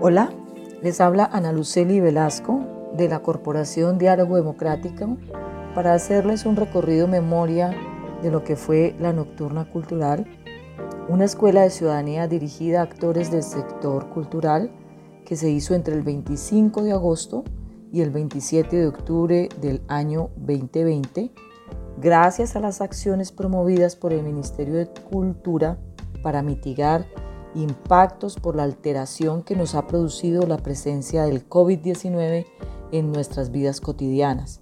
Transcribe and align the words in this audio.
Hola, 0.00 0.30
les 0.80 1.00
habla 1.00 1.28
Ana 1.32 1.50
Luceli 1.50 1.98
Velasco 1.98 2.60
de 2.96 3.08
la 3.08 3.18
Corporación 3.18 3.98
Diálogo 3.98 4.36
Democrático 4.36 5.16
para 5.74 5.92
hacerles 5.92 6.46
un 6.46 6.54
recorrido 6.54 7.08
memoria 7.08 7.74
de 8.22 8.30
lo 8.30 8.44
que 8.44 8.54
fue 8.54 8.94
la 9.00 9.12
Nocturna 9.12 9.68
Cultural, 9.68 10.24
una 11.08 11.24
escuela 11.24 11.62
de 11.62 11.70
ciudadanía 11.70 12.28
dirigida 12.28 12.78
a 12.78 12.84
actores 12.84 13.32
del 13.32 13.42
sector 13.42 14.08
cultural 14.10 14.70
que 15.26 15.34
se 15.34 15.50
hizo 15.50 15.74
entre 15.74 15.96
el 15.96 16.02
25 16.02 16.84
de 16.84 16.92
agosto 16.92 17.42
y 17.92 18.00
el 18.00 18.10
27 18.10 18.76
de 18.76 18.86
octubre 18.86 19.48
del 19.60 19.82
año 19.88 20.30
2020, 20.36 21.32
gracias 22.00 22.54
a 22.54 22.60
las 22.60 22.80
acciones 22.80 23.32
promovidas 23.32 23.96
por 23.96 24.12
el 24.12 24.22
Ministerio 24.22 24.74
de 24.74 24.86
Cultura 25.10 25.76
para 26.22 26.40
mitigar 26.42 27.04
impactos 27.62 28.36
por 28.36 28.56
la 28.56 28.62
alteración 28.62 29.42
que 29.42 29.56
nos 29.56 29.74
ha 29.74 29.86
producido 29.86 30.46
la 30.46 30.58
presencia 30.58 31.24
del 31.24 31.48
COVID-19 31.48 32.46
en 32.92 33.12
nuestras 33.12 33.50
vidas 33.50 33.80
cotidianas. 33.80 34.60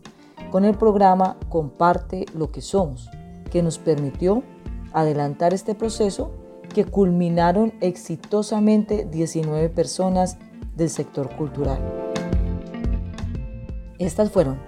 Con 0.51 0.65
el 0.65 0.77
programa 0.77 1.37
Comparte 1.49 2.27
lo 2.35 2.51
que 2.51 2.61
somos, 2.61 3.11
que 3.51 3.63
nos 3.63 3.79
permitió 3.79 4.43
adelantar 4.93 5.53
este 5.53 5.75
proceso 5.75 6.33
que 6.75 6.85
culminaron 6.85 7.75
exitosamente 7.81 9.07
19 9.11 9.69
personas 9.69 10.39
del 10.75 10.91
sector 10.91 11.35
cultural. 11.37 11.79
Estas 13.99 14.31
fueron 14.31 14.59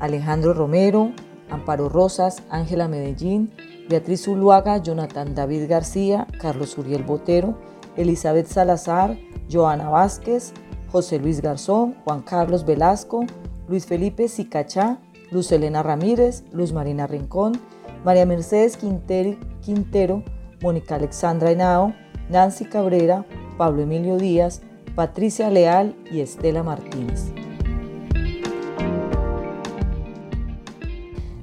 Alejandro 0.00 0.54
Romero, 0.54 1.12
Amparo 1.50 1.88
Rosas, 1.88 2.42
Ángela 2.50 2.88
Medellín, 2.88 3.52
Beatriz 3.88 4.26
Uluaga, 4.28 4.78
Jonathan 4.78 5.34
David 5.34 5.68
García, 5.68 6.26
Carlos 6.40 6.76
Uriel 6.78 7.02
Botero, 7.02 7.58
Elizabeth 7.96 8.46
Salazar, 8.46 9.18
Joana 9.50 9.88
Vázquez, 9.88 10.52
José 10.90 11.18
Luis 11.18 11.40
Garzón, 11.40 11.94
Juan 12.04 12.22
Carlos 12.22 12.64
Velasco, 12.64 13.24
Luis 13.68 13.86
Felipe 13.86 14.28
Sicachá, 14.28 14.98
Luz 15.30 15.50
Elena 15.52 15.82
Ramírez, 15.82 16.44
Luz 16.52 16.72
Marina 16.72 17.06
Rincón, 17.06 17.60
María 18.04 18.26
Mercedes 18.26 18.76
Quintero, 18.76 20.22
Mónica 20.62 20.96
Alexandra 20.96 21.50
Henao, 21.50 21.94
Nancy 22.28 22.64
Cabrera, 22.66 23.24
Pablo 23.56 23.82
Emilio 23.82 24.16
Díaz, 24.16 24.62
Patricia 24.94 25.50
Leal 25.50 25.94
y 26.10 26.20
Estela 26.20 26.62
Martínez. 26.62 27.32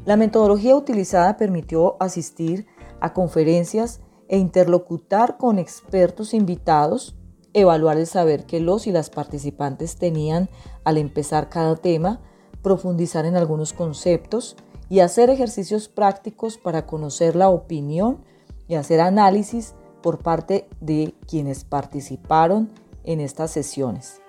La 0.10 0.18
metodología 0.18 0.76
utilizada 0.76 1.38
permitió 1.38 1.96
asistir 2.00 2.66
a 3.00 3.14
conferencias 3.14 4.02
e 4.28 4.40
interlocutar 4.40 5.38
con 5.38 5.60
expertos 5.60 6.34
invitados, 6.34 7.16
evaluar 7.54 7.96
el 8.00 8.08
saber 8.08 8.48
que 8.48 8.60
los 8.60 8.88
y 8.88 8.92
las 8.92 9.12
participantes 9.12 9.98
tenían 9.98 10.50
al 10.84 10.98
empezar 10.98 11.50
cada 11.50 11.76
tema, 11.76 12.22
profundizar 12.64 13.28
en 13.28 13.36
algunos 13.36 13.72
conceptos 13.72 14.56
y 14.90 15.02
hacer 15.02 15.30
ejercicios 15.30 15.90
prácticos 15.90 16.58
para 16.58 16.88
conocer 16.88 17.36
la 17.36 17.50
opinión 17.50 18.24
y 18.68 18.74
hacer 18.74 19.02
análisis 19.02 19.76
por 20.02 20.24
parte 20.24 20.68
de 20.82 21.14
quienes 21.28 21.66
participaron 21.66 22.72
en 23.04 23.20
estas 23.20 23.52
sesiones. 23.52 24.22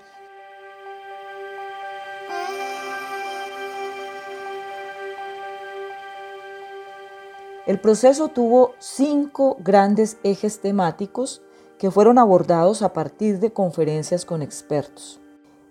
El 7.66 7.78
proceso 7.78 8.28
tuvo 8.28 8.72
cinco 8.78 9.58
grandes 9.60 10.16
ejes 10.22 10.60
temáticos 10.60 11.42
que 11.78 11.90
fueron 11.90 12.18
abordados 12.18 12.80
a 12.80 12.94
partir 12.94 13.38
de 13.38 13.52
conferencias 13.52 14.24
con 14.24 14.40
expertos. 14.40 15.20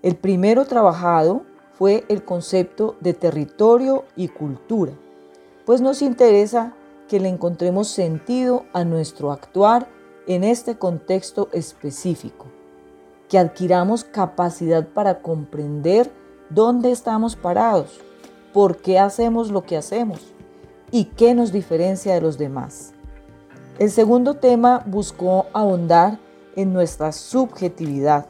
El 0.04 0.16
primero 0.16 0.66
trabajado 0.66 1.42
fue 1.74 2.06
el 2.08 2.24
concepto 2.24 2.96
de 3.00 3.14
territorio 3.14 4.06
y 4.16 4.28
cultura, 4.28 4.94
pues 5.66 5.82
nos 5.82 6.04
interesa 6.04 6.74
que 7.08 7.20
le 7.20 7.28
encontremos 7.28 7.88
sentido 7.88 8.66
a 8.72 8.84
nuestro 8.84 9.32
actuar 9.32 9.88
en 10.28 10.44
este 10.44 10.78
contexto 10.78 11.50
específico, 11.54 12.46
que 13.30 13.40
adquiramos 13.40 14.04
capacidad 14.04 14.88
para 14.88 15.22
comprender 15.24 16.12
dónde 16.52 16.92
estamos 16.92 17.36
parados, 17.36 18.00
por 18.54 18.78
qué 18.78 19.00
hacemos 19.00 19.50
lo 19.50 19.64
que 19.64 19.76
hacemos 19.76 20.34
y 20.92 21.06
qué 21.06 21.34
nos 21.34 21.52
diferencia 21.52 22.14
de 22.14 22.22
los 22.22 22.38
demás. 22.38 22.94
El 23.78 23.92
segundo 23.92 24.36
tema 24.36 24.84
buscó 24.86 25.46
ahondar 25.54 26.20
en 26.56 26.74
nuestra 26.74 27.12
subjetividad, 27.12 28.28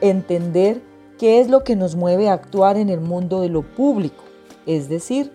entender 0.00 0.82
qué 1.18 1.40
es 1.40 1.48
lo 1.48 1.64
que 1.64 1.76
nos 1.76 1.94
mueve 1.94 2.28
a 2.28 2.32
actuar 2.32 2.76
en 2.76 2.88
el 2.88 3.00
mundo 3.00 3.40
de 3.40 3.48
lo 3.48 3.62
público, 3.62 4.24
es 4.66 4.88
decir, 4.88 5.32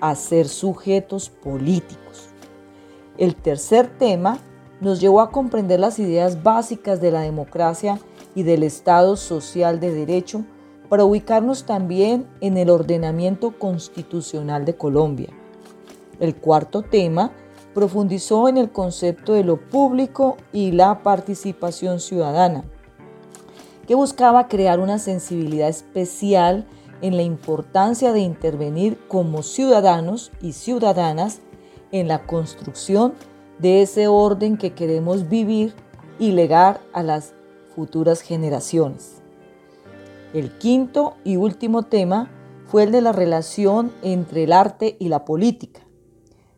a 0.00 0.14
ser 0.16 0.48
sujetos 0.48 1.30
políticos. 1.30 2.28
El 3.16 3.36
tercer 3.36 3.86
tema 3.98 4.38
nos 4.80 5.00
llevó 5.00 5.20
a 5.20 5.30
comprender 5.30 5.78
las 5.78 5.98
ideas 5.98 6.42
básicas 6.42 7.00
de 7.00 7.12
la 7.12 7.20
democracia 7.20 8.00
y 8.34 8.42
del 8.42 8.64
Estado 8.64 9.16
social 9.16 9.78
de 9.78 9.94
derecho 9.94 10.44
para 10.88 11.04
ubicarnos 11.04 11.64
también 11.64 12.26
en 12.40 12.56
el 12.56 12.70
ordenamiento 12.70 13.56
constitucional 13.58 14.64
de 14.64 14.76
Colombia. 14.76 15.28
El 16.20 16.36
cuarto 16.36 16.82
tema 16.82 17.32
profundizó 17.74 18.48
en 18.48 18.56
el 18.56 18.70
concepto 18.70 19.32
de 19.32 19.44
lo 19.44 19.60
público 19.60 20.36
y 20.52 20.72
la 20.72 21.02
participación 21.02 22.00
ciudadana, 22.00 22.64
que 23.86 23.94
buscaba 23.94 24.48
crear 24.48 24.80
una 24.80 24.98
sensibilidad 24.98 25.68
especial 25.68 26.66
en 27.02 27.16
la 27.16 27.22
importancia 27.22 28.12
de 28.12 28.20
intervenir 28.20 28.98
como 29.08 29.42
ciudadanos 29.42 30.30
y 30.40 30.52
ciudadanas 30.52 31.40
en 31.92 32.08
la 32.08 32.26
construcción 32.26 33.14
de 33.58 33.82
ese 33.82 34.08
orden 34.08 34.56
que 34.56 34.72
queremos 34.72 35.28
vivir 35.28 35.74
y 36.18 36.32
legar 36.32 36.80
a 36.92 37.02
las 37.02 37.34
futuras 37.74 38.20
generaciones. 38.20 39.22
El 40.32 40.50
quinto 40.58 41.14
y 41.24 41.36
último 41.36 41.82
tema 41.82 42.30
fue 42.66 42.84
el 42.84 42.92
de 42.92 43.00
la 43.00 43.12
relación 43.12 43.92
entre 44.02 44.44
el 44.44 44.52
arte 44.52 44.96
y 44.98 45.08
la 45.08 45.24
política, 45.24 45.83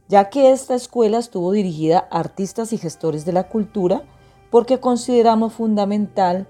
ya 0.09 0.31
que 0.31 0.53
esta 0.53 0.75
escuela 0.75 1.19
estuvo 1.19 1.53
dirigida 1.53 2.07
a 2.11 2.21
artistas 2.21 2.73
y 2.73 2.79
gestores 2.79 3.25
de 3.25 3.33
la 3.33 3.49
cultura 3.49 4.03
porque 4.51 4.79
consideramos 4.79 5.55
fundamental 5.55 6.47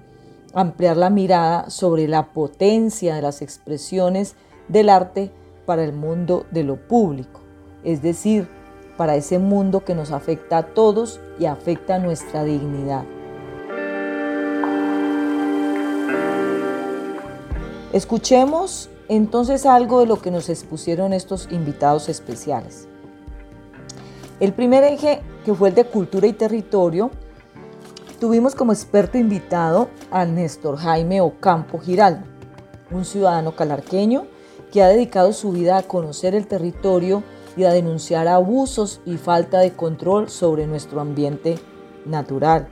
ampliar 0.52 0.96
la 0.96 1.10
mirada 1.10 1.70
sobre 1.70 2.08
la 2.08 2.32
potencia 2.32 3.14
de 3.14 3.22
las 3.22 3.42
expresiones 3.42 4.36
del 4.68 4.88
arte 4.88 5.32
para 5.64 5.84
el 5.84 5.92
mundo 5.92 6.46
de 6.50 6.64
lo 6.64 6.76
público, 6.76 7.40
es 7.84 8.02
decir, 8.02 8.48
para 8.96 9.16
ese 9.16 9.38
mundo 9.38 9.84
que 9.84 9.94
nos 9.94 10.12
afecta 10.12 10.58
a 10.58 10.74
todos 10.74 11.20
y 11.38 11.46
afecta 11.46 11.96
a 11.96 11.98
nuestra 11.98 12.44
dignidad. 12.44 13.04
Escuchemos 17.92 18.90
entonces 19.08 19.66
algo 19.66 20.00
de 20.00 20.06
lo 20.06 20.20
que 20.20 20.30
nos 20.30 20.48
expusieron 20.48 21.12
estos 21.12 21.48
invitados 21.50 22.08
especiales. 22.08 22.88
El 24.38 24.52
primer 24.52 24.84
eje, 24.84 25.22
que 25.46 25.54
fue 25.54 25.70
el 25.70 25.74
de 25.74 25.84
cultura 25.84 26.26
y 26.26 26.34
territorio, 26.34 27.10
tuvimos 28.20 28.54
como 28.54 28.72
experto 28.72 29.16
invitado 29.16 29.88
a 30.10 30.26
Néstor 30.26 30.76
Jaime 30.76 31.22
Ocampo 31.22 31.78
Giraldo, 31.78 32.26
un 32.90 33.06
ciudadano 33.06 33.56
calarqueño 33.56 34.26
que 34.70 34.82
ha 34.82 34.88
dedicado 34.88 35.32
su 35.32 35.52
vida 35.52 35.78
a 35.78 35.84
conocer 35.84 36.34
el 36.34 36.46
territorio 36.46 37.22
y 37.56 37.64
a 37.64 37.72
denunciar 37.72 38.28
abusos 38.28 39.00
y 39.06 39.16
falta 39.16 39.60
de 39.60 39.72
control 39.72 40.28
sobre 40.28 40.66
nuestro 40.66 41.00
ambiente 41.00 41.58
natural. 42.04 42.68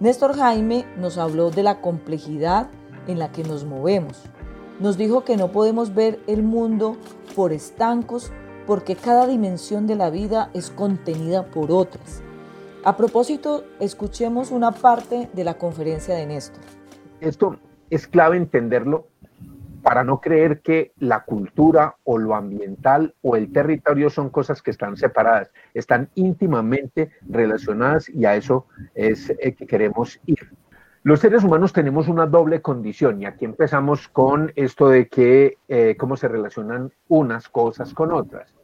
Néstor 0.00 0.34
Jaime 0.34 0.86
nos 0.96 1.18
habló 1.18 1.50
de 1.50 1.62
la 1.62 1.82
complejidad 1.82 2.68
en 3.06 3.18
la 3.18 3.32
que 3.32 3.44
nos 3.44 3.64
movemos. 3.64 4.22
Nos 4.80 4.96
dijo 4.96 5.24
que 5.24 5.36
no 5.36 5.52
podemos 5.52 5.94
ver 5.94 6.20
el 6.26 6.42
mundo 6.42 6.96
por 7.36 7.52
estancos 7.52 8.32
porque 8.68 8.96
cada 8.96 9.26
dimensión 9.26 9.86
de 9.86 9.96
la 9.96 10.10
vida 10.10 10.50
es 10.52 10.70
contenida 10.70 11.46
por 11.46 11.72
otras. 11.72 12.22
A 12.84 12.98
propósito, 12.98 13.64
escuchemos 13.80 14.50
una 14.50 14.72
parte 14.72 15.30
de 15.32 15.42
la 15.42 15.54
conferencia 15.54 16.14
de 16.14 16.26
Néstor. 16.26 16.62
Esto 17.22 17.56
es 17.88 18.06
clave 18.06 18.36
entenderlo 18.36 19.06
para 19.82 20.04
no 20.04 20.20
creer 20.20 20.60
que 20.60 20.92
la 20.98 21.24
cultura 21.24 21.96
o 22.04 22.18
lo 22.18 22.34
ambiental 22.34 23.14
o 23.22 23.36
el 23.36 23.50
territorio 23.50 24.10
son 24.10 24.28
cosas 24.28 24.60
que 24.60 24.70
están 24.70 24.98
separadas, 24.98 25.50
están 25.72 26.10
íntimamente 26.14 27.10
relacionadas 27.26 28.10
y 28.10 28.26
a 28.26 28.36
eso 28.36 28.66
es 28.94 29.30
eh, 29.30 29.54
que 29.54 29.66
queremos 29.66 30.20
ir. 30.26 30.40
Los 31.08 31.20
seres 31.20 31.42
humanos 31.42 31.72
tenemos 31.72 32.06
una 32.06 32.26
doble 32.26 32.60
condición 32.60 33.22
y 33.22 33.24
aquí 33.24 33.46
empezamos 33.46 34.08
con 34.08 34.52
esto 34.56 34.90
de 34.90 35.08
que 35.08 35.56
eh, 35.66 35.96
cómo 35.98 36.18
se 36.18 36.28
relacionan 36.28 36.92
unas 37.08 37.48
cosas 37.48 37.94
con 37.94 38.12
otras. 38.12 38.54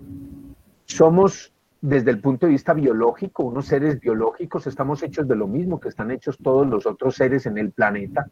Somos 0.84 1.54
desde 1.80 2.10
el 2.10 2.20
punto 2.20 2.44
de 2.44 2.52
vista 2.52 2.74
biológico, 2.74 3.44
unos 3.44 3.64
seres 3.64 3.98
biológicos, 3.98 4.66
estamos 4.66 5.02
hechos 5.02 5.26
de 5.26 5.36
lo 5.36 5.46
mismo 5.46 5.80
que 5.80 5.88
están 5.88 6.10
hechos 6.10 6.36
todos 6.36 6.66
los 6.66 6.84
otros 6.84 7.14
seres 7.14 7.46
en 7.46 7.56
el 7.56 7.70
planeta, 7.70 8.26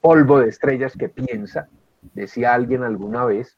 polvo 0.00 0.40
de 0.40 0.48
estrellas 0.48 0.96
que 0.96 1.10
piensa, 1.10 1.68
decía 2.14 2.54
alguien 2.54 2.82
alguna 2.82 3.26
vez, 3.26 3.54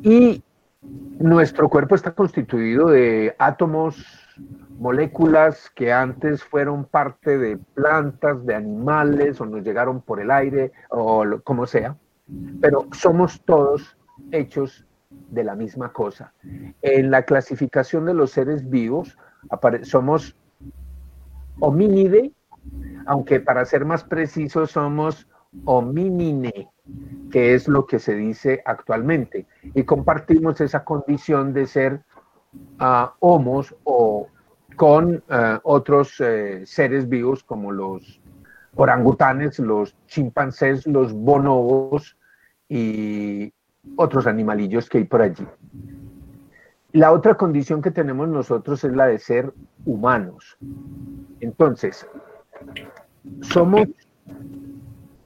y 0.00 0.42
nuestro 1.18 1.68
cuerpo 1.68 1.94
está 1.94 2.12
constituido 2.12 2.88
de 2.88 3.36
átomos, 3.38 4.25
moléculas 4.78 5.70
que 5.74 5.92
antes 5.92 6.44
fueron 6.44 6.84
parte 6.84 7.38
de 7.38 7.58
plantas, 7.74 8.44
de 8.44 8.54
animales, 8.54 9.40
o 9.40 9.46
nos 9.46 9.62
llegaron 9.62 10.00
por 10.00 10.20
el 10.20 10.30
aire, 10.30 10.72
o 10.90 11.24
como 11.44 11.66
sea, 11.66 11.96
pero 12.60 12.86
somos 12.92 13.40
todos 13.44 13.96
hechos 14.32 14.86
de 15.30 15.44
la 15.44 15.54
misma 15.54 15.92
cosa. 15.92 16.32
En 16.82 17.10
la 17.10 17.22
clasificación 17.22 18.04
de 18.04 18.14
los 18.14 18.30
seres 18.30 18.68
vivos 18.68 19.16
somos 19.82 20.36
homínide, 21.60 22.32
aunque 23.06 23.40
para 23.40 23.64
ser 23.64 23.84
más 23.84 24.04
precisos 24.04 24.72
somos 24.72 25.28
homínine, 25.64 26.68
que 27.30 27.54
es 27.54 27.68
lo 27.68 27.86
que 27.86 27.98
se 27.98 28.14
dice 28.14 28.62
actualmente. 28.64 29.46
Y 29.74 29.84
compartimos 29.84 30.60
esa 30.60 30.84
condición 30.84 31.52
de 31.52 31.66
ser 31.66 32.02
uh, 32.80 33.08
homos 33.20 33.74
o 33.84 34.28
con 34.76 35.16
uh, 35.16 35.58
otros 35.62 36.20
uh, 36.20 36.64
seres 36.64 37.08
vivos 37.08 37.42
como 37.42 37.72
los 37.72 38.20
orangutanes, 38.76 39.58
los 39.58 39.96
chimpancés, 40.06 40.86
los 40.86 41.12
bonobos 41.12 42.16
y 42.68 43.52
otros 43.96 44.26
animalillos 44.26 44.88
que 44.88 44.98
hay 44.98 45.04
por 45.04 45.22
allí. 45.22 45.46
La 46.92 47.12
otra 47.12 47.34
condición 47.34 47.82
que 47.82 47.90
tenemos 47.90 48.28
nosotros 48.28 48.82
es 48.84 48.92
la 48.94 49.06
de 49.06 49.18
ser 49.18 49.52
humanos. 49.84 50.56
Entonces, 51.40 52.06
somos, 53.42 53.88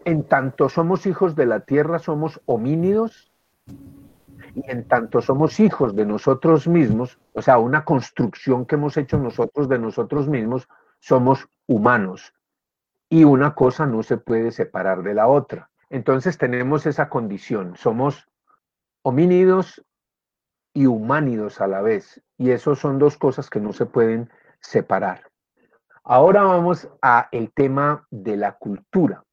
en 0.05 0.25
tanto 0.25 0.69
somos 0.69 1.07
hijos 1.07 1.37
de 1.37 1.47
la 1.47 1.61
tierra, 1.61 1.99
somos 1.99 2.41
homínidos, 2.47 3.31
y 4.55 4.69
en 4.69 4.83
tanto 4.85 5.21
somos 5.21 5.61
hijos 5.61 5.95
de 5.95 6.05
nosotros 6.05 6.67
mismos, 6.67 7.20
o 7.41 7.43
sea, 7.43 7.57
una 7.57 7.87
construcción 7.87 8.67
que 8.67 8.75
hemos 8.75 8.99
hecho 8.99 9.17
nosotros 9.17 9.67
de 9.67 9.79
nosotros 9.79 10.29
mismos, 10.29 10.69
somos 10.99 11.49
humanos. 11.67 12.35
Y 13.09 13.25
una 13.25 13.55
cosa 13.55 13.87
no 13.87 14.03
se 14.03 14.19
puede 14.19 14.53
separar 14.53 15.03
de 15.03 15.15
la 15.15 15.27
otra. 15.27 15.71
Entonces 15.89 16.37
tenemos 16.37 16.85
esa 16.85 17.09
condición, 17.09 17.77
somos 17.77 18.29
homínidos 19.01 19.83
y 20.75 20.85
humánidos 20.85 21.63
a 21.63 21.67
la 21.67 21.81
vez. 21.81 22.23
Y 22.37 22.51
eso 22.51 22.75
son 22.75 22.99
dos 22.99 23.17
cosas 23.17 23.49
que 23.49 23.59
no 23.59 23.73
se 23.73 23.87
pueden 23.87 24.31
separar. 24.61 25.31
Ahora 26.05 26.43
vamos 26.43 26.91
a 27.01 27.31
el 27.33 27.53
tema 27.53 28.07
de 28.11 28.37
la 28.37 28.59
cultura. 28.59 29.25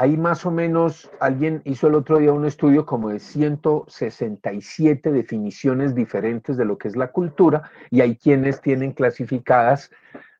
Ahí 0.00 0.16
más 0.16 0.46
o 0.46 0.52
menos 0.52 1.10
alguien 1.18 1.60
hizo 1.64 1.88
el 1.88 1.96
otro 1.96 2.18
día 2.18 2.32
un 2.32 2.44
estudio 2.44 2.86
como 2.86 3.08
de 3.08 3.18
167 3.18 5.10
definiciones 5.10 5.92
diferentes 5.92 6.56
de 6.56 6.64
lo 6.64 6.78
que 6.78 6.86
es 6.86 6.94
la 6.94 7.10
cultura 7.10 7.68
y 7.90 8.00
hay 8.00 8.16
quienes 8.16 8.60
tienen 8.60 8.92
clasificadas 8.92 9.90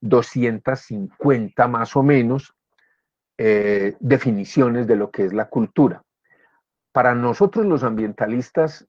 250 0.00 1.66
más 1.66 1.96
o 1.96 2.04
menos 2.04 2.54
eh, 3.36 3.96
definiciones 3.98 4.86
de 4.86 4.94
lo 4.94 5.10
que 5.10 5.24
es 5.24 5.32
la 5.32 5.48
cultura. 5.48 6.04
Para 6.92 7.16
nosotros 7.16 7.66
los 7.66 7.82
ambientalistas, 7.82 8.86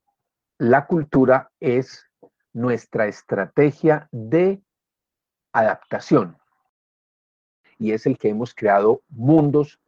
la 0.60 0.86
cultura 0.86 1.50
es 1.60 2.06
nuestra 2.54 3.08
estrategia 3.08 4.08
de 4.12 4.62
adaptación 5.52 6.38
y 7.80 7.94
es 7.94 8.06
el 8.06 8.20
que 8.20 8.30
hemos 8.30 8.54
creado 8.54 9.02
mundos 9.10 9.80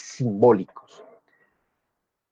simbólicos. 0.00 1.04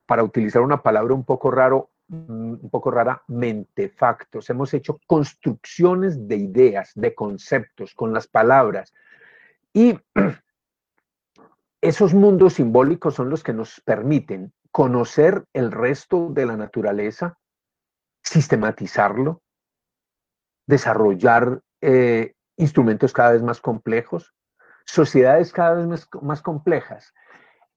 Para 0.05 0.23
utilizar 0.23 0.61
una 0.61 0.81
palabra 0.81 1.13
un 1.13 1.23
poco 1.23 1.51
raro, 1.51 1.91
mm, 2.07 2.51
un 2.63 2.69
poco 2.69 2.91
rara, 2.91 3.23
mentefactos. 3.27 4.49
Hemos 4.49 4.73
hecho 4.73 4.99
construcciones 5.07 6.27
de 6.27 6.37
ideas, 6.37 6.91
de 6.95 7.13
conceptos 7.13 7.93
con 7.93 8.13
las 8.13 8.27
palabras. 8.27 8.93
Y 9.73 9.99
esos 11.81 12.13
mundos 12.13 12.53
simbólicos 12.53 13.15
son 13.15 13.29
los 13.29 13.43
que 13.43 13.53
nos 13.53 13.81
permiten 13.81 14.53
conocer 14.71 15.45
el 15.53 15.71
resto 15.71 16.29
de 16.29 16.45
la 16.45 16.57
naturaleza, 16.57 17.37
sistematizarlo, 18.23 19.41
desarrollar 20.67 21.61
eh, 21.81 22.35
instrumentos 22.57 23.13
cada 23.13 23.31
vez 23.31 23.41
más 23.41 23.59
complejos, 23.61 24.35
sociedades 24.85 25.51
cada 25.51 25.75
vez 25.75 25.87
más, 25.87 26.07
más, 26.21 26.41
complejas. 26.41 27.13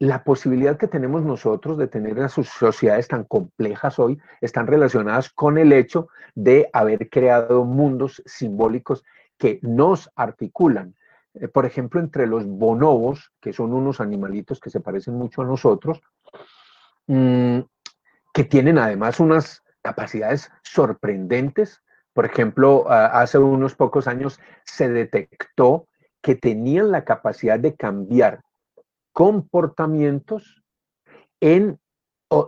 La 0.02 0.24
posibilidad 0.24 0.76
que 0.76 0.88
tenemos 0.88 1.22
nosotros 1.22 1.78
de 1.78 1.86
tener 1.86 2.18
las 2.18 2.32
sociedades 2.32 3.06
tan 3.06 3.22
complejas 3.22 3.98
hoy 4.00 4.18
están 4.40 4.66
relacionadas 4.66 5.30
con 5.30 5.58
el 5.58 5.72
hecho 5.72 6.08
de 6.34 6.68
haber 6.72 7.08
creado 7.08 7.64
mundos 7.64 8.20
simbólicos 8.26 9.04
que 9.38 9.60
nos 9.62 10.10
articulan. 10.16 10.96
Eh, 11.34 11.46
por 11.46 11.66
ejemplo, 11.66 12.00
entre 12.00 12.26
los 12.26 12.46
bonobos, 12.46 13.30
que 13.40 13.52
son 13.52 13.72
unos 13.72 14.00
animalitos 14.00 14.58
que 14.58 14.70
se 14.70 14.80
parecen 14.80 15.14
mucho 15.14 15.42
a 15.42 15.46
nosotros, 15.46 16.02
Mm, 17.06 17.60
que 18.32 18.44
tienen 18.44 18.78
además 18.78 19.20
unas 19.20 19.62
capacidades 19.82 20.50
sorprendentes. 20.62 21.82
Por 22.14 22.24
ejemplo, 22.24 22.90
hace 22.90 23.38
unos 23.38 23.74
pocos 23.74 24.06
años 24.06 24.38
se 24.64 24.88
detectó 24.88 25.88
que 26.22 26.34
tenían 26.34 26.90
la 26.90 27.04
capacidad 27.04 27.58
de 27.58 27.74
cambiar 27.74 28.42
comportamientos 29.12 30.62
en 31.40 31.78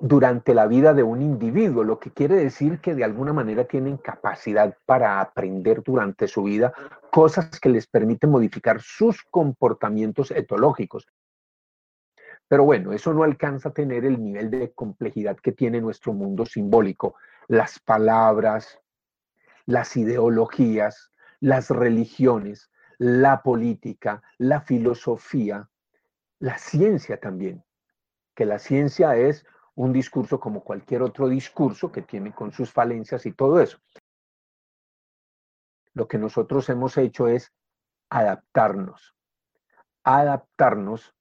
durante 0.00 0.55
la 0.55 0.66
vida 0.66 0.94
de 0.94 1.02
un 1.02 1.20
individuo, 1.20 1.84
lo 1.84 1.99
que 1.99 2.11
quiere 2.11 2.37
decir 2.37 2.81
que 2.81 2.94
de 2.94 3.05
alguna 3.05 3.34
manera 3.34 3.64
tienen 3.64 3.99
capacidad 3.99 4.76
para 4.87 5.20
aprender 5.20 5.82
durante 5.82 6.26
su 6.26 6.44
vida 6.44 6.72
cosas 7.11 7.61
que 7.61 7.69
les 7.69 7.87
permiten 7.87 8.31
modificar 8.31 8.81
sus 8.81 9.22
comportamientos 9.25 10.31
etológicos. 10.31 11.06
Pero 12.49 12.64
bueno, 12.64 12.93
eso 12.93 13.12
no 13.12 13.25
alcanza 13.25 13.70
a 13.70 13.75
tener 13.75 14.05
el 14.05 14.22
nivel 14.22 14.50
de 14.50 14.72
complejidad 14.72 15.37
que 15.37 15.52
tiene 15.52 15.81
nuestro 15.81 16.12
mundo 16.12 16.46
simbólico. 16.46 17.17
Las 17.49 17.78
palabras, 17.78 18.81
las 19.67 19.96
ideologías, 19.96 21.10
las 21.40 21.69
religiones, 21.69 22.70
la 22.98 23.43
política, 23.43 24.22
la 24.39 24.60
filosofía, 24.60 25.69
la 26.44 26.58
ciencia 26.58 27.19
también, 27.19 27.65
que 28.34 28.44
la 28.44 28.58
ciencia 28.58 29.17
es 29.17 29.46
un 29.74 29.94
discurso 29.94 30.39
como 30.39 30.63
cualquier 30.63 31.01
otro 31.01 31.27
discurso 31.27 31.91
que 31.91 32.03
tiene 32.03 32.34
con 32.34 32.53
sus 32.53 32.70
falencias 32.70 33.24
y 33.24 33.32
todo 33.32 33.60
eso. 33.60 33.79
Lo 35.94 36.06
que 36.06 36.19
nosotros 36.19 36.69
hemos 36.69 36.98
hecho 36.98 37.29
es 37.29 37.51
adaptarnos, 38.10 39.15
adaptarnos 40.03 41.15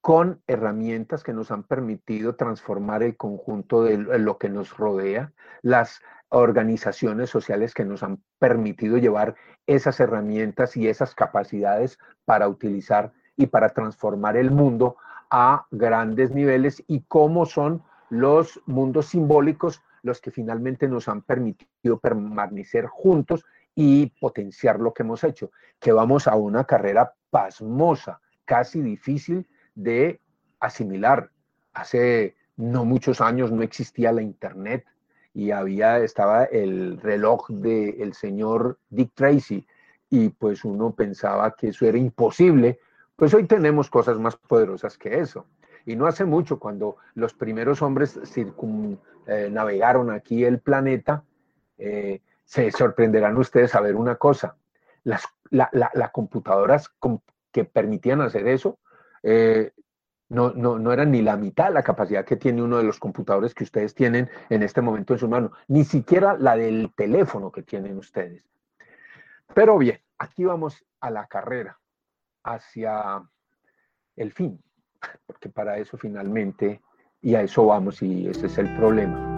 con 0.00 0.40
herramientas 0.46 1.24
que 1.24 1.32
nos 1.32 1.50
han 1.50 1.64
permitido 1.64 2.36
transformar 2.36 3.02
el 3.02 3.16
conjunto 3.16 3.82
de 3.82 3.98
lo 3.98 4.38
que 4.38 4.48
nos 4.48 4.76
rodea, 4.76 5.32
las 5.62 6.02
organizaciones 6.28 7.30
sociales 7.30 7.74
que 7.74 7.84
nos 7.84 8.04
han 8.04 8.22
permitido 8.38 8.96
llevar 8.98 9.34
esas 9.66 9.98
herramientas 9.98 10.76
y 10.76 10.86
esas 10.86 11.16
capacidades 11.16 11.98
para 12.24 12.46
utilizar 12.46 13.12
y 13.36 13.46
para 13.46 13.70
transformar 13.70 14.36
el 14.36 14.50
mundo 14.50 14.96
a 15.30 15.66
grandes 15.70 16.32
niveles 16.32 16.82
y 16.86 17.00
cómo 17.08 17.46
son 17.46 17.82
los 18.10 18.60
mundos 18.66 19.06
simbólicos 19.06 19.82
los 20.02 20.20
que 20.20 20.30
finalmente 20.30 20.88
nos 20.88 21.08
han 21.08 21.22
permitido 21.22 21.98
permanecer 21.98 22.86
juntos 22.86 23.44
y 23.74 24.06
potenciar 24.20 24.80
lo 24.80 24.92
que 24.92 25.02
hemos 25.02 25.24
hecho, 25.24 25.50
que 25.80 25.92
vamos 25.92 26.28
a 26.28 26.34
una 26.34 26.64
carrera 26.64 27.14
pasmosa, 27.30 28.20
casi 28.44 28.82
difícil 28.82 29.48
de 29.74 30.20
asimilar. 30.60 31.30
Hace 31.72 32.36
no 32.56 32.84
muchos 32.84 33.20
años 33.20 33.50
no 33.50 33.62
existía 33.62 34.12
la 34.12 34.22
internet 34.22 34.84
y 35.32 35.50
había, 35.50 35.98
estaba 35.98 36.44
el 36.44 37.00
reloj 37.00 37.48
del 37.48 38.12
señor 38.12 38.78
Dick 38.90 39.12
Tracy 39.14 39.66
y 40.10 40.28
pues 40.28 40.64
uno 40.64 40.94
pensaba 40.94 41.54
que 41.56 41.68
eso 41.68 41.86
era 41.86 41.96
imposible. 41.96 42.78
Pues 43.16 43.34
hoy 43.34 43.46
tenemos 43.46 43.90
cosas 43.90 44.18
más 44.18 44.36
poderosas 44.36 44.98
que 44.98 45.20
eso. 45.20 45.46
Y 45.84 45.96
no 45.96 46.06
hace 46.06 46.24
mucho, 46.24 46.58
cuando 46.58 46.96
los 47.14 47.34
primeros 47.34 47.82
hombres 47.82 48.18
eh, 49.26 49.48
navegaron 49.50 50.10
aquí 50.10 50.44
el 50.44 50.60
planeta, 50.60 51.24
eh, 51.78 52.20
se 52.44 52.70
sorprenderán 52.70 53.36
ustedes 53.36 53.74
a 53.74 53.80
ver 53.80 53.96
una 53.96 54.16
cosa. 54.16 54.56
Las 55.02 55.22
computadoras 56.12 56.90
que 57.50 57.64
permitían 57.64 58.20
hacer 58.20 58.46
eso 58.46 58.78
eh, 59.22 59.72
no, 60.28 60.52
no, 60.52 60.78
no 60.78 60.92
eran 60.92 61.10
ni 61.10 61.20
la 61.20 61.36
mitad 61.36 61.68
de 61.68 61.74
la 61.74 61.82
capacidad 61.82 62.24
que 62.24 62.36
tiene 62.36 62.62
uno 62.62 62.78
de 62.78 62.84
los 62.84 62.98
computadores 62.98 63.54
que 63.54 63.64
ustedes 63.64 63.94
tienen 63.94 64.30
en 64.48 64.62
este 64.62 64.80
momento 64.80 65.12
en 65.12 65.18
su 65.18 65.28
mano, 65.28 65.52
ni 65.68 65.84
siquiera 65.84 66.36
la 66.38 66.56
del 66.56 66.92
teléfono 66.96 67.52
que 67.52 67.62
tienen 67.62 67.98
ustedes. 67.98 68.48
Pero 69.54 69.76
bien, 69.76 70.00
aquí 70.18 70.44
vamos 70.44 70.84
a 71.00 71.10
la 71.10 71.26
carrera, 71.26 71.78
hacia 72.44 73.22
el 74.16 74.32
fin, 74.32 74.62
porque 75.26 75.48
para 75.48 75.78
eso 75.78 75.96
finalmente, 75.96 76.80
y 77.20 77.34
a 77.34 77.42
eso 77.42 77.66
vamos, 77.66 78.02
y 78.02 78.26
ese 78.28 78.46
es 78.46 78.58
el 78.58 78.74
problema. 78.76 79.36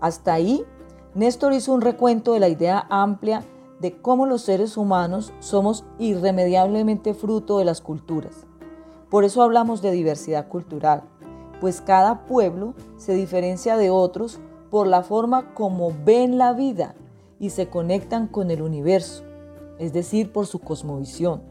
Hasta 0.00 0.34
ahí, 0.34 0.64
Néstor 1.14 1.52
hizo 1.52 1.72
un 1.72 1.80
recuento 1.80 2.32
de 2.32 2.40
la 2.40 2.48
idea 2.48 2.86
amplia 2.90 3.44
de 3.78 4.00
cómo 4.00 4.26
los 4.26 4.42
seres 4.42 4.76
humanos 4.76 5.32
somos 5.40 5.84
irremediablemente 5.98 7.14
fruto 7.14 7.58
de 7.58 7.64
las 7.64 7.80
culturas. 7.80 8.46
Por 9.10 9.24
eso 9.24 9.42
hablamos 9.42 9.82
de 9.82 9.90
diversidad 9.90 10.48
cultural, 10.48 11.02
pues 11.60 11.80
cada 11.80 12.24
pueblo 12.26 12.74
se 12.96 13.14
diferencia 13.14 13.76
de 13.76 13.90
otros 13.90 14.40
por 14.72 14.86
la 14.86 15.02
forma 15.02 15.52
como 15.52 15.92
ven 16.06 16.38
la 16.38 16.54
vida 16.54 16.94
y 17.38 17.50
se 17.50 17.68
conectan 17.68 18.26
con 18.26 18.50
el 18.50 18.62
universo, 18.62 19.22
es 19.78 19.92
decir, 19.92 20.32
por 20.32 20.46
su 20.46 20.60
cosmovisión, 20.60 21.42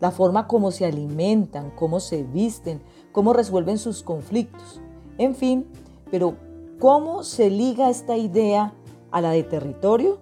la 0.00 0.10
forma 0.10 0.48
como 0.48 0.72
se 0.72 0.84
alimentan, 0.84 1.70
cómo 1.70 2.00
se 2.00 2.24
visten, 2.24 2.82
cómo 3.12 3.32
resuelven 3.32 3.78
sus 3.78 4.02
conflictos, 4.02 4.82
en 5.18 5.36
fin, 5.36 5.66
pero 6.10 6.34
¿cómo 6.80 7.22
se 7.22 7.48
liga 7.48 7.90
esta 7.90 8.16
idea 8.16 8.74
a 9.12 9.20
la 9.20 9.30
de 9.30 9.44
territorio? 9.44 10.18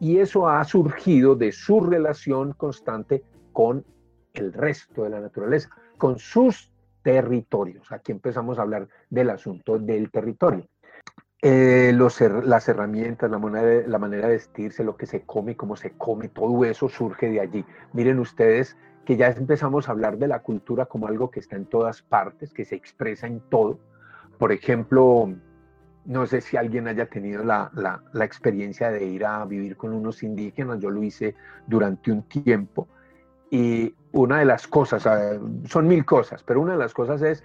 y 0.00 0.18
eso 0.18 0.48
ha 0.48 0.64
surgido 0.64 1.36
de 1.36 1.52
su 1.52 1.80
relación 1.80 2.54
constante 2.54 3.22
con 3.52 3.84
el 4.32 4.52
resto 4.54 5.04
de 5.04 5.10
la 5.10 5.20
naturaleza, 5.20 5.68
con 5.98 6.18
sus 6.18 6.72
territorios. 7.02 7.92
Aquí 7.92 8.12
empezamos 8.12 8.58
a 8.58 8.62
hablar 8.62 8.88
del 9.10 9.28
asunto 9.28 9.78
del 9.78 10.10
territorio. 10.10 10.66
Eh, 11.46 11.92
las 11.92 12.68
herramientas, 12.70 13.30
la 13.30 13.38
manera, 13.38 13.86
la 13.86 13.98
manera 13.98 14.28
de 14.28 14.32
vestirse, 14.32 14.82
lo 14.82 14.96
que 14.96 15.04
se 15.04 15.24
come, 15.26 15.54
cómo 15.54 15.76
se 15.76 15.90
come, 15.90 16.30
todo 16.30 16.64
eso 16.64 16.88
surge 16.88 17.28
de 17.28 17.38
allí. 17.38 17.66
Miren 17.92 18.18
ustedes 18.18 18.78
que 19.04 19.18
ya 19.18 19.28
empezamos 19.28 19.86
a 19.86 19.92
hablar 19.92 20.16
de 20.16 20.26
la 20.26 20.38
cultura 20.38 20.86
como 20.86 21.06
algo 21.06 21.30
que 21.30 21.40
está 21.40 21.56
en 21.56 21.66
todas 21.66 22.00
partes, 22.00 22.54
que 22.54 22.64
se 22.64 22.76
expresa 22.76 23.26
en 23.26 23.40
todo. 23.50 23.78
Por 24.38 24.52
ejemplo, 24.52 25.34
no 26.06 26.26
sé 26.26 26.40
si 26.40 26.56
alguien 26.56 26.88
haya 26.88 27.10
tenido 27.10 27.44
la, 27.44 27.70
experiencia 28.22 28.90
de 28.90 29.04
ir 29.04 29.26
a 29.26 29.44
vivir 29.44 29.76
con 29.76 29.92
unos 29.92 30.22
indígenas, 30.22 30.80
yo 30.80 30.88
lo 30.88 31.02
hice 31.02 31.34
durante 31.66 32.10
un 32.10 32.22
tiempo. 32.22 32.88
Y 33.50 33.94
una 34.12 34.38
de 34.38 34.46
las 34.46 34.66
cosas, 34.66 35.06
son 35.66 35.88
mil 35.88 36.06
cosas, 36.06 36.42
pero 36.42 36.62
una 36.62 36.72
de 36.72 36.78
las 36.78 36.94
cosas 36.94 37.20
es, 37.20 37.44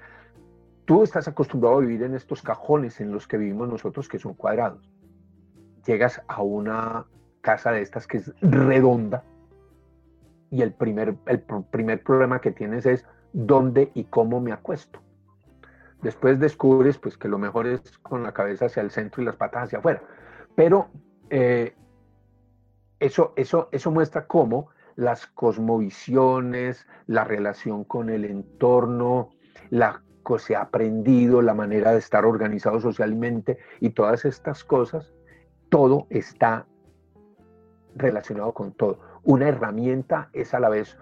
tú 0.90 1.04
estás 1.04 1.28
acostumbrado 1.28 1.78
a 1.78 1.82
vivir 1.82 2.02
en 2.02 2.16
estos 2.16 2.42
cajones 2.42 3.00
en 3.00 3.12
los 3.12 3.28
que 3.28 3.38
vivimos 3.38 3.70
nosotros, 3.70 4.10
que 4.10 4.18
son 4.18 4.34
cuadrados. 4.34 4.92
Llegas 5.86 6.20
a 6.28 6.42
una 6.42 7.06
casa 7.42 7.72
de 7.72 7.84
estas 7.84 8.08
que 8.08 8.18
es 8.18 8.34
redonda 8.42 9.24
y 10.50 10.64
el 10.64 10.74
primer, 10.74 11.16
el 11.28 11.42
primer 11.42 12.02
problema 12.02 12.42
que 12.42 12.52
tienes 12.52 12.88
es 12.88 13.06
dónde 13.34 13.92
y 13.94 14.06
cómo 14.06 14.42
me 14.42 14.52
acuesto 14.52 15.00
Después 16.02 16.40
descubres 16.40 16.98
pues, 16.98 17.20
que 17.20 17.28
lo 17.28 17.38
mejor 17.38 17.68
es 17.68 18.00
con 18.00 18.24
la 18.24 18.34
cabeza 18.34 18.66
hacia 18.66 18.82
el 18.82 18.90
centro 18.90 19.22
y 19.22 19.26
las 19.26 19.36
patas 19.36 19.66
hacia 19.66 19.78
afuera. 19.78 20.02
Pero 20.56 20.90
eh, 21.30 21.76
eso, 23.00 23.34
eso, 23.36 23.70
eso 23.72 23.92
muestra 23.92 24.26
cómo 24.26 24.70
las 24.96 25.28
cosmovisiones, 25.28 26.88
la 27.06 27.26
relación 27.26 27.84
con 27.84 28.10
el 28.10 28.26
entorno, 28.26 29.30
la 29.70 30.02
se 30.38 30.56
ha 30.56 30.62
aprendido, 30.62 31.42
la 31.42 31.54
manera 31.54 31.92
de 31.92 32.00
estar 32.00 32.26
organizado 32.26 32.80
socialmente 32.80 33.58
y 33.80 33.92
todas 33.92 34.26
estas 34.26 34.64
cosas, 34.64 35.14
todo 35.70 36.08
está 36.10 36.68
relacionado 37.96 38.54
con 38.54 38.74
todo. 38.74 39.00
Una 39.24 39.48
herramienta 39.48 40.30
es 40.34 40.54
a 40.54 40.60
la 40.60 40.70
vez 40.70 40.98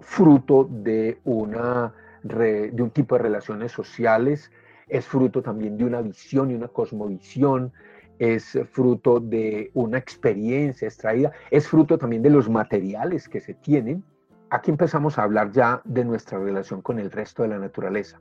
fruto 0.00 0.68
de 0.70 1.20
una 1.24 1.92
de 2.22 2.74
un 2.78 2.90
tipo 2.90 3.14
de 3.16 3.22
relaciones 3.22 3.72
sociales, 3.72 4.50
es 4.88 5.06
fruto 5.06 5.42
también 5.42 5.76
de 5.78 5.84
una 5.84 6.02
visión 6.02 6.50
y 6.50 6.54
una 6.54 6.68
cosmovisión, 6.68 7.72
es 8.18 8.58
fruto 8.70 9.20
de 9.20 9.70
una 9.72 9.96
experiencia 9.96 10.86
extraída, 10.86 11.32
es 11.50 11.66
fruto 11.68 11.96
también 11.96 12.22
de 12.22 12.30
los 12.30 12.50
materiales 12.50 13.28
que 13.28 13.40
se 13.40 13.54
tienen. 13.54 14.04
Aquí 14.50 14.70
empezamos 14.70 15.16
a 15.18 15.22
hablar 15.22 15.52
ya 15.52 15.80
de 15.84 16.04
nuestra 16.04 16.38
relación 16.38 16.82
con 16.82 16.98
el 16.98 17.10
resto 17.10 17.42
de 17.42 17.48
la 17.48 17.58
naturaleza. 17.58 18.20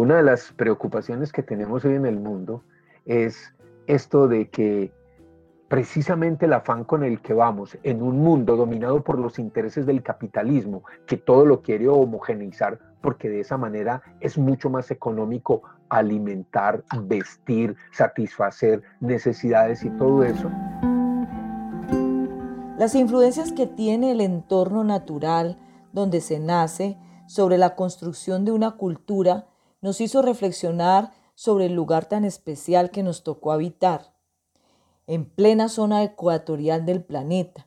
Una 0.00 0.16
de 0.16 0.22
las 0.22 0.50
preocupaciones 0.52 1.30
que 1.30 1.42
tenemos 1.42 1.84
hoy 1.84 1.94
en 1.94 2.06
el 2.06 2.18
mundo 2.18 2.64
es 3.04 3.52
esto 3.86 4.28
de 4.28 4.48
que 4.48 4.94
precisamente 5.68 6.46
el 6.46 6.54
afán 6.54 6.84
con 6.84 7.04
el 7.04 7.20
que 7.20 7.34
vamos 7.34 7.76
en 7.82 8.00
un 8.00 8.18
mundo 8.20 8.56
dominado 8.56 9.04
por 9.04 9.18
los 9.18 9.38
intereses 9.38 9.84
del 9.84 10.02
capitalismo, 10.02 10.84
que 11.06 11.18
todo 11.18 11.44
lo 11.44 11.60
quiere 11.60 11.86
homogeneizar, 11.86 12.78
porque 13.02 13.28
de 13.28 13.40
esa 13.40 13.58
manera 13.58 14.00
es 14.20 14.38
mucho 14.38 14.70
más 14.70 14.90
económico 14.90 15.64
alimentar, 15.90 16.82
vestir, 17.02 17.76
satisfacer 17.92 18.80
necesidades 19.00 19.84
y 19.84 19.90
todo 19.90 20.24
eso. 20.24 20.50
Las 22.78 22.94
influencias 22.94 23.52
que 23.52 23.66
tiene 23.66 24.12
el 24.12 24.22
entorno 24.22 24.82
natural 24.82 25.58
donde 25.92 26.22
se 26.22 26.40
nace 26.40 26.96
sobre 27.26 27.58
la 27.58 27.74
construcción 27.74 28.46
de 28.46 28.52
una 28.52 28.78
cultura 28.78 29.44
nos 29.80 30.00
hizo 30.00 30.22
reflexionar 30.22 31.12
sobre 31.34 31.66
el 31.66 31.74
lugar 31.74 32.06
tan 32.06 32.24
especial 32.24 32.90
que 32.90 33.02
nos 33.02 33.22
tocó 33.22 33.52
habitar 33.52 34.12
en 35.06 35.24
plena 35.24 35.68
zona 35.68 36.04
ecuatorial 36.04 36.86
del 36.86 37.02
planeta, 37.02 37.66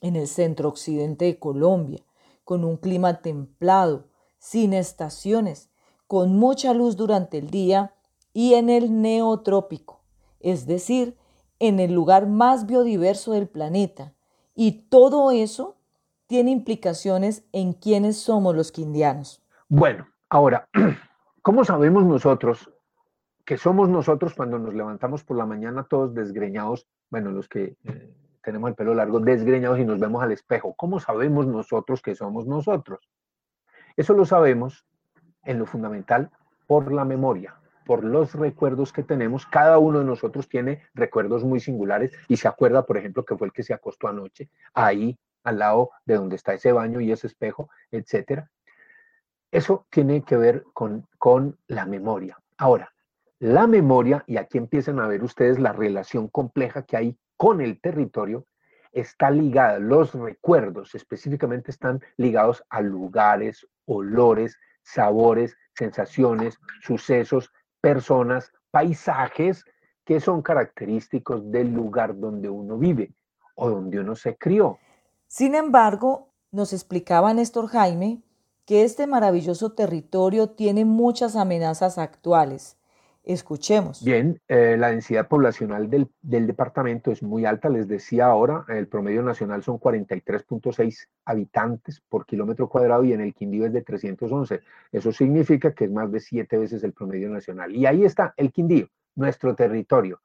en 0.00 0.14
el 0.14 0.28
centro 0.28 0.68
occidente 0.68 1.24
de 1.24 1.40
Colombia, 1.40 2.04
con 2.44 2.64
un 2.64 2.76
clima 2.76 3.20
templado, 3.20 4.04
sin 4.38 4.72
estaciones, 4.72 5.70
con 6.06 6.36
mucha 6.36 6.72
luz 6.72 6.96
durante 6.96 7.38
el 7.38 7.50
día 7.50 7.94
y 8.32 8.54
en 8.54 8.70
el 8.70 9.02
neotrópico, 9.02 10.02
es 10.38 10.66
decir, 10.66 11.16
en 11.58 11.80
el 11.80 11.92
lugar 11.92 12.28
más 12.28 12.66
biodiverso 12.66 13.32
del 13.32 13.48
planeta. 13.48 14.14
Y 14.54 14.82
todo 14.88 15.32
eso 15.32 15.74
tiene 16.28 16.52
implicaciones 16.52 17.42
en 17.52 17.72
quiénes 17.72 18.18
somos 18.18 18.54
los 18.54 18.70
quindianos. 18.70 19.42
Bueno, 19.68 20.06
ahora, 20.28 20.68
¿cómo 21.44 21.62
sabemos 21.62 22.06
nosotros 22.06 22.72
que 23.44 23.58
somos 23.58 23.90
nosotros 23.90 24.32
cuando 24.34 24.58
nos 24.58 24.72
levantamos 24.72 25.24
por 25.24 25.36
la 25.36 25.44
mañana 25.44 25.84
todos 25.84 26.14
desgreñados, 26.14 26.88
bueno, 27.10 27.30
los 27.32 27.50
que 27.50 27.76
eh, 27.84 28.14
tenemos 28.42 28.70
el 28.70 28.74
pelo 28.74 28.94
largo, 28.94 29.20
desgreñados 29.20 29.78
y 29.78 29.84
nos 29.84 30.00
vemos 30.00 30.22
al 30.22 30.32
espejo. 30.32 30.72
¿Cómo 30.74 31.00
sabemos 31.00 31.46
nosotros 31.46 32.00
que 32.00 32.14
somos 32.14 32.46
nosotros? 32.46 33.10
Eso 33.94 34.14
lo 34.14 34.24
sabemos 34.24 34.86
en 35.44 35.58
lo 35.58 35.66
fundamental 35.66 36.30
por 36.66 36.90
la 36.90 37.04
memoria, 37.04 37.56
por 37.84 38.04
los 38.04 38.34
recuerdos 38.34 38.90
que 38.90 39.02
tenemos. 39.02 39.44
Cada 39.44 39.76
uno 39.76 39.98
de 39.98 40.06
nosotros 40.06 40.48
tiene 40.48 40.82
recuerdos 40.94 41.44
muy 41.44 41.60
singulares 41.60 42.12
y 42.26 42.38
se 42.38 42.48
acuerda, 42.48 42.86
por 42.86 42.96
ejemplo, 42.96 43.22
que 43.22 43.36
fue 43.36 43.48
el 43.48 43.52
que 43.52 43.64
se 43.64 43.74
acostó 43.74 44.08
anoche, 44.08 44.48
ahí 44.72 45.18
al 45.42 45.58
lado 45.58 45.90
de 46.06 46.14
donde 46.14 46.36
está 46.36 46.54
ese 46.54 46.72
baño 46.72 47.02
y 47.02 47.12
ese 47.12 47.26
espejo, 47.26 47.68
etc. 47.90 48.44
Eso 49.54 49.86
tiene 49.88 50.24
que 50.24 50.36
ver 50.36 50.64
con, 50.72 51.06
con 51.16 51.56
la 51.68 51.86
memoria. 51.86 52.36
Ahora, 52.58 52.92
la 53.38 53.68
memoria, 53.68 54.24
y 54.26 54.36
aquí 54.36 54.58
empiezan 54.58 54.98
a 54.98 55.06
ver 55.06 55.22
ustedes 55.22 55.60
la 55.60 55.72
relación 55.72 56.26
compleja 56.26 56.82
que 56.82 56.96
hay 56.96 57.16
con 57.36 57.60
el 57.60 57.80
territorio, 57.80 58.46
está 58.90 59.30
ligada, 59.30 59.78
los 59.78 60.12
recuerdos 60.12 60.96
específicamente 60.96 61.70
están 61.70 62.02
ligados 62.16 62.64
a 62.68 62.80
lugares, 62.80 63.64
olores, 63.86 64.58
sabores, 64.82 65.56
sensaciones, 65.76 66.58
sucesos, 66.80 67.52
personas, 67.80 68.50
paisajes 68.72 69.64
que 70.04 70.18
son 70.18 70.42
característicos 70.42 71.48
del 71.52 71.72
lugar 71.72 72.18
donde 72.18 72.48
uno 72.48 72.76
vive 72.76 73.14
o 73.54 73.70
donde 73.70 74.00
uno 74.00 74.16
se 74.16 74.36
crió. 74.36 74.80
Sin 75.28 75.54
embargo, 75.54 76.32
nos 76.50 76.72
explicaba 76.72 77.32
Néstor 77.32 77.68
Jaime 77.68 78.20
que 78.64 78.84
este 78.84 79.06
maravilloso 79.06 79.72
territorio 79.72 80.50
tiene 80.50 80.84
muchas 80.84 81.36
amenazas 81.36 81.98
actuales 81.98 82.76
Escuchemos. 83.24 84.04
Bien, 84.04 84.38
eh, 84.48 84.76
la 84.78 84.90
densidad 84.90 85.28
poblacional 85.28 85.88
del, 85.88 86.10
departamento 86.20 87.10
es 87.10 87.22
muy 87.22 87.46
alta, 87.46 87.70
les 87.70 87.88
decía 87.88 88.26
ahora, 88.26 88.66
el 88.68 88.86
promedio 88.86 89.22
nacional 89.22 89.62
son 89.62 89.80
43.6 89.80 91.08
habitantes 91.24 92.02
por 92.10 92.26
kilómetro 92.26 92.68
cuadrado 92.68 93.02
y 93.02 93.14
en 93.14 93.22
el 93.22 93.32
Quindío 93.32 93.64
es 93.64 93.72
de 93.72 93.80
311. 93.80 94.60
Eso 94.92 95.10
significa 95.10 95.72
que 95.72 95.84
es 95.84 95.90
más 95.90 96.12
de 96.12 96.20
siete 96.20 96.58
veces 96.58 96.84
el 96.84 96.92
promedio 96.92 97.30
nacional. 97.30 97.74
Y 97.74 97.86
ahí 97.86 98.04
está 98.04 98.34
el 98.36 98.52
Quindío, 98.52 98.88
nuestro 99.14 99.54
territorio. 99.54 100.20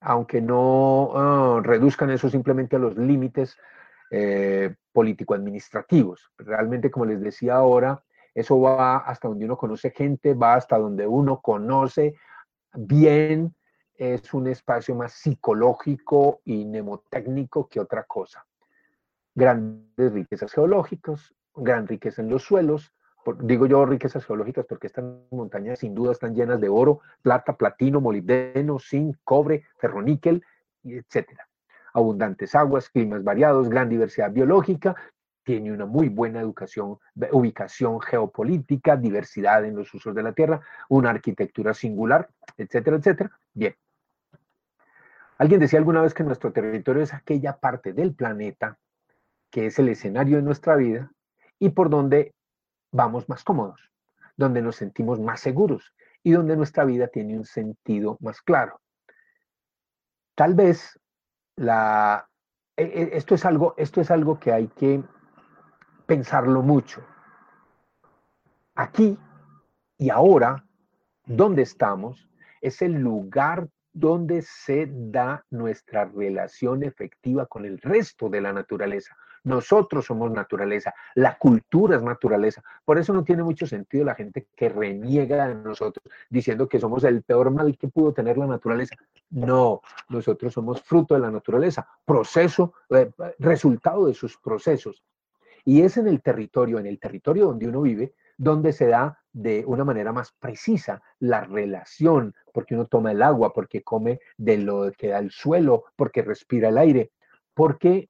aunque 0.00 0.40
no 0.40 1.10
ah, 1.14 1.60
reduzcan 1.62 2.10
eso 2.10 2.28
simplemente 2.28 2.76
a 2.76 2.78
los 2.80 2.96
límites 2.96 3.56
eh, 4.10 4.74
político-administrativos. 4.92 6.30
Realmente, 6.38 6.90
como 6.90 7.04
les 7.04 7.20
decía 7.20 7.56
ahora, 7.56 8.02
eso 8.34 8.60
va 8.60 8.98
hasta 8.98 9.28
donde 9.28 9.44
uno 9.44 9.56
conoce 9.56 9.90
gente, 9.90 10.34
va 10.34 10.54
hasta 10.54 10.78
donde 10.78 11.06
uno 11.06 11.40
conoce 11.40 12.14
bien, 12.74 13.54
es 13.94 14.32
un 14.32 14.46
espacio 14.46 14.94
más 14.94 15.12
psicológico 15.12 16.40
y 16.44 16.64
mnemotécnico 16.64 17.68
que 17.68 17.80
otra 17.80 18.04
cosa. 18.04 18.46
Grandes 19.34 20.12
riquezas 20.12 20.52
geológicas, 20.52 21.34
gran 21.54 21.86
riqueza 21.88 22.22
en 22.22 22.28
los 22.28 22.44
suelos, 22.44 22.92
digo 23.40 23.66
yo 23.66 23.84
riquezas 23.84 24.24
geológicas 24.24 24.64
porque 24.66 24.86
estas 24.86 25.04
montañas 25.30 25.80
sin 25.80 25.94
duda 25.94 26.12
están 26.12 26.34
llenas 26.34 26.60
de 26.60 26.68
oro, 26.68 27.00
plata, 27.22 27.56
platino, 27.56 28.00
molibdeno, 28.00 28.78
zinc, 28.78 29.16
cobre, 29.24 29.64
ferroníquel, 29.78 30.44
etcétera. 30.84 31.47
Abundantes 31.98 32.54
aguas, 32.54 32.88
climas 32.88 33.24
variados, 33.24 33.68
gran 33.68 33.88
diversidad 33.88 34.30
biológica, 34.30 34.94
tiene 35.42 35.72
una 35.72 35.86
muy 35.86 36.08
buena 36.08 36.40
educación, 36.40 36.98
ubicación 37.32 38.00
geopolítica, 38.00 38.96
diversidad 38.96 39.64
en 39.64 39.74
los 39.74 39.92
usos 39.94 40.14
de 40.14 40.22
la 40.22 40.32
tierra, 40.32 40.60
una 40.88 41.10
arquitectura 41.10 41.74
singular, 41.74 42.28
etcétera, 42.56 42.98
etcétera. 42.98 43.30
Bien. 43.52 43.74
Alguien 45.38 45.60
decía 45.60 45.78
alguna 45.78 46.02
vez 46.02 46.14
que 46.14 46.22
nuestro 46.22 46.52
territorio 46.52 47.02
es 47.02 47.14
aquella 47.14 47.56
parte 47.56 47.92
del 47.92 48.14
planeta 48.14 48.78
que 49.50 49.66
es 49.66 49.78
el 49.78 49.88
escenario 49.88 50.36
de 50.36 50.42
nuestra 50.42 50.76
vida 50.76 51.10
y 51.58 51.70
por 51.70 51.90
donde 51.90 52.34
vamos 52.92 53.28
más 53.28 53.42
cómodos, 53.42 53.90
donde 54.36 54.62
nos 54.62 54.76
sentimos 54.76 55.18
más 55.18 55.40
seguros 55.40 55.94
y 56.22 56.32
donde 56.32 56.56
nuestra 56.56 56.84
vida 56.84 57.08
tiene 57.08 57.36
un 57.36 57.44
sentido 57.44 58.16
más 58.20 58.42
claro. 58.42 58.80
Tal 60.34 60.54
vez 60.54 60.98
la, 61.58 62.28
e, 62.76 62.84
e, 62.84 63.16
esto, 63.16 63.34
es 63.34 63.44
algo, 63.44 63.74
esto 63.76 64.00
es 64.00 64.10
algo 64.10 64.38
que 64.38 64.52
hay 64.52 64.68
que 64.68 65.02
pensarlo 66.06 66.62
mucho. 66.62 67.02
Aquí 68.74 69.18
y 69.98 70.10
ahora, 70.10 70.64
donde 71.26 71.62
estamos, 71.62 72.28
es 72.60 72.82
el 72.82 72.92
lugar 72.92 73.68
donde 73.92 74.42
se 74.42 74.88
da 74.88 75.44
nuestra 75.50 76.04
relación 76.04 76.84
efectiva 76.84 77.46
con 77.46 77.64
el 77.64 77.78
resto 77.80 78.28
de 78.28 78.40
la 78.40 78.52
naturaleza, 78.52 79.16
nosotros 79.44 80.06
somos 80.06 80.30
naturaleza, 80.30 80.94
la 81.14 81.38
cultura 81.38 81.96
es 81.96 82.02
naturaleza. 82.02 82.62
Por 82.84 82.98
eso 82.98 83.12
no 83.12 83.24
tiene 83.24 83.42
mucho 83.42 83.66
sentido 83.66 84.04
la 84.04 84.14
gente 84.14 84.48
que 84.54 84.68
reniega 84.68 85.48
de 85.48 85.54
nosotros 85.54 86.04
diciendo 86.28 86.68
que 86.68 86.80
somos 86.80 87.04
el 87.04 87.22
peor 87.22 87.50
mal 87.50 87.76
que 87.76 87.88
pudo 87.88 88.12
tener 88.12 88.38
la 88.38 88.46
naturaleza. 88.46 88.96
No, 89.30 89.80
nosotros 90.08 90.52
somos 90.52 90.82
fruto 90.82 91.14
de 91.14 91.20
la 91.20 91.30
naturaleza, 91.30 91.88
proceso, 92.04 92.74
eh, 92.90 93.10
resultado 93.38 94.06
de 94.06 94.14
sus 94.14 94.36
procesos. 94.38 95.02
Y 95.64 95.82
es 95.82 95.96
en 95.96 96.08
el 96.08 96.22
territorio, 96.22 96.78
en 96.78 96.86
el 96.86 96.98
territorio 96.98 97.46
donde 97.46 97.68
uno 97.68 97.82
vive, 97.82 98.14
donde 98.38 98.72
se 98.72 98.86
da 98.86 99.18
de 99.32 99.64
una 99.66 99.84
manera 99.84 100.12
más 100.12 100.32
precisa 100.32 101.02
la 101.18 101.42
relación, 101.42 102.34
porque 102.52 102.74
uno 102.74 102.86
toma 102.86 103.12
el 103.12 103.22
agua, 103.22 103.52
porque 103.52 103.82
come 103.82 104.20
de 104.36 104.58
lo 104.58 104.90
que 104.92 105.08
da 105.08 105.18
el 105.18 105.30
suelo, 105.30 105.84
porque 105.96 106.22
respira 106.22 106.70
el 106.70 106.78
aire, 106.78 107.10
porque 107.52 108.08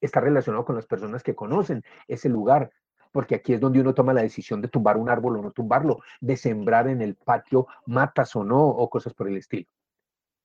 está 0.00 0.20
relacionado 0.20 0.64
con 0.64 0.76
las 0.76 0.86
personas 0.86 1.22
que 1.22 1.34
conocen 1.34 1.82
ese 2.08 2.28
lugar, 2.28 2.70
porque 3.12 3.34
aquí 3.34 3.54
es 3.54 3.60
donde 3.60 3.80
uno 3.80 3.94
toma 3.94 4.12
la 4.12 4.22
decisión 4.22 4.60
de 4.60 4.68
tumbar 4.68 4.96
un 4.96 5.08
árbol 5.08 5.38
o 5.38 5.42
no 5.42 5.50
tumbarlo, 5.50 6.00
de 6.20 6.36
sembrar 6.36 6.88
en 6.88 7.00
el 7.00 7.14
patio 7.14 7.66
matas 7.86 8.36
o 8.36 8.44
no, 8.44 8.66
o 8.66 8.90
cosas 8.90 9.14
por 9.14 9.28
el 9.28 9.36
estilo. 9.36 9.66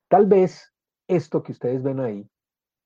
Tal 0.07 0.25
vez 0.25 0.73
esto 1.07 1.43
que 1.43 1.51
ustedes 1.51 1.83
ven 1.83 1.99
ahí 1.99 2.29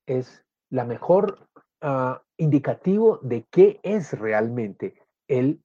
es 0.06 0.44
la 0.70 0.86
mejor 0.86 1.48
ah, 1.82 2.22
indicativo 2.38 3.20
de 3.22 3.46
qué 3.50 3.80
es 3.84 4.18
realmente 4.18 4.96
el 5.28 5.62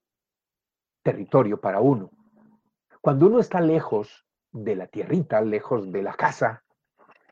territorio 1.03 1.61
para 1.61 1.81
uno. 1.81 2.11
Cuando 3.01 3.27
uno 3.27 3.41
está 3.41 3.61
lejos 3.61 4.27
de 4.53 4.77
la 4.77 4.87
tierrita, 4.87 5.41
lejos 5.41 5.91
de 5.91 6.03
la 6.03 6.15
casa, 6.15 6.63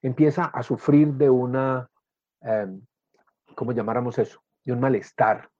empieza 0.02 0.44
a 0.44 0.62
sufrir 0.62 1.14
de 1.14 1.28
una 1.28 1.90
em, 2.40 2.80
¿cómo 3.58 3.72
llamáramos 3.72 4.20
eso? 4.20 4.40
De 4.64 4.72
un 4.72 4.78
malestar 4.78 5.50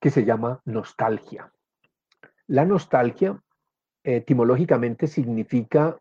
que 0.00 0.08
se 0.08 0.24
llama 0.24 0.62
nostalgia. 0.64 1.52
La 2.46 2.64
nostalgia 2.64 3.38
etimológicamente 4.02 5.06
significa 5.06 5.98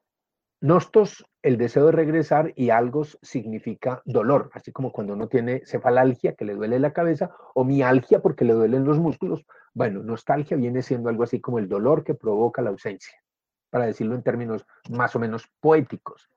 nostos, 0.61 1.25
el 1.41 1.57
deseo 1.57 1.87
de 1.87 1.91
regresar, 1.91 2.53
y 2.55 2.69
algo 2.69 3.03
significa 3.03 4.01
dolor, 4.05 4.49
así 4.53 4.71
como 4.71 4.93
cuando 4.93 5.11
uno 5.11 5.27
tiene 5.27 5.61
cefalalgia, 5.65 6.35
que 6.35 6.45
le 6.45 6.55
duele 6.55 6.79
la 6.79 6.93
cabeza, 6.93 7.35
o 7.53 7.65
mialgia, 7.65 8.21
porque 8.21 8.45
le 8.45 8.53
duelen 8.53 8.85
los 8.85 8.97
músculos. 8.97 9.45
Bueno, 9.73 10.01
nostalgia 10.03 10.55
viene 10.55 10.81
siendo 10.83 11.09
algo 11.09 11.23
así 11.23 11.41
como 11.41 11.59
el 11.59 11.67
dolor 11.67 12.05
que 12.05 12.13
provoca 12.13 12.61
la 12.61 12.69
ausencia, 12.69 13.21
para 13.69 13.87
decirlo 13.87 14.15
en 14.15 14.23
términos 14.23 14.65
más 14.89 15.17
o 15.17 15.19
menos 15.19 15.51
poéticos 15.59 16.29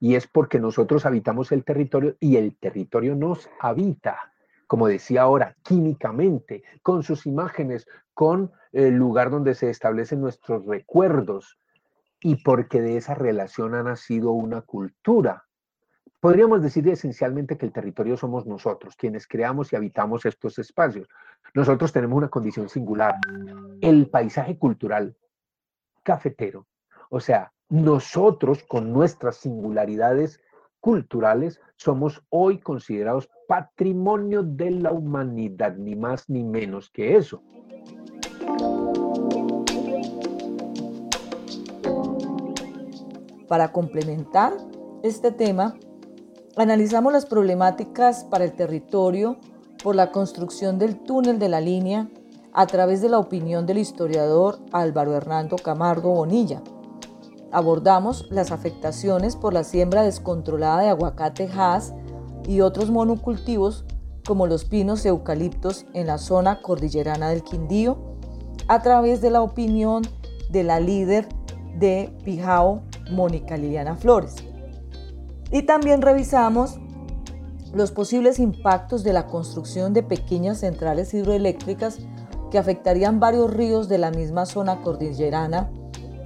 y 0.00 0.14
es 0.14 0.26
porque 0.26 0.58
nosotros 0.58 1.04
habitamos 1.04 1.52
el 1.52 1.62
territorio 1.62 2.16
y 2.18 2.36
el 2.36 2.56
territorio 2.56 3.14
nos 3.14 3.48
habita, 3.60 4.32
como 4.66 4.88
decía 4.88 5.22
ahora, 5.22 5.54
químicamente, 5.62 6.64
con 6.82 7.02
sus 7.02 7.26
imágenes, 7.26 7.86
con 8.14 8.50
el 8.72 8.94
lugar 8.94 9.30
donde 9.30 9.54
se 9.54 9.68
establecen 9.68 10.22
nuestros 10.22 10.64
recuerdos 10.64 11.58
y 12.20 12.36
porque 12.36 12.80
de 12.80 12.96
esa 12.96 13.14
relación 13.14 13.74
ha 13.74 13.82
nacido 13.82 14.32
una 14.32 14.62
cultura. 14.62 15.44
Podríamos 16.18 16.62
decir 16.62 16.86
esencialmente 16.88 17.56
que 17.56 17.66
el 17.66 17.72
territorio 17.72 18.16
somos 18.16 18.46
nosotros, 18.46 18.96
quienes 18.96 19.26
creamos 19.26 19.72
y 19.72 19.76
habitamos 19.76 20.24
estos 20.26 20.58
espacios. 20.58 21.08
Nosotros 21.54 21.92
tenemos 21.92 22.16
una 22.16 22.28
condición 22.28 22.68
singular, 22.68 23.16
el 23.80 24.08
paisaje 24.08 24.58
cultural 24.58 25.16
cafetero, 26.02 26.66
o 27.10 27.20
sea, 27.20 27.52
nosotros, 27.70 28.64
con 28.64 28.92
nuestras 28.92 29.36
singularidades 29.36 30.40
culturales, 30.80 31.60
somos 31.76 32.22
hoy 32.28 32.58
considerados 32.58 33.30
patrimonio 33.46 34.42
de 34.42 34.72
la 34.72 34.92
humanidad, 34.92 35.76
ni 35.76 35.94
más 35.94 36.28
ni 36.28 36.42
menos 36.42 36.90
que 36.90 37.16
eso. 37.16 37.42
Para 43.48 43.72
complementar 43.72 44.52
este 45.02 45.32
tema, 45.32 45.76
analizamos 46.56 47.12
las 47.12 47.26
problemáticas 47.26 48.24
para 48.24 48.44
el 48.44 48.52
territorio 48.52 49.38
por 49.82 49.94
la 49.94 50.10
construcción 50.10 50.78
del 50.78 51.00
túnel 51.02 51.38
de 51.38 51.48
la 51.48 51.60
línea 51.60 52.08
a 52.52 52.66
través 52.66 53.00
de 53.00 53.08
la 53.08 53.18
opinión 53.18 53.64
del 53.64 53.78
historiador 53.78 54.58
Álvaro 54.72 55.14
Hernando 55.14 55.56
Camargo 55.56 56.14
Bonilla 56.14 56.62
abordamos 57.52 58.26
las 58.30 58.52
afectaciones 58.52 59.36
por 59.36 59.52
la 59.52 59.64
siembra 59.64 60.02
descontrolada 60.02 60.82
de 60.82 60.88
aguacate 60.88 61.48
Hass 61.52 61.92
y 62.46 62.60
otros 62.60 62.90
monocultivos 62.90 63.84
como 64.26 64.46
los 64.46 64.64
pinos 64.64 65.04
eucaliptos 65.06 65.86
en 65.94 66.06
la 66.06 66.18
zona 66.18 66.60
cordillerana 66.62 67.30
del 67.30 67.42
Quindío, 67.42 67.98
a 68.68 68.82
través 68.82 69.20
de 69.20 69.30
la 69.30 69.42
opinión 69.42 70.02
de 70.50 70.62
la 70.62 70.78
líder 70.78 71.28
de 71.78 72.14
Pijao, 72.24 72.82
Mónica 73.10 73.56
Liliana 73.56 73.96
Flores. 73.96 74.36
Y 75.50 75.62
también 75.62 76.02
revisamos 76.02 76.78
los 77.74 77.90
posibles 77.90 78.38
impactos 78.38 79.02
de 79.02 79.12
la 79.12 79.26
construcción 79.26 79.94
de 79.94 80.02
pequeñas 80.02 80.58
centrales 80.58 81.14
hidroeléctricas 81.14 81.98
que 82.50 82.58
afectarían 82.58 83.20
varios 83.20 83.52
ríos 83.52 83.88
de 83.88 83.98
la 83.98 84.10
misma 84.10 84.46
zona 84.46 84.82
cordillerana 84.82 85.70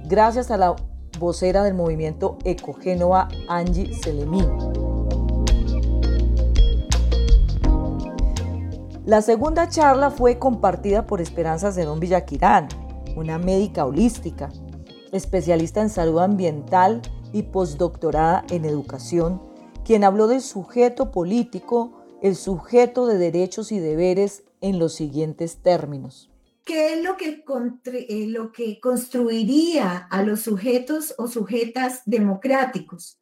gracias 0.07 0.51
a 0.51 0.57
la 0.57 0.75
vocera 1.19 1.63
del 1.63 1.73
movimiento 1.73 2.37
Ecogénova 2.43 3.27
Angie 3.47 3.93
Selemín. 3.93 4.47
La 9.05 9.21
segunda 9.21 9.69
charla 9.69 10.09
fue 10.09 10.39
compartida 10.39 11.05
por 11.05 11.21
Esperanza 11.21 11.71
Zedón 11.71 11.99
Villaquirán, 11.99 12.67
una 13.15 13.37
médica 13.37 13.85
holística, 13.85 14.51
especialista 15.11 15.81
en 15.81 15.89
salud 15.89 16.19
ambiental 16.19 17.01
y 17.31 17.43
postdoctorada 17.43 18.43
en 18.49 18.65
educación, 18.65 19.41
quien 19.83 20.03
habló 20.03 20.27
del 20.27 20.41
sujeto 20.41 21.11
político, 21.11 21.91
el 22.21 22.35
sujeto 22.35 23.05
de 23.05 23.17
derechos 23.17 23.71
y 23.71 23.79
deberes 23.79 24.43
en 24.61 24.79
los 24.79 24.93
siguientes 24.93 25.57
términos. 25.57 26.31
¿Qué 26.65 26.93
es 26.93 27.03
lo 27.03 27.15
que, 27.15 27.43
eh, 27.93 28.27
lo 28.27 28.51
que 28.51 28.79
construiría 28.79 29.97
a 29.97 30.23
los 30.23 30.41
sujetos 30.41 31.13
o 31.17 31.27
sujetas 31.27 32.01
democráticos? 32.05 33.21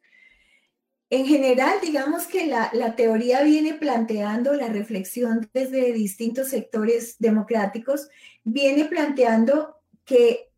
En 1.10 1.26
general, 1.26 1.74
digamos 1.82 2.26
que 2.26 2.46
la, 2.46 2.70
la, 2.72 2.96
teoría 2.96 3.42
viene 3.42 3.74
planteando 3.74 4.54
la 4.54 4.68
reflexión 4.68 5.48
desde 5.52 5.92
distintos 5.92 6.48
sectores 6.48 7.16
democráticos, 7.18 8.08
viene 8.42 8.86
planteando 8.86 9.76
que 10.04 10.50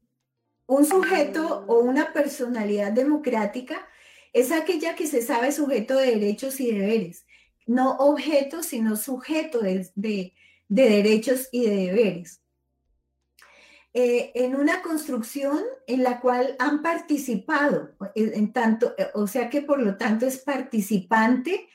un 0.66 0.84
sujeto 0.84 1.64
o 1.66 1.80
una 1.80 2.12
personalidad 2.12 2.92
democrática 2.92 3.86
es 4.32 4.52
aquella 4.52 4.94
que 4.94 5.06
se 5.06 5.22
sabe 5.22 5.50
sujeto 5.50 5.96
de 5.96 6.12
derechos 6.12 6.60
y 6.60 6.72
deberes, 6.72 7.26
no 7.66 7.96
objeto, 7.96 8.62
sino 8.62 8.96
sujeto 8.96 9.60
de, 9.60 9.90
de, 9.94 10.34
derechos 10.68 11.48
y 11.52 11.66
de 11.66 11.76
deberes. 11.76 12.42
Eh, 13.98 14.32
en 14.34 14.54
una 14.54 14.82
construcción 14.82 15.58
en 15.86 16.02
la 16.02 16.20
cual 16.20 16.54
han 16.58 16.82
participado, 16.82 17.96
en 18.14 18.52
tanto, 18.52 18.94
o 19.14 19.26
sea 19.26 19.48
que 19.48 19.62
por 19.62 19.80
lo 19.80 19.96
tanto 19.96 20.26
es 20.26 20.36
participante 20.36 21.68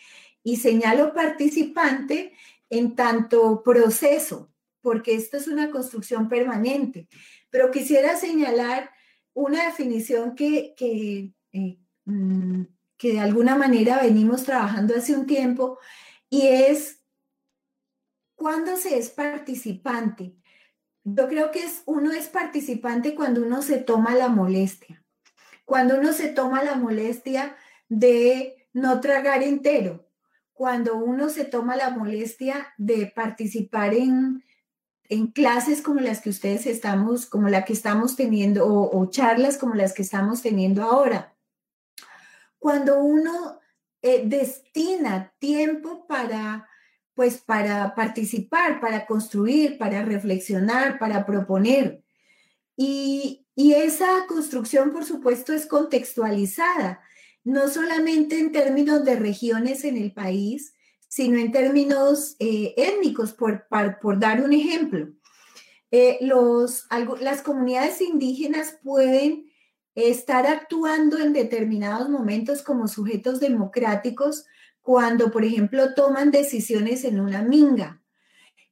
y 0.44 0.58
señalo 0.58 1.14
participante 1.14 2.34
en 2.70 2.96
tanto 2.96 3.64
proceso, 3.64 4.52
porque 4.82 5.16
esto 5.16 5.38
es 5.38 5.48
una 5.48 5.72
construcción 5.72 6.30
permanente. 6.30 7.08
Pero 7.50 7.72
quisiera 7.72 8.16
señalar 8.16 8.92
una 9.34 9.66
definición 9.66 10.36
que, 10.36 10.76
que 10.78 11.32
eh, 11.54 11.80
Mm, 12.06 12.64
que 12.98 13.14
de 13.14 13.20
alguna 13.20 13.56
manera 13.56 14.02
venimos 14.02 14.44
trabajando 14.44 14.96
hace 14.96 15.16
un 15.16 15.26
tiempo 15.26 15.80
y 16.30 16.48
es 16.48 17.02
cuando 18.36 18.76
se 18.78 18.98
es 18.98 19.10
participante. 19.10 20.36
Yo 21.04 21.28
creo 21.28 21.52
que 21.52 21.64
es, 21.64 21.84
uno 21.86 22.12
es 22.12 22.28
participante 22.28 23.16
cuando 23.16 23.42
uno 23.42 23.62
se 23.62 23.78
toma 23.78 24.16
la 24.16 24.30
molestia, 24.30 25.04
cuando 25.66 25.98
uno 26.00 26.14
se 26.14 26.30
toma 26.30 26.64
la 26.64 26.76
molestia 26.76 27.56
de 27.90 28.68
no 28.74 29.02
tragar 29.02 29.42
entero, 29.42 30.08
cuando 30.54 30.96
uno 30.96 31.30
se 31.30 31.44
toma 31.44 31.76
la 31.76 31.90
molestia 31.90 32.74
de 32.78 33.08
participar 33.08 33.96
en, 33.96 34.44
en 35.12 35.28
clases 35.28 35.82
como 35.82 36.00
las 36.00 36.22
que 36.22 36.30
ustedes 36.30 36.66
estamos, 36.66 37.26
como 37.26 37.50
la 37.50 37.66
que 37.66 37.74
estamos 37.74 38.16
teniendo, 38.16 38.66
o, 38.66 39.10
charlas 39.10 39.58
como 39.58 39.76
las 39.76 39.94
que 39.94 40.04
estamos 40.04 40.42
teniendo 40.42 40.84
ahora. 40.84 41.36
Cuando 42.60 43.04
uno 43.04 43.60
eh, 44.02 44.24
destina 44.26 45.34
tiempo 45.40 46.08
para, 46.08 46.70
pues, 47.14 47.38
para 47.40 47.94
participar, 47.96 48.80
para 48.80 49.06
construir, 49.06 49.78
para 49.78 50.04
reflexionar, 50.04 50.98
para 51.00 51.26
proponer. 51.26 52.04
Y, 52.76 53.38
esa 53.56 54.26
construcción, 54.28 54.92
por 54.92 55.06
supuesto, 55.06 55.54
es 55.54 55.68
contextualizada, 55.68 57.00
no 57.44 57.68
solamente 57.68 58.40
en 58.40 58.52
términos 58.52 59.06
de 59.06 59.16
regiones 59.16 59.84
en 59.84 59.98
el 59.98 60.14
país, 60.14 60.74
sino 61.08 61.38
en 61.38 61.52
términos 61.52 62.36
eh, 62.40 62.74
étnicos, 62.76 63.34
por, 63.34 63.68
por, 64.02 64.20
dar 64.20 64.42
un 64.42 64.54
ejemplo. 64.54 65.10
Eh, 65.92 66.18
los, 66.22 66.88
las 67.20 67.44
comunidades 67.44 68.02
indígenas 68.02 68.80
pueden 68.84 69.52
estar 69.96 70.48
actuando 70.48 71.20
en 71.20 71.34
determinados 71.34 72.10
momentos 72.10 72.64
como 72.64 72.88
sujetos 72.88 73.40
democráticos 73.40 74.46
cuando, 74.82 75.32
por 75.32 75.46
ejemplo, 75.46 75.94
toman 75.94 76.32
decisiones 76.32 77.04
en 77.04 77.20
una 77.20 77.42
minga. 77.42 78.02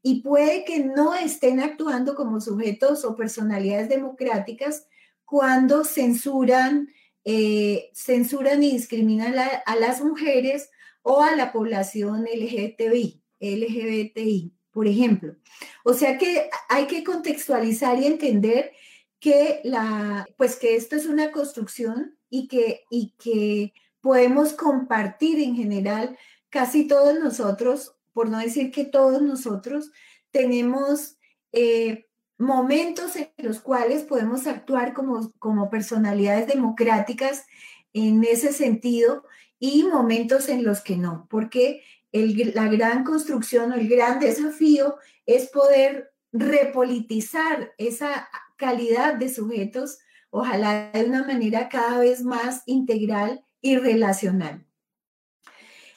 Y 0.02 0.22
puede 0.22 0.64
que 0.64 0.80
no 0.84 1.14
estén 1.14 1.60
actuando 1.60 2.16
como 2.16 2.40
sujetos 2.40 3.04
o 3.04 3.16
personalidades 3.16 3.90
democráticas 3.90 4.88
cuando 5.26 5.84
censuran, 5.84 6.90
eh, 7.26 7.92
censuran 7.94 8.64
y 8.64 8.72
discriminan 8.72 9.36
a, 9.38 9.76
las 9.76 10.02
mujeres 10.02 10.70
o 11.04 11.22
a 11.22 11.36
la 11.36 11.52
población 11.52 12.24
LGTBI, 12.24 13.22
LGBTI, 13.40 14.54
por 14.72 14.88
ejemplo. 14.88 15.36
O 15.84 15.94
sea 15.94 16.18
que 16.18 16.50
hay 16.70 16.88
que 16.88 17.04
contextualizar 17.04 18.00
y 18.00 18.08
entender 18.08 18.72
que, 19.20 19.60
la, 19.66 20.26
pues 20.38 20.56
que 20.56 20.76
esto 20.76 20.96
es 20.96 21.06
una 21.06 21.32
construcción 21.32 22.18
y 22.30 22.48
que, 22.48 22.84
y 22.90 23.14
que 23.20 23.74
podemos 24.02 24.54
compartir 24.54 25.40
en 25.40 25.56
general 25.56 26.18
casi 26.50 26.88
todos 26.88 27.20
nosotros, 27.20 27.96
por 28.14 28.30
no 28.30 28.40
decir 28.40 28.72
que 28.72 28.86
todos 28.86 29.22
nosotros, 29.22 29.92
tenemos 30.32 31.18
eh, 31.52 32.08
momentos 32.38 33.16
en 33.16 33.30
los 33.38 33.60
cuales 33.60 34.04
podemos 34.04 34.48
actuar 34.48 34.94
como, 34.94 35.32
como 35.40 35.70
personalidades 35.70 36.48
democráticas 36.48 37.46
en 37.94 38.24
ese 38.24 38.54
sentido 38.54 39.26
y 39.60 39.84
momentos 39.84 40.48
en 40.48 40.64
los 40.64 40.82
que 40.82 40.96
no, 40.96 41.28
porque 41.30 41.84
la 42.12 42.68
gran 42.70 43.04
construcción 43.04 43.72
o 43.72 43.76
el 43.76 43.88
gran 43.88 44.20
desafío 44.20 44.96
es 45.26 45.50
poder 45.50 46.12
repolitizar 46.32 47.74
esa 47.78 48.30
calidad 48.56 49.16
de 49.16 49.30
sujetos, 49.30 50.00
ojalá 50.30 50.92
de 50.92 51.06
una 51.06 51.24
manera 51.26 51.70
cada 51.70 52.00
vez 52.00 52.24
más 52.24 52.64
integral 52.66 53.44
y 53.62 53.78
relacional. 53.78 54.66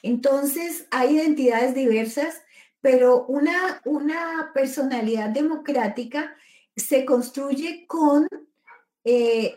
Entonces, 0.01 0.87
hay 0.91 1.17
identidades 1.17 1.73
diversas, 1.73 2.41
pero 2.81 3.25
una, 3.25 3.81
una 3.85 4.51
personalidad 4.53 5.29
democrática 5.29 6.35
se 6.75 7.05
construye 7.05 7.85
con 7.87 8.27
eh, 9.05 9.55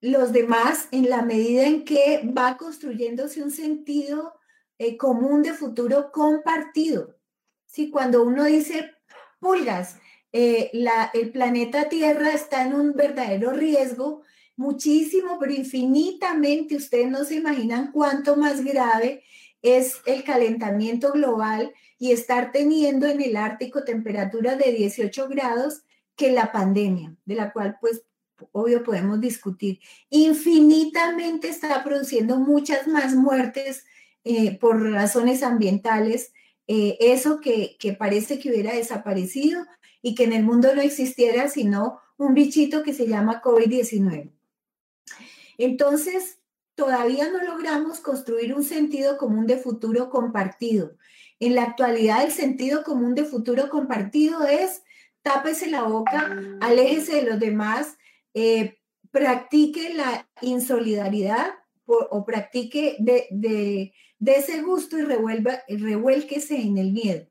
los 0.00 0.32
demás 0.32 0.88
en 0.90 1.08
la 1.08 1.22
medida 1.22 1.64
en 1.66 1.84
que 1.84 2.22
va 2.36 2.56
construyéndose 2.56 3.42
un 3.42 3.50
sentido 3.50 4.34
eh, 4.78 4.96
común 4.96 5.42
de 5.42 5.52
futuro 5.52 6.10
compartido. 6.12 7.16
Si 7.66 7.90
cuando 7.90 8.22
uno 8.24 8.44
dice 8.44 8.92
pulgas, 9.38 9.98
eh, 10.32 10.72
el 11.12 11.30
planeta 11.30 11.88
Tierra 11.88 12.32
está 12.32 12.66
en 12.66 12.74
un 12.74 12.94
verdadero 12.94 13.52
riesgo, 13.52 14.22
muchísimo, 14.56 15.38
pero 15.38 15.52
infinitamente, 15.52 16.76
ustedes 16.76 17.08
no 17.08 17.24
se 17.24 17.36
imaginan 17.36 17.92
cuánto 17.92 18.36
más 18.36 18.64
grave 18.64 19.22
es 19.62 19.96
el 20.06 20.24
calentamiento 20.24 21.12
global 21.12 21.72
y 21.98 22.12
estar 22.12 22.52
teniendo 22.52 23.06
en 23.06 23.22
el 23.22 23.36
Ártico 23.36 23.84
temperaturas 23.84 24.58
de 24.58 24.72
18 24.72 25.28
grados 25.28 25.82
que 26.16 26.32
la 26.32 26.52
pandemia, 26.52 27.16
de 27.24 27.34
la 27.34 27.52
cual 27.52 27.78
pues 27.80 28.02
obvio 28.52 28.82
podemos 28.82 29.20
discutir. 29.20 29.80
Infinitamente 30.10 31.48
está 31.48 31.82
produciendo 31.82 32.36
muchas 32.36 32.86
más 32.86 33.14
muertes 33.14 33.84
eh, 34.24 34.58
por 34.58 34.82
razones 34.90 35.42
ambientales, 35.42 36.32
eh, 36.66 36.96
eso 37.00 37.40
que, 37.40 37.76
que 37.78 37.92
parece 37.92 38.38
que 38.38 38.50
hubiera 38.50 38.74
desaparecido 38.74 39.64
y 40.02 40.14
que 40.14 40.24
en 40.24 40.32
el 40.32 40.44
mundo 40.44 40.74
no 40.74 40.82
existiera 40.82 41.48
sino 41.48 42.00
un 42.16 42.34
bichito 42.34 42.82
que 42.82 42.94
se 42.94 43.06
llama 43.06 43.42
COVID-19. 43.42 44.30
Entonces, 45.58 46.38
todavía 46.74 47.30
no 47.30 47.42
logramos 47.42 48.00
construir 48.00 48.54
un 48.54 48.64
sentido 48.64 49.16
común 49.18 49.46
de 49.46 49.58
futuro 49.58 50.10
compartido. 50.10 50.96
En 51.40 51.54
la 51.54 51.62
actualidad, 51.62 52.24
el 52.24 52.32
sentido 52.32 52.82
común 52.84 53.14
de 53.14 53.24
futuro 53.24 53.68
compartido 53.68 54.46
es 54.46 54.82
tápese 55.22 55.70
la 55.70 55.82
boca, 55.82 56.38
aléjese 56.60 57.16
de 57.16 57.22
los 57.22 57.40
demás, 57.40 57.96
eh, 58.34 58.78
practique 59.10 59.94
la 59.94 60.28
insolidaridad 60.42 61.54
o, 61.86 62.24
practique 62.24 62.96
de, 62.98 63.26
de, 63.30 63.92
ese 64.32 64.62
gusto 64.62 64.98
y 64.98 65.02
revuelva, 65.02 65.62
revuélquese 65.68 66.60
en 66.60 66.78
el 66.78 66.92
miedo. 66.92 67.26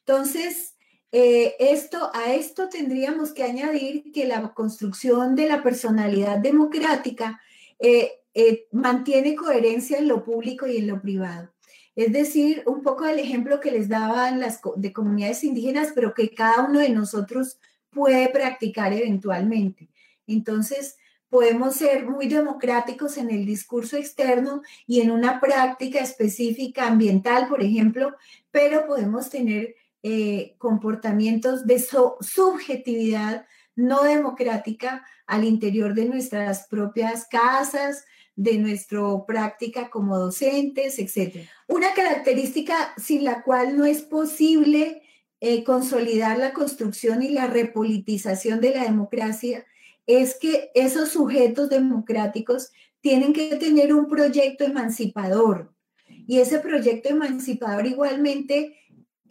Entonces, 0.00 0.76
eh, 1.12 1.56
esto, 1.58 2.10
a 2.14 2.32
esto 2.34 2.68
tendríamos 2.68 3.32
que 3.32 3.42
añadir 3.42 4.12
que 4.12 4.26
la 4.26 4.54
construcción 4.54 5.34
de 5.34 5.48
la 5.48 5.62
personalidad 5.62 6.38
democrática 6.38 7.40
eh, 7.80 8.12
eh, 8.32 8.68
mantiene 8.70 9.34
coherencia 9.34 9.98
en 9.98 10.06
lo 10.06 10.24
público 10.24 10.66
y 10.68 10.76
en 10.76 10.86
lo 10.86 11.00
privado. 11.00 11.52
Es 11.96 12.12
decir, 12.12 12.62
un 12.66 12.82
poco 12.82 13.04
del 13.04 13.18
ejemplo 13.18 13.58
que 13.58 13.72
les 13.72 13.88
daban 13.88 14.38
las 14.38 14.60
de 14.76 14.92
comunidades 14.92 15.42
indígenas, 15.42 15.88
pero 15.94 16.14
que 16.14 16.30
cada 16.30 16.64
uno 16.64 16.78
de 16.78 16.90
nosotros 16.90 17.58
puede 17.90 18.28
practicar 18.28 18.92
eventualmente. 18.92 19.88
Entonces, 20.28 20.96
podemos 21.28 21.74
ser 21.74 22.06
muy 22.06 22.28
democráticos 22.28 23.16
en 23.16 23.30
el 23.30 23.44
discurso 23.44 23.96
externo 23.96 24.62
y 24.86 25.00
en 25.00 25.10
una 25.10 25.40
práctica 25.40 26.00
específica 26.00 26.86
ambiental, 26.86 27.48
por 27.48 27.62
ejemplo, 27.62 28.14
pero 28.52 28.86
podemos 28.86 29.28
tener 29.28 29.74
eh, 30.02 30.54
comportamientos 30.58 31.66
de 31.66 31.78
subjetividad 31.78 33.46
no 33.76 34.02
democrática 34.02 35.04
al 35.26 35.44
interior 35.44 35.94
de 35.94 36.06
nuestras 36.06 36.66
propias 36.68 37.26
casas, 37.26 38.04
de 38.34 38.56
nuestra 38.58 39.00
práctica 39.26 39.90
como 39.90 40.18
docentes, 40.18 40.98
etc. 40.98 41.46
Una 41.68 41.92
característica 41.94 42.94
sin 42.96 43.24
la 43.24 43.42
cual 43.42 43.76
no 43.76 43.84
es 43.84 44.00
posible 44.02 45.02
eh, 45.40 45.64
consolidar 45.64 46.38
la 46.38 46.52
construcción 46.52 47.22
y 47.22 47.28
la 47.28 47.46
repolitización 47.46 48.60
de 48.60 48.74
la 48.74 48.84
democracia 48.84 49.66
es 50.06 50.34
que 50.38 50.70
esos 50.74 51.10
sujetos 51.10 51.68
democráticos 51.68 52.72
tienen 53.00 53.32
que 53.32 53.56
tener 53.56 53.92
un 53.94 54.08
proyecto 54.08 54.64
emancipador. 54.64 55.72
Y 56.26 56.40
ese 56.40 56.58
proyecto 56.58 57.10
emancipador 57.10 57.86
igualmente 57.86 58.79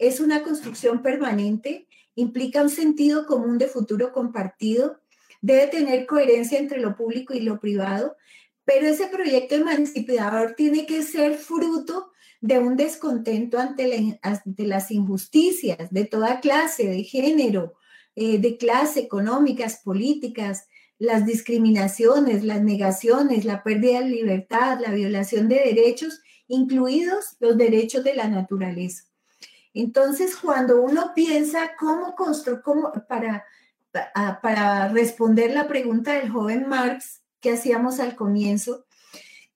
es 0.00 0.18
una 0.18 0.42
construcción 0.42 1.02
permanente, 1.02 1.86
implica 2.14 2.62
un 2.62 2.70
sentido 2.70 3.26
común 3.26 3.58
de 3.58 3.68
futuro 3.68 4.12
compartido, 4.12 4.98
debe 5.42 5.66
tener 5.66 6.06
coherencia 6.06 6.58
entre 6.58 6.80
lo 6.80 6.96
público 6.96 7.34
y 7.34 7.40
lo 7.40 7.60
privado, 7.60 8.16
pero 8.64 8.86
ese 8.86 9.08
proyecto 9.08 9.56
emancipador 9.56 10.54
tiene 10.56 10.86
que 10.86 11.02
ser 11.02 11.34
fruto 11.34 12.12
de 12.40 12.58
un 12.58 12.76
descontento 12.76 13.58
ante, 13.58 14.18
las 14.56 14.90
injusticias 14.90 15.90
de 15.90 16.04
toda 16.06 16.40
clase, 16.40 16.88
de 16.88 17.04
género, 17.04 17.74
eh, 18.16 18.38
de 18.38 18.56
clase, 18.56 19.00
económicas, 19.00 19.82
políticas, 19.84 20.66
las 20.98 21.26
discriminaciones, 21.26 22.42
las 22.42 22.62
negaciones, 22.62 23.44
la 23.44 23.62
pérdida 23.62 24.00
de 24.00 24.08
libertad, 24.08 24.78
la 24.80 24.92
violación 24.92 25.48
de 25.48 25.56
derechos, 25.56 26.22
incluidos 26.48 27.36
los 27.38 27.58
derechos 27.58 28.02
de 28.02 28.14
la 28.14 28.28
naturaleza. 28.28 29.09
Entonces, 29.74 30.36
cuando 30.36 30.80
uno 30.82 31.12
piensa 31.14 31.76
cómo 31.78 32.14
construir, 32.14 32.60
cómo, 32.62 32.92
para, 33.08 33.44
para 34.42 34.88
responder 34.88 35.52
la 35.52 35.68
pregunta 35.68 36.14
del 36.14 36.30
joven 36.30 36.68
Marx 36.68 37.22
que 37.40 37.52
hacíamos 37.52 38.00
al 38.00 38.16
comienzo, 38.16 38.86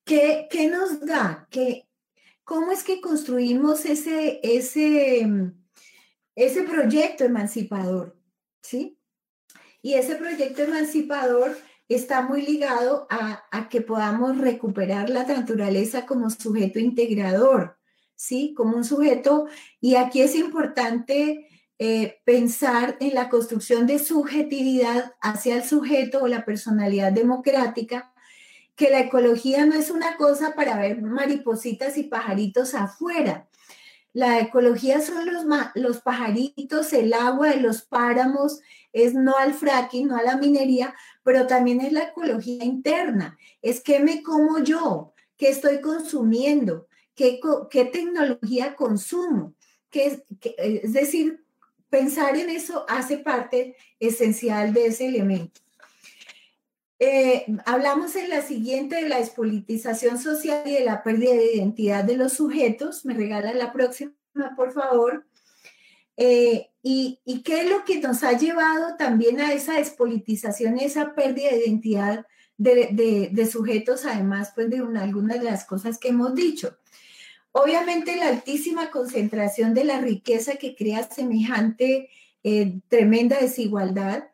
¿qué, 0.04 0.46
qué 0.50 0.68
nos 0.68 1.00
da? 1.00 1.46
¿Qué, 1.50 1.88
¿Cómo 2.44 2.72
es 2.72 2.84
que 2.84 3.00
construimos 3.00 3.86
ese, 3.86 4.40
ese, 4.42 5.26
ese 6.34 6.62
proyecto 6.62 7.24
emancipador? 7.24 8.16
¿Sí? 8.60 8.98
Y 9.82 9.94
ese 9.94 10.16
proyecto 10.16 10.62
emancipador 10.62 11.56
está 11.88 12.22
muy 12.22 12.42
ligado 12.42 13.06
a, 13.10 13.44
a, 13.50 13.68
que 13.68 13.80
podamos 13.80 14.38
recuperar 14.38 15.10
la 15.10 15.24
naturaleza 15.24 16.06
como 16.06 16.30
sujeto 16.30 16.78
integrador, 16.78 17.78
¿sí? 18.16 18.54
Como 18.56 18.76
un 18.76 18.84
sujeto, 18.84 19.46
y 19.80 19.96
aquí 19.96 20.22
es 20.22 20.34
importante 20.34 21.48
eh, 21.78 22.20
pensar 22.24 22.96
en 23.00 23.14
la 23.14 23.28
construcción 23.28 23.86
de 23.86 23.98
subjetividad 23.98 25.14
hacia 25.20 25.56
el 25.56 25.64
sujeto 25.64 26.22
o 26.22 26.28
la 26.28 26.44
personalidad 26.44 27.12
democrática 27.12 28.12
que 28.76 28.90
la 28.90 29.00
ecología 29.00 29.66
no 29.66 29.74
es 29.74 29.90
una 29.90 30.16
cosa 30.16 30.54
para 30.54 30.78
ver 30.78 31.00
maripositas 31.02 31.96
y 31.96 32.04
pajaritos 32.04 32.74
afuera. 32.74 33.48
La 34.12 34.38
ecología 34.40 35.00
son 35.00 35.26
los, 35.26 35.44
los 35.74 36.00
pajaritos, 36.00 36.92
el 36.92 37.12
agua 37.12 37.48
de 37.48 37.60
los 37.60 37.82
páramos, 37.82 38.60
es 38.92 39.14
no 39.14 39.36
al 39.36 39.54
fracking, 39.54 40.06
no 40.06 40.16
a 40.16 40.22
la 40.22 40.36
minería, 40.36 40.94
pero 41.24 41.46
también 41.46 41.80
es 41.80 41.92
la 41.92 42.04
ecología 42.04 42.64
interna. 42.64 43.36
Es 43.60 43.80
qué 43.80 43.98
me 43.98 44.22
como 44.22 44.60
yo, 44.60 45.14
qué 45.36 45.48
estoy 45.48 45.80
consumiendo, 45.80 46.86
qué, 47.14 47.40
qué 47.70 47.84
tecnología 47.84 48.74
consumo. 48.74 49.54
Que, 49.90 50.24
es 50.58 50.92
decir, 50.92 51.44
pensar 51.88 52.36
en 52.36 52.50
eso 52.50 52.84
hace 52.88 53.18
parte 53.18 53.76
esencial 54.00 54.72
de 54.72 54.86
ese 54.86 55.06
elemento. 55.06 55.60
Eh, 56.98 57.46
hablamos 57.66 58.16
en 58.16 58.30
la 58.30 58.42
siguiente 58.42 58.96
de 58.96 59.08
la 59.08 59.18
despolitización 59.18 60.18
social 60.18 60.62
y 60.66 60.74
de 60.74 60.84
la 60.84 61.02
pérdida 61.02 61.34
de 61.34 61.54
identidad 61.54 62.04
de 62.04 62.16
los 62.16 62.32
sujetos. 62.32 63.04
Me 63.04 63.14
regala 63.14 63.52
la 63.52 63.72
próxima, 63.72 64.12
por 64.56 64.72
favor. 64.72 65.26
Eh, 66.16 66.70
y, 66.82 67.42
qué 67.44 67.62
es 67.62 67.70
lo 67.70 67.84
que 67.84 67.98
nos 68.00 68.22
ha 68.22 68.32
llevado 68.32 68.96
también 68.96 69.40
a 69.40 69.52
esa 69.52 69.74
despolitización 69.74 70.78
esa 70.78 71.14
pérdida 71.14 71.50
de 71.50 71.66
identidad 71.66 72.26
de, 72.56 73.48
sujetos, 73.50 74.04
además 74.04 74.52
pues 74.54 74.70
de 74.70 74.78
algunas 74.78 75.38
de 75.40 75.44
las 75.44 75.64
cosas 75.64 75.98
que 75.98 76.08
hemos 76.08 76.34
dicho? 76.34 76.76
Obviamente 77.56 78.16
la 78.16 78.26
altísima 78.26 78.90
concentración 78.90 79.74
de 79.74 79.84
la 79.84 80.00
riqueza 80.00 80.56
que 80.56 80.74
crea 80.74 81.08
semejante 81.08 82.10
eh, 82.42 82.80
tremenda 82.88 83.38
desigualdad 83.38 84.24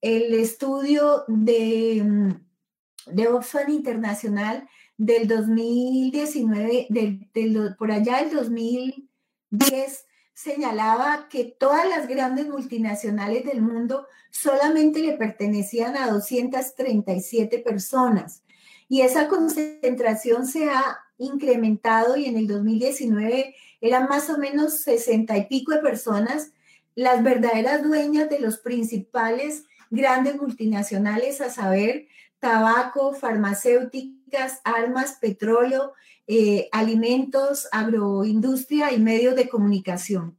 el 0.00 0.32
estudio 0.34 1.24
de, 1.26 2.02
mm, 2.04 3.14
de 3.14 3.28
Oxfam 3.28 3.68
Internacional 3.68 4.68
del 4.96 5.26
2019, 5.26 6.86
del, 6.88 7.74
por 7.76 7.90
allá 7.90 8.18
del 8.18 8.30
2010, 8.30 10.06
señalaba 10.32 11.26
que 11.28 11.44
todas 11.44 11.88
las 11.88 12.06
grandes 12.06 12.46
multinacionales 12.46 13.44
del 13.44 13.60
mundo 13.60 14.06
solamente 14.30 15.00
le 15.00 15.16
pertenecían 15.16 15.96
a 15.96 16.08
237 16.12 17.58
personas. 17.58 18.44
Y 18.88 19.00
esa 19.00 19.26
concentración 19.26 20.46
se 20.46 20.70
ha 20.70 21.00
incrementado 21.22 22.16
y 22.16 22.26
en 22.26 22.36
el 22.36 22.46
2019 22.46 23.54
eran 23.80 24.08
más 24.08 24.28
o 24.30 24.38
menos 24.38 24.74
60 24.80 25.36
y 25.38 25.46
pico 25.46 25.72
de 25.72 25.78
personas 25.78 26.52
las 26.94 27.22
verdaderas 27.22 27.82
dueñas 27.82 28.28
de 28.28 28.40
los 28.40 28.58
principales 28.58 29.64
grandes 29.90 30.36
multinacionales, 30.36 31.40
a 31.40 31.50
saber, 31.50 32.08
tabaco, 32.38 33.14
farmacéuticas, 33.14 34.60
armas, 34.64 35.18
petróleo, 35.20 35.92
eh, 36.26 36.68
alimentos, 36.72 37.68
agroindustria 37.72 38.92
y 38.92 38.98
medios 38.98 39.36
de 39.36 39.48
comunicación. 39.48 40.36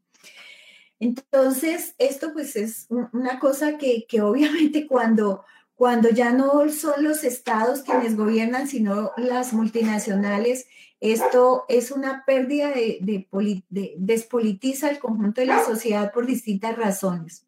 Entonces, 0.99 1.95
esto 1.97 2.33
pues 2.33 2.55
es 2.55 2.87
una 2.89 3.39
cosa 3.39 3.77
que, 3.77 4.05
obviamente 4.21 4.87
cuando, 4.87 5.45
cuando 5.83 6.09
ya 6.11 6.31
no 6.31 6.69
son 6.69 7.03
los 7.03 7.25
estados 7.25 7.81
quienes 7.81 8.15
gobiernan, 8.15 8.69
sino 8.69 9.11
las 9.17 9.51
multinacionales, 9.51 10.65
esto 11.01 11.65
es 11.67 11.91
una 11.91 12.23
pérdida 12.25 12.69
de, 12.69 12.99
de 13.01 13.93
despolitiza 13.97 14.89
el 14.89 14.99
conjunto 14.99 15.41
de 15.41 15.47
la 15.47 15.61
sociedad 15.61 16.13
por 16.13 16.25
distintas 16.25 16.77
razones. 16.77 17.47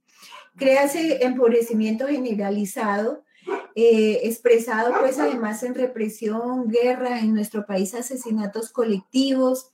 Créase 0.57 1.23
empobrecimiento 1.23 2.07
generalizado, 2.07 3.23
eh, 3.73 4.19
expresado 4.23 4.93
pues 4.99 5.17
además 5.17 5.63
en 5.63 5.73
represión, 5.73 6.67
guerra, 6.67 7.21
en 7.21 7.33
nuestro 7.33 7.65
país 7.65 7.95
asesinatos 7.95 8.69
colectivos, 8.69 9.71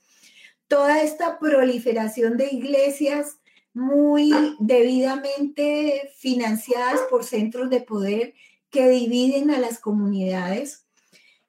toda 0.68 1.02
esta 1.02 1.40
proliferación 1.40 2.36
de 2.36 2.46
iglesias 2.52 3.38
muy 3.74 4.32
debidamente 4.60 6.12
financiadas 6.16 7.00
por 7.10 7.24
centros 7.24 7.70
de 7.70 7.80
poder 7.80 8.34
que 8.72 8.88
dividen 8.88 9.50
a 9.50 9.60
las 9.60 9.78
comunidades, 9.78 10.86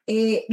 eh, 0.06 0.46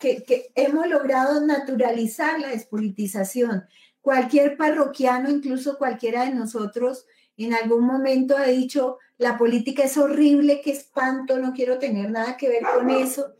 que 0.00 0.50
hemos 0.56 0.88
logrado 0.88 1.40
naturalizar 1.46 2.40
la 2.40 2.48
despolitización. 2.48 3.64
Cualquier 4.02 4.56
parroquiano, 4.56 5.30
incluso 5.30 5.78
cualquiera 5.78 6.24
de 6.24 6.34
nosotros, 6.34 7.06
en 7.36 7.54
algún 7.54 7.86
momento 7.86 8.36
ha 8.36 8.46
dicho, 8.46 8.98
la 9.16 9.38
política 9.38 9.84
es 9.84 9.96
horrible, 9.96 10.60
qué 10.60 10.72
espanto, 10.72 11.38
no 11.38 11.52
quiero 11.52 11.78
tener 11.78 12.10
nada 12.10 12.36
que 12.36 12.48
ver 12.48 12.64
con 12.74 12.90
eso. 12.90 13.32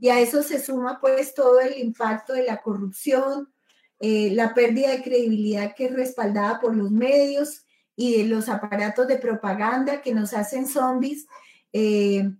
Y 0.00 0.08
a 0.08 0.18
eso 0.18 0.42
se 0.42 0.58
suma 0.58 0.98
pues 1.00 1.34
todo 1.34 1.60
el 1.60 1.78
impacto 1.78 2.32
de 2.32 2.44
la 2.44 2.62
corrupción, 2.62 3.52
eh, 4.00 4.30
la 4.32 4.54
pérdida 4.54 4.90
de 4.90 5.02
credibilidad 5.02 5.74
que 5.74 5.84
es 5.86 5.92
respaldada 5.92 6.60
por 6.60 6.74
los 6.74 6.90
medios 6.90 7.66
y 7.94 8.16
de 8.16 8.24
los 8.24 8.48
aparatos 8.48 9.06
de 9.06 9.18
propaganda 9.18 10.00
que 10.00 10.14
nos 10.14 10.32
hacen 10.32 10.66
zombies. 10.66 11.26
Eh, 11.72 12.30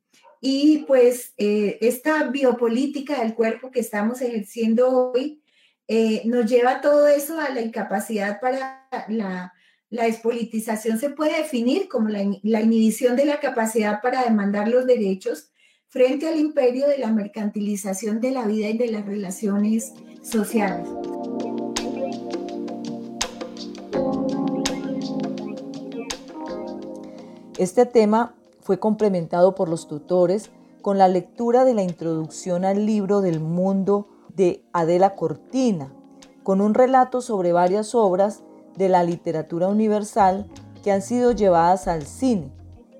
y 0.40 0.78
pues 0.86 1.34
eh, 1.36 1.78
esta 1.80 2.24
biopolítica 2.24 3.22
del 3.22 3.34
cuerpo 3.34 3.70
que 3.70 3.80
estamos 3.80 4.20
ejerciendo 4.20 5.12
hoy 5.12 5.40
nos 6.24 6.46
lleva 6.46 6.80
todo 6.80 7.06
eso 7.06 7.38
a 7.38 7.50
la 7.50 7.60
incapacidad 7.60 8.40
para 8.40 8.88
la 9.08 9.52
la 9.92 10.04
despolitización 10.04 10.98
se 10.98 11.10
puede 11.10 11.36
definir 11.36 11.86
como 11.86 12.08
la, 12.08 12.22
inhibición 12.22 13.14
de 13.14 13.26
la 13.26 13.40
capacidad 13.40 14.00
para 14.00 14.24
demandar 14.24 14.66
los 14.66 14.86
derechos 14.86 15.52
frente 15.88 16.26
al 16.26 16.40
imperio 16.40 16.88
de 16.88 16.96
la 16.96 17.12
mercantilización 17.12 18.18
de 18.18 18.30
la 18.30 18.46
vida 18.46 18.70
y 18.70 18.78
de 18.78 18.90
las 18.90 19.04
relaciones 19.04 19.92
sociales. 20.22 20.88
Este 27.58 27.84
tema 27.84 28.34
fue 28.62 28.78
complementado 28.78 29.54
por 29.54 29.68
los 29.68 29.88
tutores 29.88 30.50
con 30.80 30.98
la 30.98 31.08
lectura 31.08 31.64
de 31.64 31.74
la 31.74 31.82
introducción 31.82 32.64
al 32.64 32.86
libro 32.86 33.20
del 33.20 33.40
mundo 33.40 34.08
de 34.34 34.64
Adela 34.72 35.14
Cortina, 35.14 35.92
con 36.42 36.60
un 36.60 36.74
relato 36.74 37.20
sobre 37.20 37.52
varias 37.52 37.94
obras 37.94 38.42
de 38.76 38.88
la 38.88 39.04
literatura 39.04 39.68
universal 39.68 40.48
que 40.82 40.90
han 40.90 41.02
sido 41.02 41.32
llevadas 41.32 41.86
al 41.86 42.02
cine, 42.02 42.52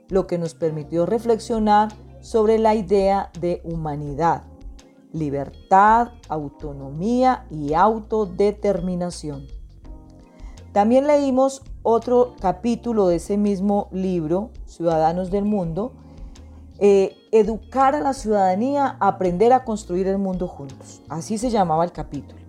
lo 0.09 0.27
que 0.27 0.39
nos 0.39 0.55
permitió 0.55 1.07
reflexionar 1.07 1.91
sobre 2.21 2.59
la 2.59 2.75
idea 2.75 3.31
de 3.41 3.61
humanidad, 3.65 4.45
libertad, 5.13 6.09
autonomía 6.29 7.47
y 7.51 7.75
autodeterminación. 7.75 9.47
También 10.73 11.07
leímos 11.07 11.63
otro 11.83 12.35
capítulo 12.41 13.09
de 13.09 13.17
ese 13.17 13.37
mismo 13.37 13.89
libro, 13.93 14.51
Ciudadanos 14.67 15.31
del 15.31 15.45
Mundo, 15.45 15.93
eh, 16.79 17.17
Educar 17.35 17.95
a 17.95 18.01
la 18.01 18.13
ciudadanía 18.13 18.97
aprender 19.01 19.55
a 19.55 19.65
construir 19.65 20.07
el 20.07 20.19
mundo 20.19 20.49
juntos. 20.49 21.01
Así 21.09 21.39
se 21.39 21.49
llamaba 21.49 21.85
el 21.85 21.93
capítulo. 21.93 22.43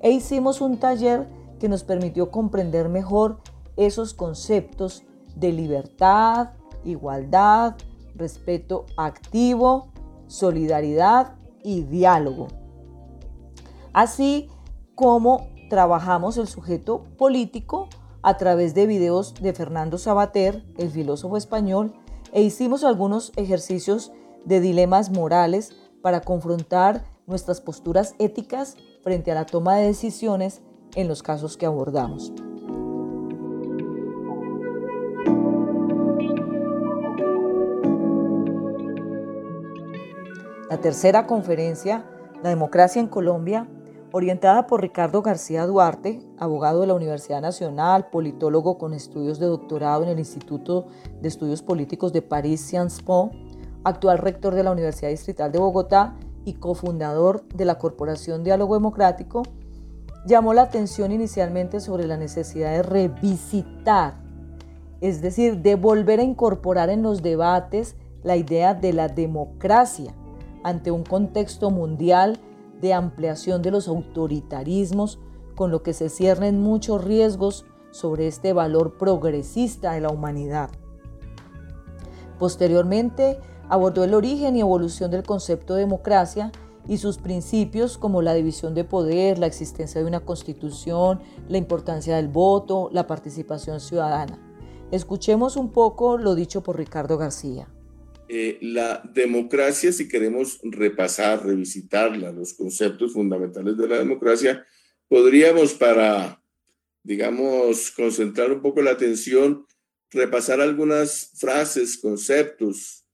E 0.00 0.10
hicimos 0.12 0.60
un 0.60 0.78
taller 0.78 1.28
que 1.58 1.68
nos 1.68 1.82
permitió 1.82 2.30
comprender 2.30 2.88
mejor 2.88 3.40
esos 3.76 4.14
conceptos 4.14 5.02
de 5.34 5.52
libertad, 5.52 6.50
igualdad, 6.84 7.74
respeto 8.14 8.86
activo, 8.96 9.88
solidaridad 10.28 11.34
y 11.64 11.82
diálogo. 11.82 12.48
Así 13.92 14.48
como 14.94 15.48
trabajamos 15.70 16.36
el 16.36 16.48
sujeto 16.48 17.04
político 17.16 17.88
a 18.22 18.36
través 18.36 18.74
de 18.74 18.86
videos 18.86 19.32
de 19.40 19.54
Fernando 19.54 19.96
Sabater, 19.96 20.62
el 20.76 20.90
filósofo 20.90 21.38
español, 21.38 21.94
e 22.32 22.42
hicimos 22.42 22.84
algunos 22.84 23.32
ejercicios 23.36 24.12
de 24.44 24.60
dilemas 24.60 25.10
morales 25.10 25.72
para 26.02 26.20
confrontar 26.20 27.04
nuestras 27.26 27.62
posturas 27.62 28.14
éticas 28.18 28.76
frente 29.02 29.30
a 29.30 29.34
la 29.34 29.46
toma 29.46 29.76
de 29.76 29.86
decisiones 29.86 30.60
en 30.96 31.08
los 31.08 31.22
casos 31.22 31.56
que 31.56 31.66
abordamos. 31.66 32.32
La 40.68 40.78
tercera 40.80 41.26
conferencia, 41.26 42.04
La 42.42 42.48
democracia 42.48 43.00
en 43.00 43.06
Colombia, 43.06 43.68
orientada 44.12 44.66
por 44.66 44.80
Ricardo 44.80 45.22
García 45.22 45.66
Duarte, 45.66 46.20
abogado 46.38 46.80
de 46.80 46.86
la 46.86 46.94
Universidad 46.94 47.40
Nacional, 47.40 48.08
politólogo 48.10 48.76
con 48.78 48.92
estudios 48.92 49.38
de 49.38 49.46
doctorado 49.46 50.02
en 50.02 50.08
el 50.08 50.18
Instituto 50.18 50.86
de 51.20 51.28
Estudios 51.28 51.62
Políticos 51.62 52.12
de 52.12 52.22
París 52.22 52.60
Sciences 52.60 53.02
Po, 53.02 53.30
actual 53.84 54.18
rector 54.18 54.54
de 54.54 54.64
la 54.64 54.72
Universidad 54.72 55.10
Distrital 55.10 55.52
de 55.52 55.58
Bogotá 55.58 56.16
y 56.44 56.54
cofundador 56.54 57.46
de 57.48 57.64
la 57.64 57.78
Corporación 57.78 58.42
Diálogo 58.42 58.74
Democrático, 58.74 59.42
llamó 60.26 60.54
la 60.54 60.62
atención 60.62 61.12
inicialmente 61.12 61.80
sobre 61.80 62.06
la 62.06 62.16
necesidad 62.16 62.72
de 62.72 62.82
revisitar, 62.82 64.14
es 65.00 65.22
decir, 65.22 65.58
de 65.58 65.76
volver 65.76 66.20
a 66.20 66.24
incorporar 66.24 66.90
en 66.90 67.02
los 67.02 67.22
debates 67.22 67.96
la 68.22 68.36
idea 68.36 68.74
de 68.74 68.92
la 68.92 69.08
democracia 69.08 70.14
ante 70.62 70.90
un 70.90 71.04
contexto 71.04 71.70
mundial 71.70 72.38
de 72.80 72.94
ampliación 72.94 73.62
de 73.62 73.70
los 73.70 73.88
autoritarismos, 73.88 75.18
con 75.54 75.70
lo 75.70 75.82
que 75.82 75.92
se 75.92 76.08
ciernen 76.08 76.60
muchos 76.60 77.04
riesgos 77.04 77.66
sobre 77.90 78.26
este 78.26 78.52
valor 78.52 78.96
progresista 78.98 79.92
de 79.92 80.00
la 80.00 80.10
humanidad. 80.10 80.70
Posteriormente, 82.38 83.38
abordó 83.68 84.04
el 84.04 84.14
origen 84.14 84.56
y 84.56 84.60
evolución 84.60 85.10
del 85.10 85.22
concepto 85.22 85.74
de 85.74 85.80
democracia 85.80 86.52
y 86.88 86.98
sus 86.98 87.18
principios 87.18 87.98
como 87.98 88.22
la 88.22 88.34
división 88.34 88.74
de 88.74 88.84
poder, 88.84 89.38
la 89.38 89.46
existencia 89.46 90.00
de 90.00 90.06
una 90.06 90.20
constitución, 90.20 91.20
la 91.48 91.58
importancia 91.58 92.16
del 92.16 92.28
voto, 92.28 92.88
la 92.92 93.06
participación 93.06 93.80
ciudadana. 93.80 94.38
Escuchemos 94.90 95.56
un 95.56 95.68
poco 95.68 96.18
lo 96.18 96.34
dicho 96.34 96.62
por 96.62 96.76
Ricardo 96.76 97.16
García. 97.16 97.68
Eh, 98.32 98.58
la 98.60 99.02
democracia, 99.12 99.90
si 99.90 100.06
queremos 100.06 100.60
repasar, 100.62 101.44
revisitarla, 101.44 102.30
los 102.30 102.54
conceptos 102.54 103.12
fundamentales 103.12 103.76
de 103.76 103.88
la 103.88 103.98
democracia, 103.98 104.64
podríamos 105.08 105.74
para, 105.74 106.40
digamos, 107.02 107.90
concentrar 107.90 108.52
un 108.52 108.62
poco 108.62 108.82
la 108.82 108.92
atención, 108.92 109.66
repasar 110.12 110.60
algunas 110.60 111.32
frases, 111.40 111.98
conceptos, 111.98 113.04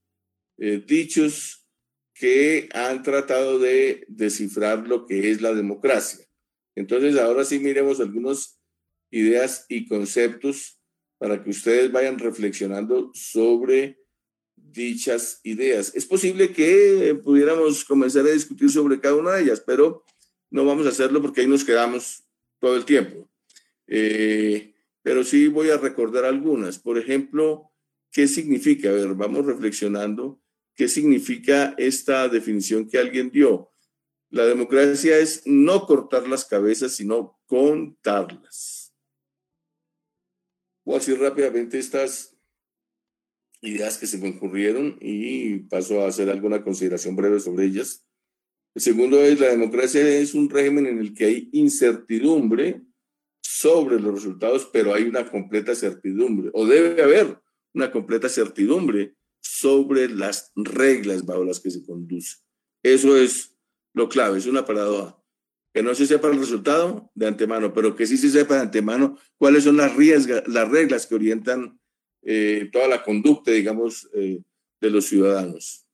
eh, 0.59 0.85
dichos 0.87 1.67
que 2.13 2.69
han 2.75 3.03
tratado 3.03 3.59
de 3.59 4.05
descifrar 4.09 4.87
lo 4.87 5.07
que 5.07 5.31
es 5.31 5.41
la 5.41 5.55
democracia. 5.55 6.27
Entonces, 6.75 7.17
ahora 7.17 7.47
sí 7.47 7.59
miremos 7.59 8.01
algunas 8.01 8.61
ideas 9.11 9.65
y 9.71 9.89
conceptos 9.89 10.79
para 11.17 11.43
que 11.43 11.49
ustedes 11.49 11.91
vayan 11.91 12.19
reflexionando 12.19 13.11
sobre 13.15 14.05
dichas 14.77 15.41
ideas. 15.43 15.93
Es 15.95 16.07
posible 16.07 16.53
que 16.53 17.19
pudiéramos 17.25 17.85
comenzar 17.85 18.25
a 18.27 18.31
discutir 18.31 18.71
sobre 18.71 19.01
cada 19.01 19.17
una 19.17 19.33
de 19.33 19.43
ellas, 19.43 19.63
pero 19.67 20.05
no 20.51 20.65
vamos 20.65 20.87
a 20.87 20.91
hacerlo 20.91 21.21
porque 21.21 21.41
ahí 21.41 21.49
nos 21.49 21.65
quedamos 21.65 22.25
todo 22.61 22.77
el 22.77 22.85
tiempo. 22.85 23.29
Eh, 23.87 24.75
pero 25.03 25.25
sí 25.25 25.49
voy 25.49 25.71
a 25.71 25.79
recordar 25.79 26.25
algunas. 26.25 26.79
Por 26.79 26.99
ejemplo, 26.99 27.73
¿qué 28.13 28.29
significa? 28.29 28.91
A 28.91 28.93
ver, 28.93 29.15
vamos 29.15 29.47
reflexionando. 29.47 30.41
¿Qué 30.75 30.89
significa 30.89 31.75
esta 31.79 32.29
definición 32.29 32.89
que 32.89 32.99
alguien 32.99 33.31
dio? 33.31 33.73
La 34.31 34.45
democracia 34.45 35.19
es 35.19 35.43
no 35.47 35.87
cortar 35.87 36.29
las 36.29 36.45
cabezas, 36.45 36.93
sino 36.93 37.41
contarlas. 37.47 38.95
Voy 40.85 40.97
a 40.97 40.99
decir 40.99 41.19
rápidamente 41.19 41.79
estas 41.79 42.36
ideas 43.63 43.99
que 43.99 44.07
se 44.07 44.19
me 44.19 44.31
ocurrieron 44.31 44.99
y 45.01 45.61
paso 45.61 46.03
a 46.03 46.09
hacer 46.09 46.31
alguna 46.31 46.63
consideración 46.63 47.17
breve 47.17 47.41
sobre 47.41 47.67
ellas. 47.67 48.07
El 48.75 48.83
segundo 48.83 49.21
es, 49.21 49.41
la 49.41 49.49
democracia 49.49 50.07
es 50.07 50.35
un 50.35 50.51
régimen 50.51 50.87
en 50.87 50.99
el 50.99 51.15
que 51.15 51.25
hay 51.25 51.49
incertidumbre 51.53 52.83
sobre 53.43 53.99
los 53.99 54.15
resultados, 54.15 54.69
pero 54.73 54.95
hay 54.95 55.05
una 55.05 55.31
completa 55.31 55.75
certidumbre, 55.75 56.51
o 56.53 56.67
debe 56.67 57.03
haber 57.03 57.41
una 57.73 57.91
completa 57.91 58.29
certidumbre 58.29 59.15
sobre 59.41 60.09
las 60.09 60.53
reglas 60.57 61.25
bajo 61.25 61.45
las 61.45 61.61
que 61.61 61.71
se 61.71 61.85
conduce. 61.85 62.37
Eso 62.83 63.17
es 63.17 63.57
lo 63.95 64.09
clave, 64.09 64.39
es 64.39 64.47
una 64.47 64.65
paradoja. 64.65 65.19
Que 65.73 65.83
no 65.83 65.95
se 65.95 66.07
sepa 66.07 66.29
el 66.29 66.39
resultado 66.39 67.11
de 67.15 67.27
antemano, 67.27 67.73
pero 67.73 67.97
que 67.97 68.07
sí 68.07 68.17
se 68.17 68.31
sepa 68.31 68.55
de 68.55 68.61
antemano 68.61 69.19
cuáles 69.37 69.65
son 69.65 69.79
las, 69.79 69.93
las 70.47 70.71
reglas 70.71 71.07
que 71.07 71.15
orientan 71.15 71.79
eh, 72.29 72.69
toda 72.73 72.89
la 72.89 73.05
conducta, 73.05 73.53
digamos, 73.53 74.11
eh, 74.13 74.41
de 74.81 74.91
los 74.91 75.07
ciudadanos. 75.07 75.87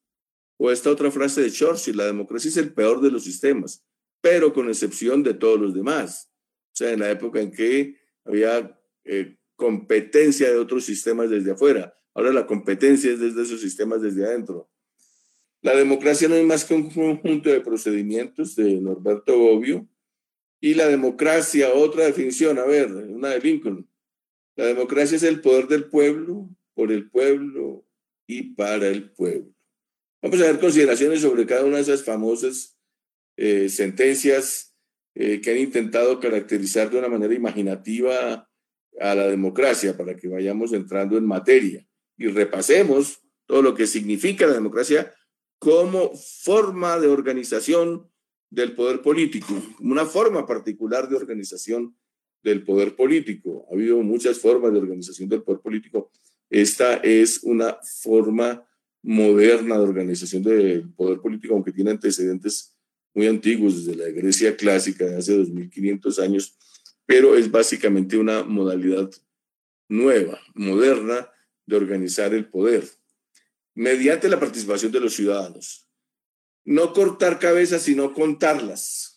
O 0.56 0.70
esta 0.70 0.90
otra 0.90 1.10
frase 1.10 1.42
de 1.42 1.50
Churchill, 1.50 1.96
la 1.96 2.06
democracia 2.06 2.48
es 2.48 2.56
el 2.56 2.72
peor 2.72 3.02
de 3.02 3.10
los 3.10 3.24
sistemas, 3.24 3.84
pero 4.22 4.54
con 4.54 4.68
excepción 4.68 5.22
de 5.22 5.34
todos 5.34 5.60
los 5.60 5.74
demás. 5.74 6.30
O 6.72 6.76
sea, 6.76 6.90
en 6.92 7.00
la 7.00 7.10
época 7.10 7.40
en 7.40 7.50
que 7.50 7.96
había 8.24 8.80
eh, 9.04 9.36
competencia 9.56 10.50
de 10.50 10.56
otros 10.56 10.86
sistemas 10.86 11.28
desde 11.28 11.50
afuera, 11.50 11.94
ahora 12.14 12.32
la 12.32 12.46
competencia 12.46 13.12
es 13.12 13.20
desde 13.20 13.42
esos 13.42 13.60
sistemas 13.60 14.00
desde 14.00 14.24
adentro. 14.24 14.70
La 15.60 15.76
democracia 15.76 16.28
no 16.28 16.34
es 16.34 16.46
más 16.46 16.64
que 16.64 16.74
un 16.74 16.88
conjunto 16.88 17.50
de 17.50 17.60
procedimientos 17.60 18.56
de 18.56 18.80
Norberto 18.80 19.38
Bobbio. 19.38 19.86
Y 20.60 20.74
la 20.74 20.86
democracia, 20.86 21.74
otra 21.74 22.04
definición, 22.04 22.58
a 22.58 22.64
ver, 22.64 22.90
una 22.90 23.28
de 23.30 23.40
Lincoln, 23.40 23.86
la 24.56 24.66
democracia 24.66 25.16
es 25.16 25.22
el 25.22 25.40
poder 25.40 25.66
del 25.68 25.84
pueblo, 25.88 26.48
por 26.74 26.92
el 26.92 27.10
pueblo 27.10 27.86
y 28.26 28.54
para 28.54 28.88
el 28.88 29.10
pueblo. 29.10 29.52
Vamos 30.22 30.40
a 30.40 30.44
ver 30.44 30.60
consideraciones 30.60 31.20
sobre 31.20 31.46
cada 31.46 31.64
una 31.64 31.76
de 31.76 31.82
esas 31.82 32.04
famosas 32.04 32.78
eh, 33.36 33.68
sentencias 33.68 34.74
eh, 35.14 35.40
que 35.40 35.50
han 35.50 35.58
intentado 35.58 36.20
caracterizar 36.20 36.90
de 36.90 36.98
una 36.98 37.08
manera 37.08 37.34
imaginativa 37.34 38.48
a 39.00 39.14
la 39.14 39.26
democracia 39.26 39.96
para 39.96 40.16
que 40.16 40.28
vayamos 40.28 40.72
entrando 40.72 41.16
en 41.16 41.26
materia 41.26 41.86
y 42.16 42.28
repasemos 42.28 43.20
todo 43.46 43.62
lo 43.62 43.74
que 43.74 43.86
significa 43.86 44.46
la 44.46 44.54
democracia 44.54 45.12
como 45.58 46.12
forma 46.16 46.98
de 46.98 47.08
organización 47.08 48.10
del 48.50 48.74
poder 48.74 49.00
político, 49.00 49.54
una 49.80 50.04
forma 50.04 50.46
particular 50.46 51.08
de 51.08 51.16
organización 51.16 51.96
del 52.42 52.64
poder 52.64 52.96
político. 52.96 53.66
Ha 53.70 53.74
habido 53.74 54.02
muchas 54.02 54.38
formas 54.38 54.72
de 54.72 54.78
organización 54.78 55.28
del 55.28 55.42
poder 55.42 55.60
político. 55.60 56.10
Esta 56.50 56.96
es 56.96 57.42
una 57.44 57.78
forma 57.82 58.66
moderna 59.02 59.76
de 59.76 59.82
organización 59.82 60.42
del 60.42 60.90
poder 60.90 61.20
político, 61.20 61.54
aunque 61.54 61.72
tiene 61.72 61.90
antecedentes 61.90 62.76
muy 63.14 63.26
antiguos, 63.26 63.84
desde 63.84 64.02
la 64.02 64.10
Grecia 64.10 64.56
clásica 64.56 65.04
de 65.04 65.16
hace 65.16 65.36
2500 65.36 66.18
años, 66.18 66.56
pero 67.04 67.36
es 67.36 67.50
básicamente 67.50 68.16
una 68.16 68.42
modalidad 68.42 69.10
nueva, 69.88 70.40
moderna, 70.54 71.28
de 71.66 71.76
organizar 71.76 72.34
el 72.34 72.46
poder, 72.46 72.84
mediante 73.74 74.28
la 74.28 74.40
participación 74.40 74.92
de 74.92 75.00
los 75.00 75.14
ciudadanos. 75.14 75.88
No 76.64 76.92
cortar 76.92 77.38
cabezas, 77.38 77.82
sino 77.82 78.14
contarlas 78.14 79.11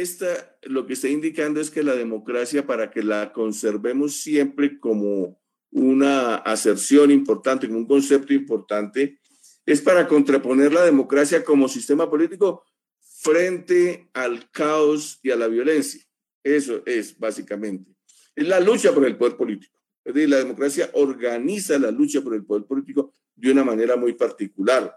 esta, 0.00 0.56
lo 0.62 0.86
que 0.86 0.94
está 0.94 1.08
indicando 1.08 1.60
es 1.60 1.70
que 1.70 1.82
la 1.82 1.94
democracia, 1.94 2.66
para 2.66 2.90
que 2.90 3.02
la 3.02 3.32
conservemos 3.32 4.16
siempre 4.16 4.78
como 4.78 5.40
una 5.70 6.36
aserción 6.36 7.10
importante, 7.10 7.66
como 7.66 7.80
un 7.80 7.86
concepto 7.86 8.32
importante, 8.32 9.20
es 9.66 9.80
para 9.80 10.08
contraponer 10.08 10.72
la 10.72 10.84
democracia 10.84 11.44
como 11.44 11.68
sistema 11.68 12.10
político 12.10 12.64
frente 13.00 14.08
al 14.12 14.50
caos 14.50 15.20
y 15.22 15.30
a 15.30 15.36
la 15.36 15.46
violencia. 15.48 16.02
Eso 16.42 16.82
es 16.86 17.18
básicamente. 17.18 17.94
Es 18.34 18.48
la 18.48 18.60
lucha 18.60 18.92
por 18.92 19.04
el 19.04 19.16
poder 19.16 19.36
político. 19.36 19.78
Es 20.04 20.14
decir, 20.14 20.28
la 20.28 20.38
democracia 20.38 20.90
organiza 20.94 21.78
la 21.78 21.90
lucha 21.90 22.20
por 22.22 22.34
el 22.34 22.44
poder 22.44 22.64
político 22.64 23.14
de 23.36 23.52
una 23.52 23.62
manera 23.62 23.96
muy 23.96 24.14
particular. 24.14 24.96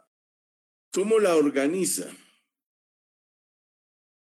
¿Cómo 0.92 1.20
la 1.20 1.36
organiza? 1.36 2.10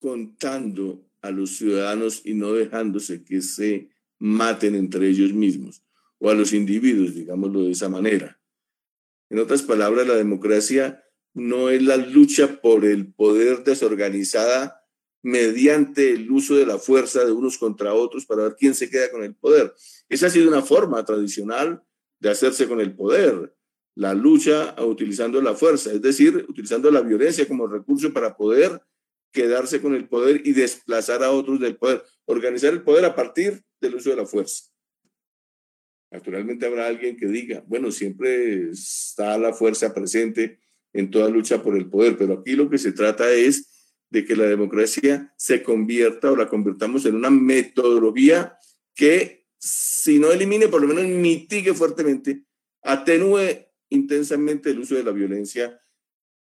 Contando 0.01 1.07
a 1.21 1.31
los 1.31 1.57
ciudadanos 1.57 2.23
y 2.25 2.35
no 2.35 2.53
dejándose 2.53 3.23
que 3.23 3.43
se 3.43 3.91
maten 4.19 4.75
entre 4.75 5.09
ellos 5.09 5.33
mismos 5.33 5.83
o 6.19 6.31
a 6.31 6.35
los 6.35 6.53
individuos, 6.53 7.15
digámoslo 7.15 7.63
de 7.63 7.71
esa 7.71 7.89
manera. 7.89 8.41
En 9.29 9.39
otras 9.39 9.63
palabras, 9.63 10.07
la 10.07 10.15
democracia 10.15 11.05
no 11.35 11.71
es 11.71 11.83
la 11.83 11.97
lucha 11.97 12.61
por 12.61 12.85
el 12.85 13.13
poder 13.13 13.63
desorganizada 13.63 14.81
mediante 15.23 16.13
el 16.13 16.31
uso 16.31 16.57
de 16.57 16.67
la 16.67 16.79
fuerza 16.79 17.25
de 17.25 17.33
unos 17.33 17.59
contra 17.59 17.95
otros 17.95 18.27
para 18.27 18.45
ver 18.45 18.57
quién 18.59 18.75
se 18.75 18.91
queda 18.91 19.11
con 19.11 19.23
el 19.23 19.35
poder. 19.35 19.73
Esa 20.09 20.27
ha 20.27 20.31
sido 20.31 20.49
una 20.49 20.63
forma 20.63 21.05
tradicional 21.05 21.83
de 22.19 22.31
hacerse 22.31 22.67
con 22.67 22.81
el 22.81 22.95
poder, 22.95 23.55
la 23.95 24.15
lucha 24.15 24.75
utilizando 24.83 25.41
la 25.43 25.55
fuerza, 25.55 25.93
es 25.93 26.03
decir, 26.03 26.47
utilizando 26.49 26.91
la 26.91 27.03
violencia 27.03 27.47
como 27.47 27.67
recurso 27.67 28.13
para 28.13 28.37
poder 28.37 28.81
quedarse 29.33 29.81
con 29.81 29.95
el 29.95 30.09
poder 30.09 30.43
y 30.45 30.53
desplazar 30.53 31.23
a 31.23 31.31
otros 31.31 31.61
del 31.61 31.77
poder, 31.77 32.03
organizar 32.25 32.73
el 32.73 32.83
poder 32.83 33.05
a 33.05 33.15
partir 33.15 33.63
del 33.81 33.95
uso 33.95 34.11
de 34.11 34.17
la 34.17 34.27
fuerza. 34.27 34.65
Naturalmente 36.11 36.67
habrá 36.67 36.87
alguien 36.87 37.17
que 37.17 37.27
diga, 37.27 37.63
bueno, 37.67 37.93
siempre 37.93 38.71
está 38.71 39.39
la 39.39 39.53
fuerza 39.53 39.95
presente 39.95 40.59
en 40.93 41.11
toda 41.11 41.31
lucha 41.31 41.63
por 41.63 41.77
el 41.77 41.89
poder, 41.89 42.17
pero 42.17 42.35
aquí 42.35 42.57
lo 42.57 42.69
que 42.69 42.79
se 42.79 42.93
trata 42.93 43.31
es 43.31 43.95
de 44.11 44.25
que 44.25 44.35
la 44.35 44.47
democracia 44.47 45.33
se 45.37 45.63
convierta 45.63 46.33
o 46.33 46.37
la 46.37 46.49
convirtamos 46.49 47.07
en 47.07 47.15
una 47.15 47.31
metodología 47.31 48.59
que, 48.95 49.47
si 49.59 50.19
no 50.19 50.33
elimine, 50.33 50.67
por 50.67 50.83
lo 50.83 50.89
menos 50.89 51.07
mitigue 51.07 51.75
fuertemente, 51.75 52.43
atenúe 52.83 53.69
intensamente 53.89 54.71
el 54.71 54.81
uso 54.81 54.97
de 54.97 55.05
la 55.05 55.13
violencia 55.13 55.80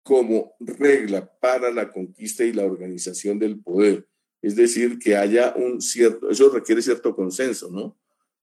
como 0.02 0.54
regla 0.58 1.30
para 1.40 1.70
la 1.70 1.90
conquista 1.90 2.44
y 2.44 2.52
la 2.52 2.64
organización 2.64 3.38
del 3.38 3.60
poder. 3.60 4.06
Es 4.40 4.56
decir, 4.56 4.98
que 4.98 5.16
haya 5.16 5.54
un 5.56 5.80
cierto, 5.80 6.28
eso 6.30 6.50
requiere 6.50 6.82
cierto 6.82 7.14
consenso, 7.14 7.70
¿no? 7.70 7.96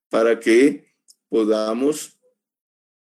Para 0.09 0.39
que 0.39 0.93
podamos 1.27 2.17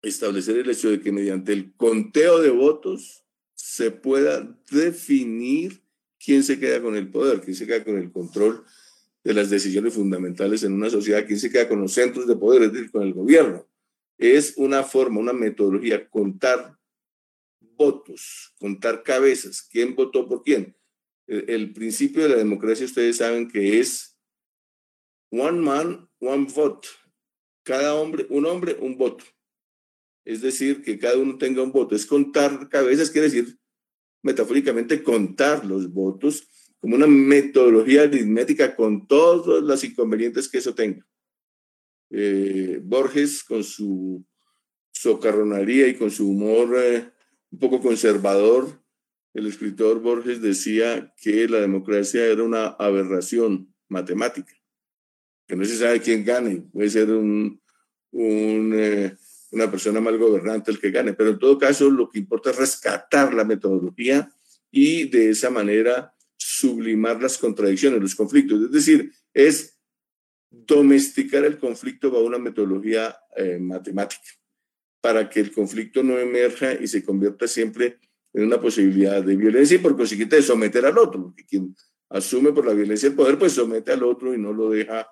establecer 0.02 0.58
el 0.58 0.70
hecho 0.70 0.90
de 0.90 1.02
que 1.02 1.12
mediante 1.12 1.52
el 1.52 1.74
conteo 1.76 2.40
de 2.40 2.50
votos 2.50 3.26
se 3.54 3.92
pueda 3.92 4.58
definir 4.72 5.82
quién 6.24 6.44
se 6.44 6.60
queda 6.60 6.82
con 6.82 6.96
el 6.96 7.10
poder, 7.10 7.42
quién 7.42 7.56
se 7.56 7.66
queda 7.66 7.84
con 7.84 7.98
el 7.98 8.12
control 8.12 8.64
de 9.24 9.34
las 9.34 9.50
decisiones 9.50 9.94
fundamentales 9.94 10.64
en 10.64 10.74
una 10.74 10.90
sociedad, 10.90 11.26
quién 11.26 11.40
se 11.40 11.50
queda 11.50 11.68
con 11.68 11.82
los 11.82 11.92
centros 11.92 12.28
de 12.28 12.38
poder, 12.38 12.64
es 12.64 12.74
decir, 12.74 12.92
con 12.92 13.04
el 13.04 13.14
gobierno. 13.14 13.68
Es 14.18 14.54
una 14.56 14.84
forma, 14.84 15.20
una 15.20 15.34
metodología, 15.34 16.08
contar 16.10 16.77
votos, 17.78 18.54
contar 18.60 19.04
cabezas, 19.04 19.62
quién 19.62 19.96
votó 19.96 20.28
por 20.28 20.44
quién. 20.44 20.76
El, 21.28 21.74
principio 21.74 22.24
de 22.24 22.30
la 22.30 22.36
democracia, 22.36 22.86
ustedes 22.86 23.18
saben 23.18 23.50
que 23.50 23.80
es 23.80 24.18
one 25.30 25.60
man, 25.60 26.10
one 26.20 26.48
vote. 26.54 26.88
Cada 27.64 27.96
hombre, 27.96 28.26
un 28.30 28.46
hombre, 28.46 28.78
un 28.80 28.98
voto 28.98 29.24
es 30.28 30.42
decir, 30.42 30.82
que 30.82 31.00
cada 31.00 31.18
uno 31.18 31.38
tenga 31.38 31.64
un 31.64 31.72
voto. 31.72 31.96
Es 31.96 32.06
contar 32.06 32.68
cabezas, 32.68 33.10
quiere 33.10 33.30
decir, 33.30 33.58
metafóricamente, 34.22 35.02
contar 35.02 35.66
los 35.66 35.90
votos 35.90 36.50
como 36.80 36.98
una 36.98 37.08
metodología 37.08 38.04
aritmética 38.04 38.76
con 38.76 39.08
todos 39.08 39.64
los 39.64 39.84
inconvenientes 39.86 40.50
que 40.50 40.58
eso 40.58 40.76
tenga. 40.76 41.08
Eh, 42.10 42.82
Borges, 42.84 43.42
con 43.42 43.64
su 43.64 44.26
socarronería 44.92 45.88
y 45.88 45.96
con 45.96 46.12
su 46.12 46.30
humor 46.30 46.76
eh, 46.78 47.10
un 47.52 47.60
poco 47.60 47.82
conservador, 47.82 48.82
el 49.34 49.48
escritor 49.48 50.02
Borges 50.02 50.42
decía 50.42 51.14
que 51.22 51.48
la 51.48 51.60
democracia 51.60 52.26
era 52.26 52.44
una 52.44 52.68
aberración 52.68 53.74
matemática, 53.88 54.54
que 55.48 55.56
no 55.56 55.66
se 55.66 55.78
sabe 55.78 56.02
quién 56.02 56.26
gane, 56.26 56.64
puede 56.74 56.90
ser 56.90 57.08
eh, 57.10 59.16
una 59.52 59.72
persona 59.72 60.02
mal 60.02 60.18
gobernante 60.18 60.72
el 60.72 60.80
que 60.80 60.92
gane, 60.92 61.14
pero 61.14 61.32
en 61.32 61.40
todo 61.40 61.58
caso 61.58 61.90
lo 61.90 62.10
que 62.10 62.20
importa 62.20 62.52
es 62.52 62.58
rescatar 62.58 63.34
la 63.34 63.44
metodología 63.44 64.30
y 64.72 65.10
de 65.10 65.30
esa 65.30 65.50
manera 65.50 66.14
sublimar 66.36 67.22
las 67.22 67.38
contradicciones, 67.38 68.02
los 68.02 68.16
conflictos. 68.16 68.64
Es 68.64 68.72
decir, 68.72 69.12
es 69.34 69.80
domesticar 70.50 71.46
el 71.46 71.58
conflicto 71.58 72.10
bajo 72.10 72.26
una 72.26 72.40
metodología 72.40 73.16
eh, 73.36 73.60
matemática 73.60 74.37
para 75.02 75.30
que 75.30 75.40
el 75.40 75.52
conflicto 75.52 76.04
no 76.04 76.18
emerja 76.18 76.74
y 76.74 76.88
se 76.88 77.04
convierta 77.04 77.48
siempre 77.48 78.00
en 78.34 78.44
una 78.46 78.60
posibilidad 78.60 79.24
de 79.24 79.36
violencia 79.36 79.76
y 79.76 79.80
por 79.80 79.96
consiguiente 79.96 80.36
de 80.36 80.42
someter 80.42 80.86
al 80.86 80.98
otro, 80.98 81.24
porque 81.24 81.46
quien 81.46 81.76
asume 82.10 82.52
por 82.52 82.66
la 82.66 82.74
violencia 82.74 83.10
el 83.10 83.16
poder, 83.16 83.38
pues 83.38 83.54
somete 83.54 83.92
al 83.92 84.04
otro 84.04 84.34
y 84.34 84.38
no 84.38 84.54
lo 84.54 84.70
deja 84.70 85.08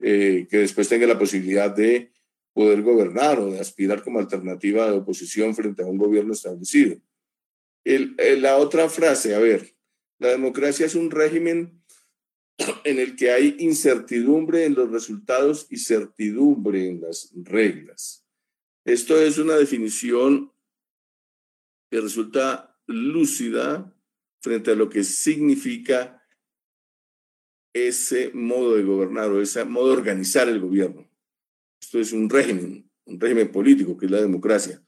eh, 0.00 0.46
que 0.48 0.58
después 0.58 0.88
tenga 0.88 1.06
la 1.06 1.18
posibilidad 1.18 1.74
de 1.74 2.12
poder 2.52 2.82
gobernar 2.82 3.38
o 3.40 3.50
de 3.50 3.60
aspirar 3.60 4.02
como 4.02 4.18
alternativa 4.18 4.90
de 4.90 4.98
oposición 4.98 5.54
frente 5.54 5.82
a 5.82 5.86
un 5.86 5.98
gobierno 5.98 6.32
establecido. 6.32 6.96
El, 7.84 8.16
la 8.40 8.56
otra 8.56 8.88
frase, 8.88 9.34
a 9.34 9.38
ver, 9.38 9.74
la 10.18 10.28
democracia 10.28 10.86
es 10.86 10.94
un 10.94 11.10
régimen 11.10 11.82
en 12.84 12.98
el 12.98 13.16
que 13.16 13.30
hay 13.30 13.56
incertidumbre 13.60 14.64
en 14.64 14.74
los 14.74 14.90
resultados 14.90 15.66
y 15.70 15.78
certidumbre 15.78 16.88
en 16.88 17.00
las 17.00 17.32
reglas. 17.34 18.24
Esto 18.88 19.20
es 19.20 19.36
una 19.36 19.54
definición 19.54 20.50
que 21.90 22.00
resulta 22.00 22.80
lúcida 22.86 23.94
frente 24.40 24.70
a 24.70 24.76
lo 24.76 24.88
que 24.88 25.04
significa 25.04 26.26
ese 27.74 28.30
modo 28.32 28.76
de 28.76 28.84
gobernar 28.84 29.28
o 29.28 29.42
ese 29.42 29.62
modo 29.66 29.88
de 29.88 29.92
organizar 29.92 30.48
el 30.48 30.58
gobierno. 30.58 31.06
Esto 31.78 32.00
es 32.00 32.14
un 32.14 32.30
régimen, 32.30 32.90
un 33.04 33.20
régimen 33.20 33.52
político, 33.52 33.98
que 33.98 34.06
es 34.06 34.10
la 34.10 34.22
democracia. 34.22 34.82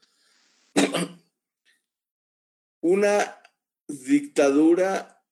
Una 2.81 3.39
dictadura 3.87 5.23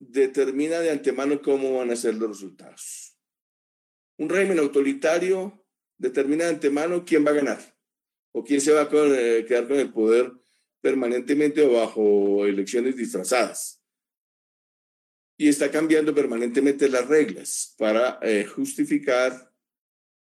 determina 0.00 0.80
de 0.80 0.90
antemano 0.90 1.40
cómo 1.40 1.78
van 1.78 1.92
a 1.92 1.96
ser 1.96 2.16
los 2.16 2.30
resultados. 2.30 3.16
Un 4.18 4.28
régimen 4.28 4.58
autoritario 4.58 5.64
determina 5.98 6.46
de 6.46 6.50
antemano 6.50 7.04
quién 7.04 7.24
va 7.24 7.30
a 7.30 7.34
ganar 7.34 7.75
o 8.36 8.44
quién 8.44 8.60
se 8.60 8.70
va 8.70 8.82
a 8.82 8.88
eh, 8.92 9.46
quedar 9.48 9.66
con 9.66 9.78
el 9.78 9.90
poder 9.90 10.30
permanentemente 10.82 11.62
o 11.62 11.72
bajo 11.72 12.44
elecciones 12.44 12.94
disfrazadas. 12.94 13.82
Y 15.38 15.48
está 15.48 15.70
cambiando 15.70 16.14
permanentemente 16.14 16.90
las 16.90 17.08
reglas 17.08 17.74
para 17.78 18.18
eh, 18.20 18.44
justificar 18.44 19.50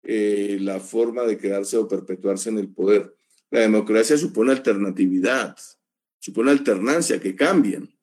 eh, 0.04 0.58
la 0.62 0.80
forma 0.80 1.24
de 1.24 1.38
quedarse 1.38 1.76
o 1.76 1.90
perpetuarse 1.90 2.48
en 2.48 2.60
el 2.60 2.74
poder. 2.74 3.14
La 3.50 3.60
democracia 3.60 4.18
supone 4.18 4.54
alternatividad, 4.54 5.58
supone 6.18 6.52
alternancia, 6.52 7.20
que 7.20 7.36
cambian. 7.36 7.94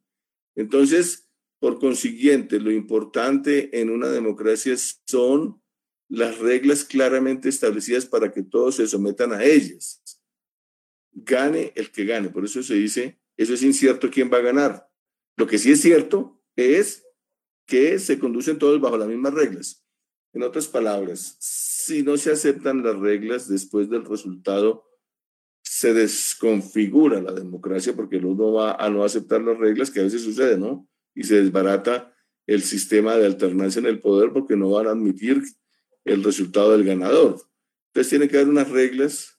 Entonces, 0.54 1.30
por 1.58 1.78
consiguiente, 1.78 2.60
lo 2.60 2.70
importante 2.70 3.80
en 3.80 3.88
una 3.88 4.08
democracia 4.08 4.74
son 5.06 5.62
las 6.08 6.38
reglas 6.38 6.84
claramente 6.84 7.48
establecidas 7.48 8.06
para 8.06 8.32
que 8.32 8.42
todos 8.42 8.76
se 8.76 8.86
sometan 8.86 9.32
a 9.32 9.44
ellas. 9.44 10.02
Gane 11.12 11.72
el 11.74 11.90
que 11.90 12.04
gane. 12.04 12.28
Por 12.28 12.44
eso 12.44 12.62
se 12.62 12.74
dice, 12.74 13.20
eso 13.36 13.54
es 13.54 13.62
incierto 13.62 14.10
quién 14.10 14.30
va 14.32 14.38
a 14.38 14.42
ganar. 14.42 14.88
Lo 15.36 15.46
que 15.46 15.58
sí 15.58 15.72
es 15.72 15.80
cierto 15.80 16.42
es 16.56 17.04
que 17.66 17.98
se 17.98 18.18
conducen 18.18 18.58
todos 18.58 18.80
bajo 18.80 18.98
las 18.98 19.08
mismas 19.08 19.34
reglas. 19.34 19.84
En 20.32 20.42
otras 20.42 20.66
palabras, 20.66 21.36
si 21.40 22.02
no 22.02 22.16
se 22.16 22.32
aceptan 22.32 22.82
las 22.82 22.98
reglas 22.98 23.48
después 23.48 23.88
del 23.88 24.04
resultado, 24.04 24.84
se 25.62 25.94
desconfigura 25.94 27.20
la 27.20 27.32
democracia 27.32 27.94
porque 27.94 28.18
uno 28.18 28.52
va 28.52 28.72
a 28.72 28.90
no 28.90 29.04
aceptar 29.04 29.40
las 29.42 29.58
reglas, 29.58 29.90
que 29.90 30.00
a 30.00 30.04
veces 30.04 30.22
sucede, 30.22 30.58
¿no? 30.58 30.88
Y 31.14 31.24
se 31.24 31.40
desbarata 31.40 32.14
el 32.46 32.62
sistema 32.62 33.16
de 33.16 33.26
alternancia 33.26 33.78
en 33.80 33.86
el 33.86 34.00
poder 34.00 34.32
porque 34.32 34.56
no 34.56 34.70
van 34.70 34.86
a 34.86 34.90
admitir 34.90 35.42
el 36.04 36.22
resultado 36.22 36.72
del 36.72 36.84
ganador. 36.84 37.40
Entonces 37.88 38.10
tiene 38.10 38.28
que 38.28 38.36
haber 38.36 38.48
unas 38.48 38.70
reglas 38.70 39.38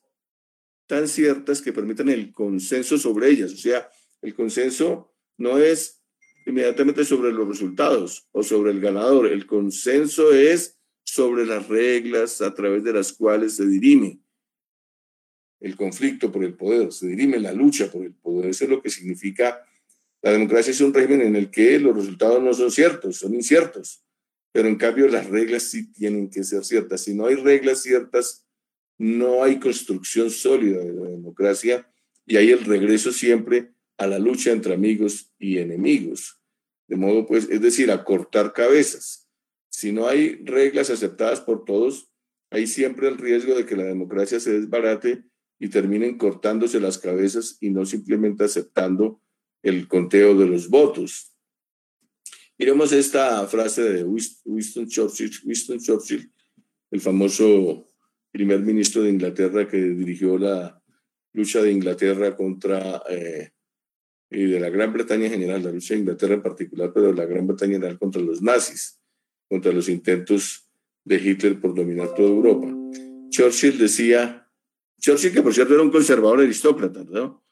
tan 0.86 1.08
ciertas 1.08 1.60
que 1.60 1.72
permitan 1.72 2.08
el 2.08 2.32
consenso 2.32 2.98
sobre 2.98 3.30
ellas. 3.30 3.52
O 3.52 3.56
sea, 3.56 3.88
el 4.22 4.34
consenso 4.34 5.14
no 5.36 5.58
es 5.58 6.02
inmediatamente 6.46 7.04
sobre 7.04 7.32
los 7.32 7.48
resultados 7.48 8.28
o 8.32 8.42
sobre 8.42 8.70
el 8.70 8.80
ganador. 8.80 9.26
El 9.26 9.46
consenso 9.46 10.32
es 10.32 10.78
sobre 11.04 11.44
las 11.46 11.68
reglas 11.68 12.40
a 12.40 12.54
través 12.54 12.82
de 12.84 12.92
las 12.92 13.12
cuales 13.12 13.56
se 13.56 13.66
dirime 13.66 14.20
el 15.60 15.74
conflicto 15.74 16.30
por 16.30 16.44
el 16.44 16.54
poder, 16.54 16.92
se 16.92 17.06
dirime 17.06 17.38
la 17.40 17.52
lucha 17.52 17.90
por 17.90 18.02
el 18.02 18.12
poder. 18.12 18.50
Eso 18.50 18.64
es 18.64 18.70
lo 18.70 18.82
que 18.82 18.90
significa 18.90 19.64
la 20.22 20.32
democracia 20.32 20.72
es 20.72 20.80
un 20.80 20.92
régimen 20.92 21.20
en 21.22 21.36
el 21.36 21.50
que 21.50 21.78
los 21.78 21.94
resultados 21.94 22.42
no 22.42 22.52
son 22.52 22.72
ciertos, 22.72 23.16
son 23.18 23.34
inciertos, 23.34 24.02
pero 24.56 24.68
en 24.68 24.76
cambio 24.76 25.06
las 25.06 25.28
reglas 25.28 25.64
sí 25.64 25.92
tienen 25.92 26.30
que 26.30 26.42
ser 26.42 26.64
ciertas. 26.64 27.02
Si 27.02 27.12
no 27.12 27.26
hay 27.26 27.34
reglas 27.34 27.82
ciertas, 27.82 28.46
no 28.96 29.44
hay 29.44 29.60
construcción 29.60 30.30
sólida 30.30 30.78
de 30.78 30.94
la 30.94 31.10
democracia 31.10 31.86
y 32.24 32.38
hay 32.38 32.52
el 32.52 32.64
regreso 32.64 33.12
siempre 33.12 33.74
a 33.98 34.06
la 34.06 34.18
lucha 34.18 34.52
entre 34.52 34.72
amigos 34.72 35.30
y 35.38 35.58
enemigos. 35.58 36.40
De 36.88 36.96
modo, 36.96 37.26
pues, 37.26 37.50
es 37.50 37.60
decir, 37.60 37.90
a 37.90 38.02
cortar 38.02 38.54
cabezas. 38.54 39.28
Si 39.68 39.92
no 39.92 40.08
hay 40.08 40.36
reglas 40.42 40.88
aceptadas 40.88 41.42
por 41.42 41.66
todos, 41.66 42.10
hay 42.48 42.66
siempre 42.66 43.08
el 43.08 43.18
riesgo 43.18 43.54
de 43.54 43.66
que 43.66 43.76
la 43.76 43.84
democracia 43.84 44.40
se 44.40 44.58
desbarate 44.58 45.22
y 45.58 45.68
terminen 45.68 46.16
cortándose 46.16 46.80
las 46.80 46.96
cabezas 46.96 47.58
y 47.60 47.68
no 47.68 47.84
simplemente 47.84 48.44
aceptando 48.44 49.20
el 49.62 49.86
conteo 49.86 50.34
de 50.34 50.46
los 50.46 50.70
votos. 50.70 51.35
Miremos 52.58 52.90
esta 52.92 53.46
frase 53.46 53.82
de 53.82 54.04
Winston 54.04 54.88
Churchill, 54.88 55.30
Winston 55.44 55.78
Churchill, 55.78 56.32
el 56.90 57.00
famoso 57.00 57.90
primer 58.30 58.60
ministro 58.60 59.02
de 59.02 59.10
Inglaterra 59.10 59.68
que 59.68 59.76
dirigió 59.76 60.38
la 60.38 60.82
lucha 61.34 61.62
de 61.62 61.70
Inglaterra 61.70 62.34
contra, 62.34 63.02
eh, 63.10 63.50
y 64.30 64.44
de 64.46 64.58
la 64.58 64.70
Gran 64.70 64.92
Bretaña 64.92 65.26
en 65.26 65.32
general, 65.32 65.64
la 65.64 65.70
lucha 65.70 65.92
de 65.92 66.00
Inglaterra 66.00 66.34
en 66.34 66.42
particular, 66.42 66.92
pero 66.94 67.08
de 67.08 67.14
la 67.14 67.26
Gran 67.26 67.46
Bretaña 67.46 67.74
en 67.74 67.80
general 67.80 67.98
contra 67.98 68.22
los 68.22 68.40
nazis, 68.40 68.98
contra 69.48 69.70
los 69.70 69.90
intentos 69.90 70.66
de 71.04 71.16
Hitler 71.16 71.60
por 71.60 71.74
dominar 71.74 72.14
toda 72.14 72.28
Europa. 72.28 72.68
Churchill 73.28 73.78
decía, 73.78 74.48
Churchill 74.98 75.32
que 75.32 75.42
por 75.42 75.52
cierto 75.52 75.74
era 75.74 75.82
un 75.82 75.90
conservador 75.90 76.40
aristócrata, 76.40 77.04
¿no? 77.04 77.44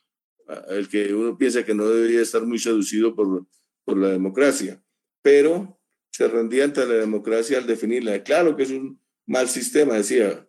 El 0.69 0.89
que 0.89 1.15
uno 1.15 1.37
piensa 1.37 1.65
que 1.65 1.75
no 1.75 1.89
debería 1.89 2.23
estar 2.23 2.45
muy 2.47 2.59
seducido 2.59 3.15
por, 3.15 3.47
por 3.85 3.97
la 3.97 4.09
democracia, 4.09 4.84
pero 5.25 5.81
se 6.11 6.29
rendía 6.29 6.65
ante 6.65 6.85
la 6.85 6.97
democracia 6.97 7.57
al 7.57 7.67
definirla. 7.67 8.23
Claro 8.23 8.55
que 8.55 8.65
es 8.65 8.71
un 8.71 9.01
mal 9.25 9.49
sistema, 9.49 9.95
decía, 9.95 10.47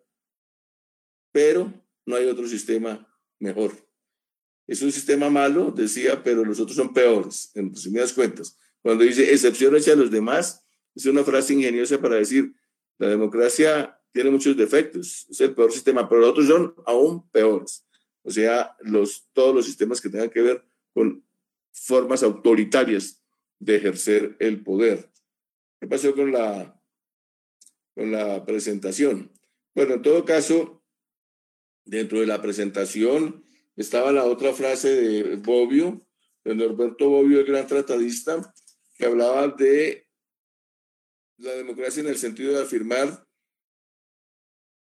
pero 1.31 1.73
no 2.05 2.17
hay 2.17 2.25
otro 2.25 2.45
sistema 2.45 3.07
mejor. 3.39 3.71
Es 4.67 4.81
un 4.81 4.91
sistema 4.91 5.29
malo, 5.29 5.71
decía, 5.71 6.21
pero 6.21 6.43
los 6.43 6.59
otros 6.59 6.75
son 6.75 6.93
peores, 6.93 7.51
en 7.55 7.73
resumidas 7.73 8.11
cuentas. 8.11 8.57
Cuando 8.81 9.05
dice 9.05 9.31
excepción 9.31 9.73
hacia 9.77 9.95
los 9.95 10.11
demás, 10.11 10.61
es 10.93 11.05
una 11.05 11.23
frase 11.23 11.53
ingeniosa 11.53 12.01
para 12.01 12.17
decir, 12.17 12.53
la 12.97 13.07
democracia 13.07 13.97
tiene 14.11 14.29
muchos 14.31 14.57
defectos, 14.57 15.25
es 15.29 15.39
el 15.39 15.55
peor 15.55 15.71
sistema, 15.71 16.09
pero 16.09 16.19
los 16.19 16.31
otros 16.31 16.47
son 16.47 16.75
aún 16.85 17.29
peores. 17.29 17.85
O 18.23 18.29
sea, 18.29 18.75
los, 18.81 19.29
todos 19.31 19.55
los 19.55 19.65
sistemas 19.65 20.01
que 20.01 20.09
tengan 20.09 20.29
que 20.29 20.41
ver 20.41 20.65
con 20.93 21.23
formas 21.71 22.23
autoritarias 22.23 23.21
de 23.59 23.77
ejercer 23.77 24.35
el 24.39 24.63
poder. 24.63 25.09
¿Qué 25.79 25.87
pasó 25.87 26.13
con 26.15 26.31
la, 26.31 26.81
con 27.95 28.11
la 28.11 28.45
presentación? 28.45 29.31
Bueno, 29.73 29.95
en 29.95 30.01
todo 30.01 30.25
caso, 30.25 30.83
dentro 31.83 32.19
de 32.19 32.27
la 32.27 32.41
presentación 32.41 33.45
estaba 33.75 34.11
la 34.11 34.25
otra 34.25 34.53
frase 34.53 34.89
de 34.95 35.35
Bobbio, 35.35 36.07
de 36.43 36.55
Norberto 36.55 37.09
Bobbio, 37.09 37.39
el 37.39 37.45
gran 37.45 37.67
tratadista, 37.67 38.53
que 38.95 39.05
hablaba 39.05 39.49
de 39.49 40.07
la 41.37 41.51
democracia 41.51 42.01
en 42.01 42.07
el 42.07 42.17
sentido 42.17 42.53
de 42.53 42.63
afirmar 42.63 43.27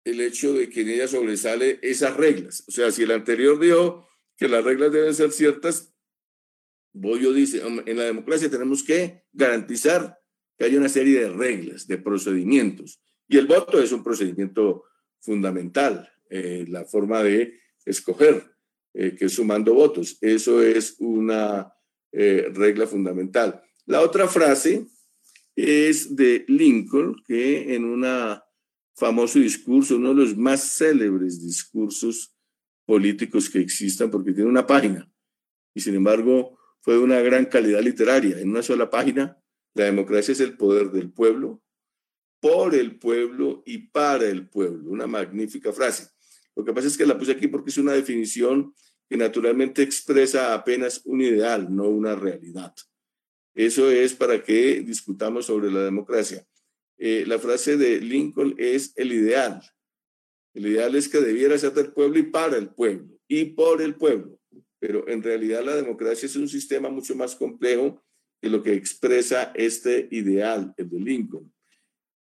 el 0.03 0.21
hecho 0.21 0.53
de 0.53 0.69
que 0.69 0.81
en 0.81 0.89
ella 0.89 1.07
sobresale 1.07 1.79
esas 1.81 2.15
reglas. 2.15 2.63
O 2.67 2.71
sea, 2.71 2.91
si 2.91 3.03
el 3.03 3.11
anterior 3.11 3.59
dijo 3.59 4.07
que 4.37 4.47
las 4.47 4.63
reglas 4.63 4.91
deben 4.91 5.15
ser 5.15 5.31
ciertas, 5.31 5.94
Boyo 6.95 7.33
dice, 7.33 7.61
en 7.61 7.97
la 7.97 8.05
democracia 8.05 8.49
tenemos 8.49 8.81
que 8.81 9.23
garantizar 9.33 10.17
que 10.57 10.63
haya 10.63 10.79
una 10.79 10.87
serie 10.87 11.19
de 11.19 11.29
reglas, 11.29 11.87
de 11.87 11.97
procedimientos. 11.97 13.01
Y 13.27 13.37
el 13.37 13.47
voto 13.47 13.81
es 13.81 13.91
un 13.91 14.01
procedimiento 14.01 14.85
fundamental, 15.19 16.09
eh, 16.29 16.65
la 16.69 16.85
forma 16.85 17.21
de 17.21 17.59
escoger, 17.85 18.49
eh, 18.93 19.13
que 19.13 19.25
es 19.25 19.33
sumando 19.33 19.73
votos. 19.73 20.17
Eso 20.21 20.63
es 20.63 20.95
una 20.99 21.69
eh, 22.13 22.49
regla 22.53 22.87
fundamental. 22.87 23.61
La 23.85 23.99
otra 23.99 24.29
frase 24.29 24.87
es 25.53 26.15
de 26.15 26.45
Lincoln, 26.47 27.21
que 27.27 27.75
en 27.75 27.83
un 27.83 28.05
famoso 28.95 29.39
discurso, 29.39 29.97
uno 29.97 30.13
de 30.13 30.21
los 30.21 30.37
más 30.37 30.77
célebres 30.77 31.45
discursos 31.45 32.33
políticos 32.85 33.49
que 33.49 33.59
existan, 33.59 34.09
porque 34.09 34.31
tiene 34.31 34.49
una 34.49 34.65
página, 34.65 35.11
y 35.73 35.81
sin 35.81 35.95
embargo 35.95 36.54
fue 36.85 36.93
de 36.93 36.99
una 36.99 37.19
gran 37.19 37.45
calidad 37.45 37.81
literaria. 37.81 38.39
En 38.39 38.51
una 38.51 38.61
sola 38.61 38.91
página, 38.91 39.41
la 39.73 39.85
democracia 39.85 40.33
es 40.33 40.39
el 40.39 40.55
poder 40.55 40.91
del 40.91 41.11
pueblo, 41.11 41.63
por 42.39 42.75
el 42.75 42.99
pueblo 42.99 43.63
y 43.65 43.87
para 43.87 44.25
el 44.27 44.47
pueblo. 44.47 44.91
Una 44.91 45.07
magnífica 45.07 45.73
frase. 45.73 46.07
Lo 46.55 46.63
que 46.63 46.73
pasa 46.73 46.85
es 46.87 46.95
que 46.95 47.07
la 47.07 47.17
puse 47.17 47.31
aquí 47.31 47.47
porque 47.47 47.71
es 47.71 47.79
una 47.79 47.93
definición 47.93 48.71
que 49.09 49.17
naturalmente 49.17 49.81
expresa 49.81 50.53
apenas 50.53 51.01
un 51.05 51.21
ideal, 51.21 51.75
no 51.75 51.89
una 51.89 52.15
realidad. 52.15 52.75
Eso 53.55 53.89
es 53.89 54.13
para 54.13 54.43
que 54.43 54.81
discutamos 54.81 55.47
sobre 55.47 55.71
la 55.71 55.83
democracia. 55.83 56.45
Eh, 56.99 57.23
la 57.25 57.39
frase 57.39 57.77
de 57.77 57.99
Lincoln 57.99 58.53
es 58.59 58.93
el 58.95 59.11
ideal. 59.11 59.59
El 60.53 60.67
ideal 60.67 60.93
es 60.93 61.09
que 61.09 61.19
debiera 61.19 61.57
ser 61.57 61.73
del 61.73 61.93
pueblo 61.93 62.19
y 62.19 62.23
para 62.23 62.57
el 62.57 62.69
pueblo 62.69 63.19
y 63.27 63.45
por 63.45 63.81
el 63.81 63.95
pueblo. 63.95 64.39
Pero 64.85 65.07
en 65.07 65.23
realidad 65.23 65.63
la 65.65 65.75
democracia 65.75 66.27
es 66.27 66.35
un 66.35 66.47
sistema 66.47 66.89
mucho 66.89 67.15
más 67.15 67.35
complejo 67.35 68.03
que 68.39 68.49
lo 68.49 68.61
que 68.61 68.73
expresa 68.73 69.51
este 69.55 70.07
ideal, 70.11 70.75
el 70.77 70.91
de 70.91 70.99
Lincoln. 70.99 71.51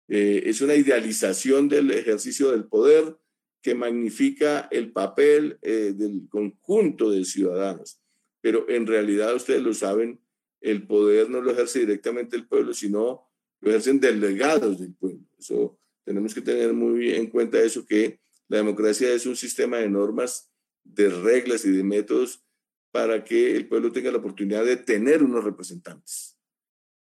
Eh, 0.07 0.43
es 0.45 0.61
una 0.61 0.75
idealización 0.75 1.67
del 1.67 1.89
ejercicio 1.89 2.51
del 2.51 2.65
poder 2.65 3.17
que 3.63 3.73
magnifica 3.73 4.67
el 4.69 4.91
papel 4.91 5.57
eh, 5.63 5.93
del 5.95 6.29
conjunto 6.29 7.09
de 7.09 7.25
ciudadanos. 7.25 7.99
Pero 8.41 8.69
en 8.69 8.85
realidad, 8.85 9.33
ustedes 9.33 9.63
lo 9.63 9.73
saben, 9.73 10.19
el 10.59 10.85
poder 10.85 11.31
no 11.31 11.41
lo 11.41 11.49
ejerce 11.49 11.79
directamente 11.79 12.35
el 12.35 12.47
pueblo, 12.47 12.75
sino 12.75 13.27
lo 13.59 13.71
ejercen 13.71 13.99
delegados 13.99 14.79
del 14.79 14.93
pueblo. 14.93 15.25
Eso 15.39 15.79
tenemos 16.03 16.35
que 16.35 16.41
tener 16.41 16.73
muy 16.73 17.11
en 17.11 17.25
cuenta 17.25 17.59
eso, 17.59 17.83
que 17.87 18.19
la 18.49 18.57
democracia 18.57 19.11
es 19.11 19.25
un 19.25 19.35
sistema 19.35 19.77
de 19.77 19.89
normas, 19.89 20.51
de 20.83 21.09
reglas 21.09 21.65
y 21.65 21.71
de 21.71 21.83
métodos 21.83 22.43
para 22.91 23.23
que 23.23 23.55
el 23.55 23.67
pueblo 23.67 23.91
tenga 23.91 24.11
la 24.11 24.17
oportunidad 24.17 24.65
de 24.65 24.77
tener 24.77 25.23
unos 25.23 25.43
representantes, 25.43 26.37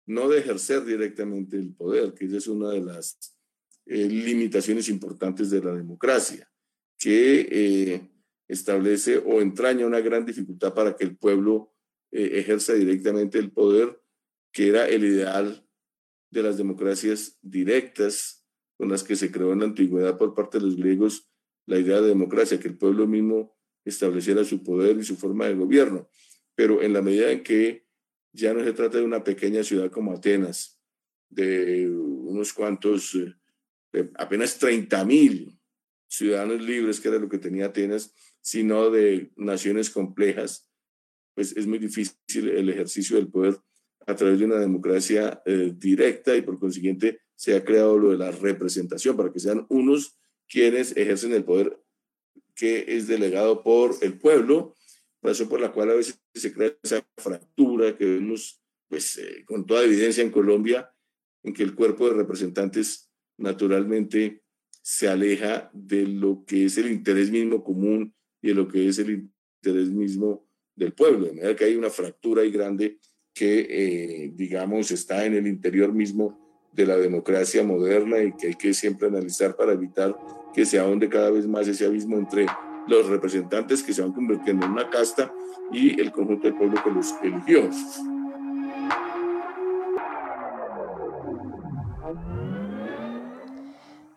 no 0.06 0.28
de 0.28 0.40
ejercer 0.40 0.84
directamente 0.84 1.58
el 1.58 1.74
poder, 1.74 2.14
que 2.14 2.26
esa 2.26 2.38
es 2.38 2.48
una 2.48 2.70
de 2.70 2.82
las 2.82 3.38
eh, 3.86 4.08
limitaciones 4.08 4.90
importantes 4.90 5.50
de 5.50 5.62
la 5.62 5.74
democracia, 5.74 6.52
que 6.98 7.48
eh, 7.50 8.12
establece 8.48 9.18
o 9.18 9.42
entraña 9.42 9.88
una 9.88 10.02
gran 10.02 10.26
dificultad 10.26 10.74
para 10.74 10.96
que 10.96 11.06
el 11.06 11.18
pueblo 11.18 11.74
eh, 12.12 12.40
ejerza 12.40 12.74
directamente 12.74 13.40
el 13.40 13.52
poder, 13.52 14.02
que 14.52 14.68
era 14.68 14.88
el 14.88 15.06
ideal 15.06 15.66
de 16.30 16.44
las 16.44 16.58
democracias 16.58 17.38
directas 17.42 18.46
con 18.78 18.90
las 18.90 19.04
que 19.04 19.16
se 19.16 19.32
creó 19.32 19.54
en 19.54 19.60
la 19.60 19.66
antigüedad 19.66 20.18
por 20.18 20.36
parte 20.36 20.60
de 20.60 20.66
los 20.66 20.76
griegos 20.76 21.30
la 21.66 21.80
idea 21.80 22.02
de 22.02 22.08
democracia, 22.08 22.60
que 22.60 22.68
el 22.68 22.78
pueblo 22.78 23.08
mismo 23.08 23.56
estableciera 23.86 24.44
su 24.44 24.64
poder 24.64 24.98
y 24.98 25.04
su 25.04 25.16
forma 25.16 25.48
de 25.48 25.56
gobierno. 25.56 26.10
Pero 26.56 26.82
en 26.82 26.94
la 26.94 27.02
medida 27.02 27.32
en 27.32 27.44
que 27.44 27.86
ya 28.34 28.54
no 28.54 28.64
se 28.64 28.74
trata 28.74 28.98
de 28.98 29.04
una 29.04 29.24
pequeña 29.24 29.64
ciudad 29.64 29.92
como 29.92 30.14
Atenas, 30.14 30.80
de 31.30 31.90
unos 31.90 32.54
cuantos, 32.54 33.18
de 33.92 34.10
apenas 34.16 34.58
30 34.58 35.06
mil 35.06 35.60
ciudadanos 36.08 36.62
libres, 36.62 37.00
que 37.00 37.08
era 37.08 37.20
lo 37.20 37.30
que 37.30 37.38
tenía 37.38 37.68
Atenas, 37.68 38.14
sino 38.42 38.90
de 38.90 39.32
naciones 39.36 39.90
complejas 39.90 40.72
pues 41.34 41.56
es 41.56 41.68
muy 41.68 41.80
difícil 41.80 42.50
el 42.50 42.70
ejercicio 42.70 43.18
del 43.18 43.28
poder 43.28 43.58
a 44.08 44.16
través 44.16 44.40
de 44.40 44.46
una 44.46 44.58
democracia 44.58 45.42
eh, 45.46 45.74
directa 45.76 46.36
y 46.36 46.42
por 46.42 46.60
consiguiente 46.60 47.22
se 47.36 47.56
ha 47.56 47.64
creado 47.64 47.98
lo 47.98 48.12
de 48.12 48.18
la 48.18 48.32
representación 48.32 49.16
para 49.16 49.32
que 49.32 49.40
sean 49.40 49.66
unos 49.70 50.20
quienes 50.48 50.96
ejercen 50.98 51.34
el 51.34 51.44
poder 51.44 51.81
que 52.56 52.86
es 52.88 53.08
delegado 53.08 53.64
por 53.64 53.96
el 54.02 54.18
pueblo, 54.18 54.76
razón 55.22 55.50
por 55.50 55.60
la 55.60 55.72
cual 55.72 55.92
a 55.92 55.96
veces 55.96 56.20
se 56.34 56.54
crea 56.54 56.74
esa 56.84 57.06
fractura 57.18 57.98
que 57.98 58.06
vemos 58.06 58.62
pues 58.88 59.18
eh, 59.18 59.46
con 59.46 59.66
toda 59.66 59.84
evidencia 59.84 60.24
en 60.24 60.32
Colombia, 60.32 60.92
en 61.44 61.54
que 61.54 61.64
el 61.64 61.76
cuerpo 61.76 62.08
de 62.08 62.16
representantes 62.16 63.10
naturalmente 63.38 64.44
se 64.82 65.08
aleja 65.08 65.70
de 65.74 66.06
lo 66.08 66.44
que 66.46 66.66
es 66.66 66.78
el 66.78 66.92
interés 66.92 67.32
mismo 67.32 67.64
común 67.64 68.14
y 68.42 68.50
de 68.50 68.54
lo 68.54 68.68
que 68.68 68.88
es 68.88 69.00
el 69.00 69.30
interés 69.64 69.90
mismo 69.90 70.48
del 70.76 70.94
pueblo, 70.94 71.28
de 71.28 71.34
manera 71.34 71.56
que 71.56 71.66
hay 71.66 71.76
una 71.76 71.90
fractura 71.90 72.42
ahí 72.42 72.52
grande 72.52 72.98
que, 73.34 73.68
eh, 73.70 74.32
digamos, 74.34 74.92
está 74.92 75.26
en 75.26 75.36
el 75.36 75.48
interior 75.48 75.94
mismo 75.94 76.70
de 76.74 76.86
la 76.86 76.98
democracia 76.98 77.64
moderna 77.64 78.22
y 78.24 78.34
que 78.36 78.48
hay 78.48 78.56
que 78.56 78.74
siempre 78.74 79.08
analizar 79.08 79.56
para 79.56 79.74
evitar 79.74 80.16
que 80.54 80.66
se 80.66 80.80
ahonde 80.80 81.10
cada 81.10 81.30
vez 81.30 81.48
más 81.48 81.68
ese 81.68 81.86
abismo 81.86 82.18
entre 82.18 82.46
los 82.88 83.08
representantes 83.08 83.84
que 83.84 83.94
se 83.94 84.02
van 84.02 84.12
convirtiendo 84.12 84.66
en 84.66 84.72
una 84.74 84.90
casta 84.90 85.32
y 85.72 86.00
el 86.00 86.12
conjunto 86.12 86.44
del 86.44 86.56
pueblo 86.56 86.82
que 86.84 86.92
los 86.92 87.14
eligió. 87.24 87.70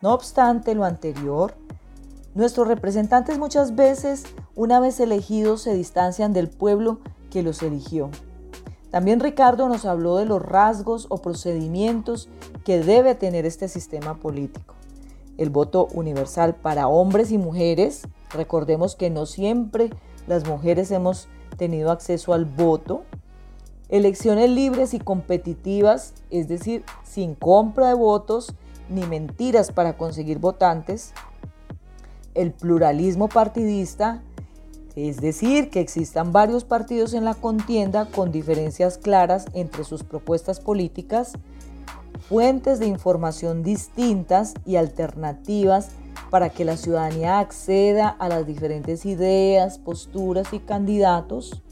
No 0.00 0.12
obstante 0.12 0.74
lo 0.74 0.84
anterior, 0.84 1.54
Nuestros 2.34 2.66
representantes 2.66 3.38
muchas 3.38 3.76
veces, 3.76 4.24
una 4.56 4.80
vez 4.80 4.98
elegidos, 4.98 5.62
se 5.62 5.72
distancian 5.72 6.32
del 6.32 6.48
pueblo 6.48 6.98
que 7.30 7.44
los 7.44 7.62
eligió. 7.62 8.10
También 8.90 9.20
Ricardo 9.20 9.68
nos 9.68 9.84
habló 9.84 10.16
de 10.16 10.24
los 10.24 10.42
rasgos 10.42 11.06
o 11.10 11.18
procedimientos 11.18 12.28
que 12.64 12.80
debe 12.80 13.14
tener 13.14 13.46
este 13.46 13.68
sistema 13.68 14.16
político. 14.16 14.74
El 15.38 15.50
voto 15.50 15.88
universal 15.92 16.54
para 16.54 16.88
hombres 16.88 17.32
y 17.32 17.38
mujeres. 17.38 18.06
Recordemos 18.30 18.96
que 18.96 19.10
no 19.10 19.26
siempre 19.26 19.90
las 20.26 20.46
mujeres 20.46 20.90
hemos 20.90 21.28
tenido 21.56 21.90
acceso 21.90 22.32
al 22.32 22.44
voto. 22.44 23.02
Elecciones 23.88 24.50
libres 24.50 24.94
y 24.94 24.98
competitivas, 24.98 26.14
es 26.30 26.48
decir, 26.48 26.84
sin 27.04 27.34
compra 27.34 27.88
de 27.88 27.94
votos 27.94 28.54
ni 28.88 29.02
mentiras 29.02 29.72
para 29.72 29.96
conseguir 29.96 30.38
votantes. 30.38 31.12
El 32.34 32.52
pluralismo 32.52 33.28
partidista, 33.28 34.22
es 34.96 35.20
decir, 35.20 35.70
que 35.70 35.80
existan 35.80 36.32
varios 36.32 36.64
partidos 36.64 37.14
en 37.14 37.24
la 37.24 37.34
contienda 37.34 38.06
con 38.06 38.32
diferencias 38.32 38.98
claras 38.98 39.46
entre 39.52 39.84
sus 39.84 40.02
propuestas 40.02 40.60
políticas, 40.60 41.34
fuentes 42.28 42.78
de 42.78 42.86
información 42.86 43.62
distintas 43.62 44.54
y 44.64 44.76
alternativas 44.76 45.90
para 46.30 46.50
que 46.50 46.64
la 46.64 46.76
ciudadanía 46.76 47.38
acceda 47.38 48.08
a 48.08 48.28
las 48.28 48.46
diferentes 48.46 49.06
ideas, 49.06 49.78
posturas 49.78 50.52
y 50.52 50.58
candidatos, 50.58 51.62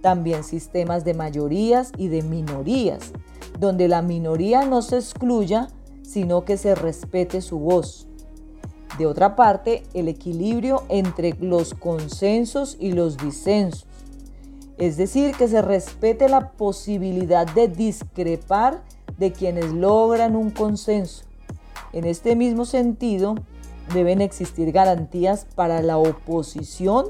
también 0.00 0.44
sistemas 0.44 1.04
de 1.04 1.14
mayorías 1.14 1.92
y 1.96 2.08
de 2.08 2.22
minorías, 2.22 3.12
donde 3.58 3.88
la 3.88 4.02
minoría 4.02 4.64
no 4.64 4.82
se 4.82 4.96
excluya, 4.96 5.68
sino 6.02 6.44
que 6.44 6.56
se 6.56 6.74
respete 6.74 7.40
su 7.40 7.58
voz. 7.58 8.06
De 8.98 9.06
otra 9.06 9.36
parte, 9.36 9.82
el 9.94 10.08
equilibrio 10.08 10.84
entre 10.88 11.34
los 11.40 11.74
consensos 11.74 12.76
y 12.80 12.92
los 12.92 13.16
disensos, 13.16 13.86
es 14.78 14.96
decir, 14.96 15.34
que 15.34 15.48
se 15.48 15.60
respete 15.60 16.28
la 16.28 16.52
posibilidad 16.52 17.46
de 17.52 17.68
discrepar 17.68 18.82
de 19.18 19.32
quienes 19.32 19.72
logran 19.72 20.36
un 20.36 20.50
consenso. 20.50 21.24
En 21.92 22.04
este 22.04 22.36
mismo 22.36 22.64
sentido, 22.64 23.34
deben 23.92 24.20
existir 24.20 24.72
garantías 24.72 25.46
para 25.54 25.82
la 25.82 25.98
oposición, 25.98 27.06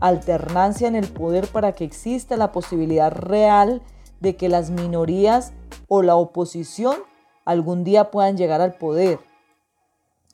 alternancia 0.00 0.88
en 0.88 0.94
el 0.94 1.08
poder 1.08 1.48
para 1.48 1.72
que 1.72 1.84
exista 1.84 2.36
la 2.36 2.52
posibilidad 2.52 3.10
real 3.10 3.82
de 4.20 4.36
que 4.36 4.48
las 4.48 4.70
minorías 4.70 5.52
o 5.88 6.02
la 6.02 6.16
oposición 6.16 6.96
algún 7.44 7.84
día 7.84 8.10
puedan 8.10 8.36
llegar 8.36 8.60
al 8.60 8.74
poder. 8.74 9.18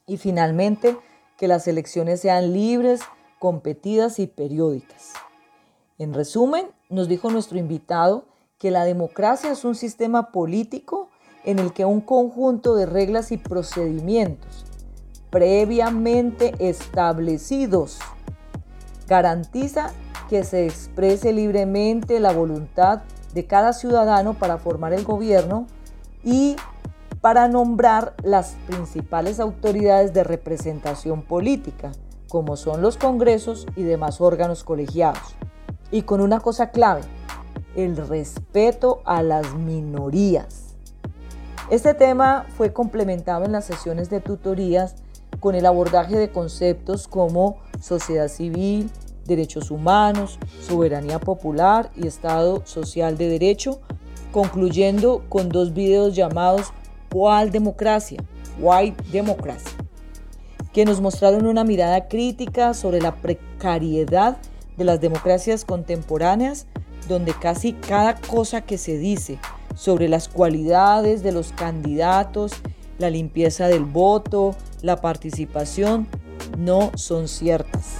Y 0.06 0.16
finalmente, 0.16 0.96
que 1.36 1.48
las 1.48 1.68
elecciones 1.68 2.20
sean 2.20 2.52
libres, 2.52 3.00
competidas 3.38 4.18
y 4.18 4.26
periódicas. 4.26 5.12
En 5.98 6.12
resumen, 6.12 6.66
nos 6.88 7.08
dijo 7.08 7.30
nuestro 7.30 7.58
invitado 7.58 8.24
que 8.64 8.70
la 8.70 8.86
democracia 8.86 9.52
es 9.52 9.66
un 9.66 9.74
sistema 9.74 10.32
político 10.32 11.10
en 11.44 11.58
el 11.58 11.74
que 11.74 11.84
un 11.84 12.00
conjunto 12.00 12.74
de 12.74 12.86
reglas 12.86 13.30
y 13.30 13.36
procedimientos 13.36 14.64
previamente 15.28 16.54
establecidos 16.58 17.98
garantiza 19.06 19.92
que 20.30 20.44
se 20.44 20.64
exprese 20.64 21.34
libremente 21.34 22.20
la 22.20 22.32
voluntad 22.32 23.02
de 23.34 23.46
cada 23.46 23.74
ciudadano 23.74 24.32
para 24.32 24.56
formar 24.56 24.94
el 24.94 25.04
gobierno 25.04 25.66
y 26.22 26.56
para 27.20 27.48
nombrar 27.48 28.14
las 28.22 28.56
principales 28.66 29.40
autoridades 29.40 30.14
de 30.14 30.24
representación 30.24 31.20
política, 31.20 31.92
como 32.30 32.56
son 32.56 32.80
los 32.80 32.96
congresos 32.96 33.66
y 33.76 33.82
demás 33.82 34.22
órganos 34.22 34.64
colegiados. 34.64 35.36
Y 35.90 36.00
con 36.04 36.22
una 36.22 36.40
cosa 36.40 36.70
clave, 36.70 37.02
el 37.76 37.96
respeto 37.96 39.02
a 39.04 39.22
las 39.22 39.54
minorías. 39.54 40.74
Este 41.70 41.94
tema 41.94 42.46
fue 42.56 42.72
complementado 42.72 43.44
en 43.44 43.52
las 43.52 43.64
sesiones 43.64 44.10
de 44.10 44.20
tutorías 44.20 44.96
con 45.40 45.54
el 45.54 45.66
abordaje 45.66 46.16
de 46.16 46.30
conceptos 46.30 47.08
como 47.08 47.56
sociedad 47.80 48.28
civil, 48.28 48.90
derechos 49.26 49.70
humanos, 49.70 50.38
soberanía 50.60 51.18
popular 51.18 51.90
y 51.96 52.06
Estado 52.06 52.62
social 52.64 53.16
de 53.16 53.28
derecho, 53.28 53.80
concluyendo 54.32 55.24
con 55.28 55.48
dos 55.48 55.72
videos 55.72 56.14
llamados 56.14 56.72
¿Cuál 57.10 57.52
democracia? 57.52 58.22
White 58.58 59.04
Democracy, 59.12 59.70
que 60.72 60.84
nos 60.84 61.00
mostraron 61.00 61.46
una 61.46 61.64
mirada 61.64 62.08
crítica 62.08 62.74
sobre 62.74 63.00
la 63.00 63.14
precariedad 63.16 64.36
de 64.76 64.84
las 64.84 65.00
democracias 65.00 65.64
contemporáneas, 65.64 66.66
donde 67.09 67.34
casi 67.34 67.72
cada 67.72 68.16
cosa 68.16 68.62
que 68.62 68.78
se 68.78 68.98
dice 68.98 69.38
sobre 69.74 70.09
las 70.09 70.28
cualidades 70.28 71.22
de 71.22 71.32
los 71.32 71.52
candidatos, 71.52 72.52
la 72.98 73.11
limpieza 73.11 73.68
del 73.68 73.84
voto, 73.84 74.55
la 74.82 75.00
participación, 75.00 76.07
no 76.59 76.90
son 76.94 77.28
ciertas. 77.28 77.96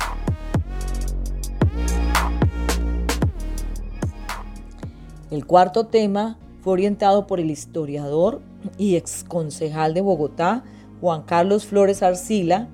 El 5.31 5.47
cuarto 5.47 5.87
tema 5.87 6.39
fue 6.63 6.75
orientado 6.75 7.27
por 7.27 7.41
el 7.41 7.51
historiador 7.51 8.41
y 8.79 8.97
exconcejal 8.97 9.93
de 9.93 10.01
Bogotá, 10.01 10.65
Juan 11.01 11.23
Carlos 11.23 11.67
Flores 11.67 12.03
Arcila, 12.03 12.69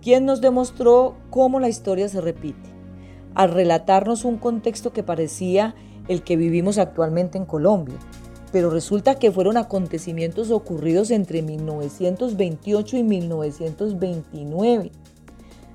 quien 0.00 0.24
nos 0.24 0.40
demostró 0.40 1.16
cómo 1.30 1.58
la 1.58 1.68
historia 1.68 2.08
se 2.08 2.20
repite, 2.20 2.75
al 3.36 3.52
relatarnos 3.52 4.24
un 4.24 4.38
contexto 4.38 4.92
que 4.94 5.02
parecía 5.02 5.74
el 6.08 6.22
que 6.22 6.36
vivimos 6.36 6.78
actualmente 6.78 7.36
en 7.36 7.44
Colombia, 7.44 7.98
pero 8.50 8.70
resulta 8.70 9.16
que 9.16 9.30
fueron 9.30 9.58
acontecimientos 9.58 10.50
ocurridos 10.50 11.10
entre 11.10 11.42
1928 11.42 12.96
y 12.96 13.02
1929. 13.02 14.90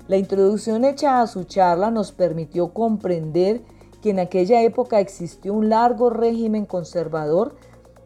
La 0.08 0.16
introducción 0.16 0.84
hecha 0.84 1.22
a 1.22 1.26
su 1.28 1.44
charla 1.44 1.92
nos 1.92 2.10
permitió 2.10 2.74
comprender 2.74 3.62
que 4.02 4.10
en 4.10 4.18
aquella 4.18 4.60
época 4.62 4.98
existió 4.98 5.54
un 5.54 5.68
largo 5.68 6.10
régimen 6.10 6.66
conservador 6.66 7.54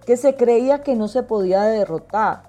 que 0.04 0.18
se 0.18 0.36
creía 0.36 0.82
que 0.82 0.96
no 0.96 1.09
se 1.09 1.22
podía 1.22 1.62
derrotar, 1.62 2.42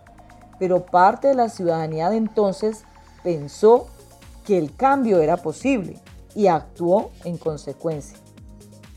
pero 0.60 0.86
parte 0.86 1.30
de 1.30 1.36
la 1.36 1.48
ciudadanía 1.48 2.10
de 2.10 2.18
entonces 2.18 2.84
pensó 3.24 3.88
que 4.46 4.58
el 4.58 4.76
cambio 4.76 5.22
era 5.22 5.38
posible 5.38 6.02
y 6.36 6.48
actuó 6.48 7.12
en 7.24 7.38
consecuencia. 7.38 8.18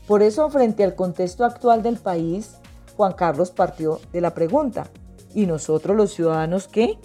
Por 0.07 0.21
eso, 0.23 0.49
frente 0.49 0.83
al 0.83 0.95
contexto 0.95 1.45
actual 1.45 1.83
del 1.83 1.97
país, 1.97 2.55
Juan 2.97 3.13
Carlos 3.13 3.51
partió 3.51 3.99
de 4.11 4.21
la 4.21 4.33
pregunta, 4.33 4.89
¿y 5.33 5.45
nosotros 5.45 5.95
los 5.95 6.13
ciudadanos 6.13 6.67
qué? 6.67 6.97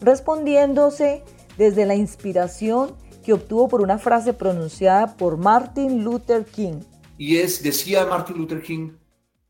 Respondiéndose 0.00 1.24
desde 1.56 1.86
la 1.86 1.94
inspiración 1.94 2.94
que 3.24 3.32
obtuvo 3.32 3.68
por 3.68 3.82
una 3.82 3.98
frase 3.98 4.32
pronunciada 4.32 5.16
por 5.16 5.36
Martin 5.36 6.04
Luther 6.04 6.44
King. 6.44 6.80
Y 7.18 7.38
es, 7.38 7.62
decía 7.62 8.06
Martin 8.06 8.38
Luther 8.38 8.62
King, 8.62 8.92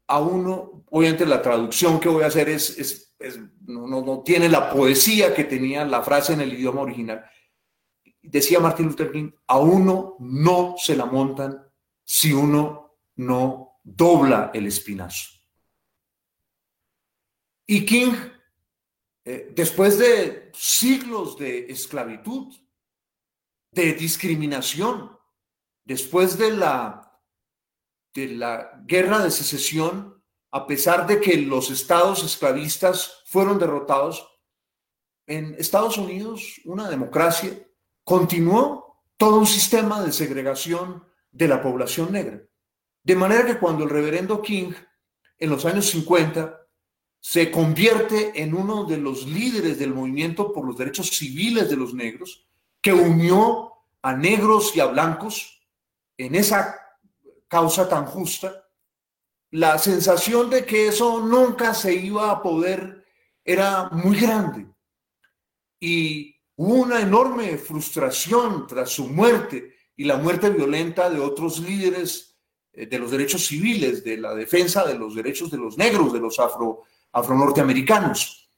a 0.07 0.21
uno, 0.21 0.83
obviamente 0.91 1.27
la 1.27 1.43
traducción 1.43 2.01
que 2.01 2.09
voy 2.09 2.25
a 2.25 2.29
hacer 2.29 2.49
es, 2.49 2.79
es, 2.79 3.39
no, 3.67 3.87
no, 3.87 4.23
tiene 4.23 4.49
la 4.49 4.73
poesía 4.73 5.35
que 5.35 5.45
tenía 5.45 5.85
la 5.85 6.03
frase 6.03 6.33
en 6.33 6.41
el 6.41 6.55
idioma 6.55 6.81
original. 6.81 7.25
Decía 8.23 8.61
Martin 8.61 8.87
Luther 8.87 9.13
King, 9.13 9.31
a 9.47 9.59
uno 9.59 10.17
no 10.19 10.75
se 10.77 10.97
la 10.97 11.07
montan 11.07 11.65
si 12.05 12.33
uno 12.33 12.99
no 13.17 13.81
dobla 13.83 14.51
el 14.53 14.67
espinazo. 14.67 15.39
Y 17.67 17.85
King, 17.85 18.15
eh, 19.25 19.53
después 19.55 19.99
de 19.99 20.51
siglos 20.55 21.39
de 21.39 21.67
esclavitud, 21.71 22.55
de 23.73 23.95
discriminación. 23.95 25.17
Después 25.85 26.39
de 26.39 26.53
la, 26.53 27.21
de 28.15 28.29
la 28.29 28.83
guerra 28.85 29.23
de 29.23 29.31
secesión, 29.31 30.23
a 30.51 30.67
pesar 30.67 31.07
de 31.07 31.21
que 31.21 31.37
los 31.37 31.71
estados 31.71 32.23
esclavistas 32.23 33.23
fueron 33.27 33.59
derrotados, 33.59 34.27
en 35.27 35.55
Estados 35.59 35.99
Unidos, 35.99 36.59
una 36.65 36.89
democracia, 36.89 37.68
continuó 38.09 39.05
todo 39.19 39.39
un 39.39 39.47
sistema 39.47 40.01
de 40.03 40.13
segregación 40.13 41.05
de 41.31 41.47
la 41.47 41.61
población 41.61 42.11
negra. 42.11 42.43
De 43.03 43.15
manera 43.15 43.45
que 43.45 43.59
cuando 43.59 43.85
el 43.85 43.91
reverendo 43.91 44.41
King, 44.41 44.73
en 45.37 45.51
los 45.51 45.67
años 45.67 45.91
50, 45.91 46.59
se 47.21 47.51
convierte 47.51 48.43
en 48.43 48.55
uno 48.55 48.85
de 48.85 48.97
los 48.97 49.27
líderes 49.27 49.79
del 49.79 49.93
movimiento 49.93 50.55
por 50.55 50.65
los 50.65 50.79
derechos 50.79 51.11
civiles 51.11 51.69
de 51.69 51.77
los 51.77 51.93
negros, 51.93 52.49
que 52.81 52.95
unió 52.95 53.75
a 54.01 54.15
negros 54.15 54.75
y 54.75 54.81
a 54.81 54.87
blancos 54.87 55.61
en 56.17 56.35
esa 56.35 56.81
causa 57.47 57.91
tan 57.91 58.07
justa, 58.07 58.71
la 59.51 59.77
sensación 59.77 60.49
de 60.49 60.65
que 60.65 60.89
eso 60.89 61.21
nunca 61.21 61.75
se 61.75 61.93
iba 61.93 62.31
a 62.31 62.41
poder 62.41 63.05
era 63.45 63.91
muy 63.91 64.19
grande. 64.19 64.67
Y 65.79 66.38
hubo 66.59 66.75
una 66.75 67.01
enorme 67.01 67.57
frustración 67.57 68.67
tras 68.67 68.91
su 68.91 69.07
muerte 69.09 69.75
y 69.97 70.05
la 70.05 70.17
muerte 70.17 70.51
violenta 70.51 71.09
de 71.09 71.21
otros 71.21 71.61
líderes 71.61 72.37
eh, 72.73 72.87
de 72.87 72.99
los 72.99 73.13
derechos 73.13 73.47
civiles, 73.47 74.03
de 74.03 74.17
la 74.17 74.35
defensa 74.35 74.85
de 74.85 74.99
los 74.99 75.15
derechos 75.15 75.53
de 75.53 75.59
los 75.59 75.79
negros, 75.79 76.13
de 76.13 76.19
los 76.19 76.39
afro, 76.41 76.83
afro 77.13 77.37
norteamericanos. 77.37 78.51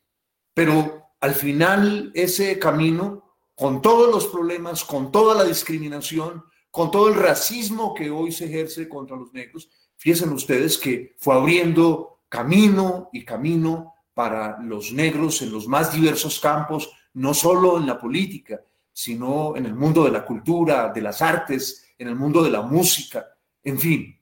Pero 0.54 1.10
al 1.20 1.34
final 1.34 2.10
ese 2.14 2.58
camino, 2.58 3.36
con 3.54 3.82
todos 3.82 4.10
los 4.10 4.26
problemas, 4.28 4.82
con 4.82 5.12
toda 5.12 5.34
la 5.34 5.44
discriminación, 5.44 6.42
con 6.70 6.90
todo 6.90 7.08
el 7.08 7.16
racismo 7.16 7.94
que 7.94 8.10
hoy 8.10 8.32
se 8.32 8.46
ejerce 8.46 8.88
contra 8.88 9.16
los 9.16 9.30
negros, 9.34 9.68
fíjense 9.98 10.26
ustedes 10.26 10.78
que 10.78 11.16
fue 11.18 11.34
abriendo 11.34 12.22
camino 12.30 13.10
y 13.12 13.26
camino 13.26 13.92
para 14.14 14.58
los 14.62 14.90
negros 14.90 15.42
en 15.42 15.52
los 15.52 15.66
más 15.66 15.92
diversos 15.92 16.40
campos, 16.40 16.90
no 17.14 17.34
solo 17.34 17.78
en 17.78 17.86
la 17.86 17.98
política, 17.98 18.62
sino 18.92 19.56
en 19.56 19.66
el 19.66 19.74
mundo 19.74 20.04
de 20.04 20.10
la 20.10 20.24
cultura, 20.24 20.92
de 20.92 21.00
las 21.00 21.22
artes, 21.22 21.86
en 21.98 22.08
el 22.08 22.16
mundo 22.16 22.42
de 22.42 22.50
la 22.50 22.62
música, 22.62 23.26
en 23.62 23.78
fin. 23.78 24.20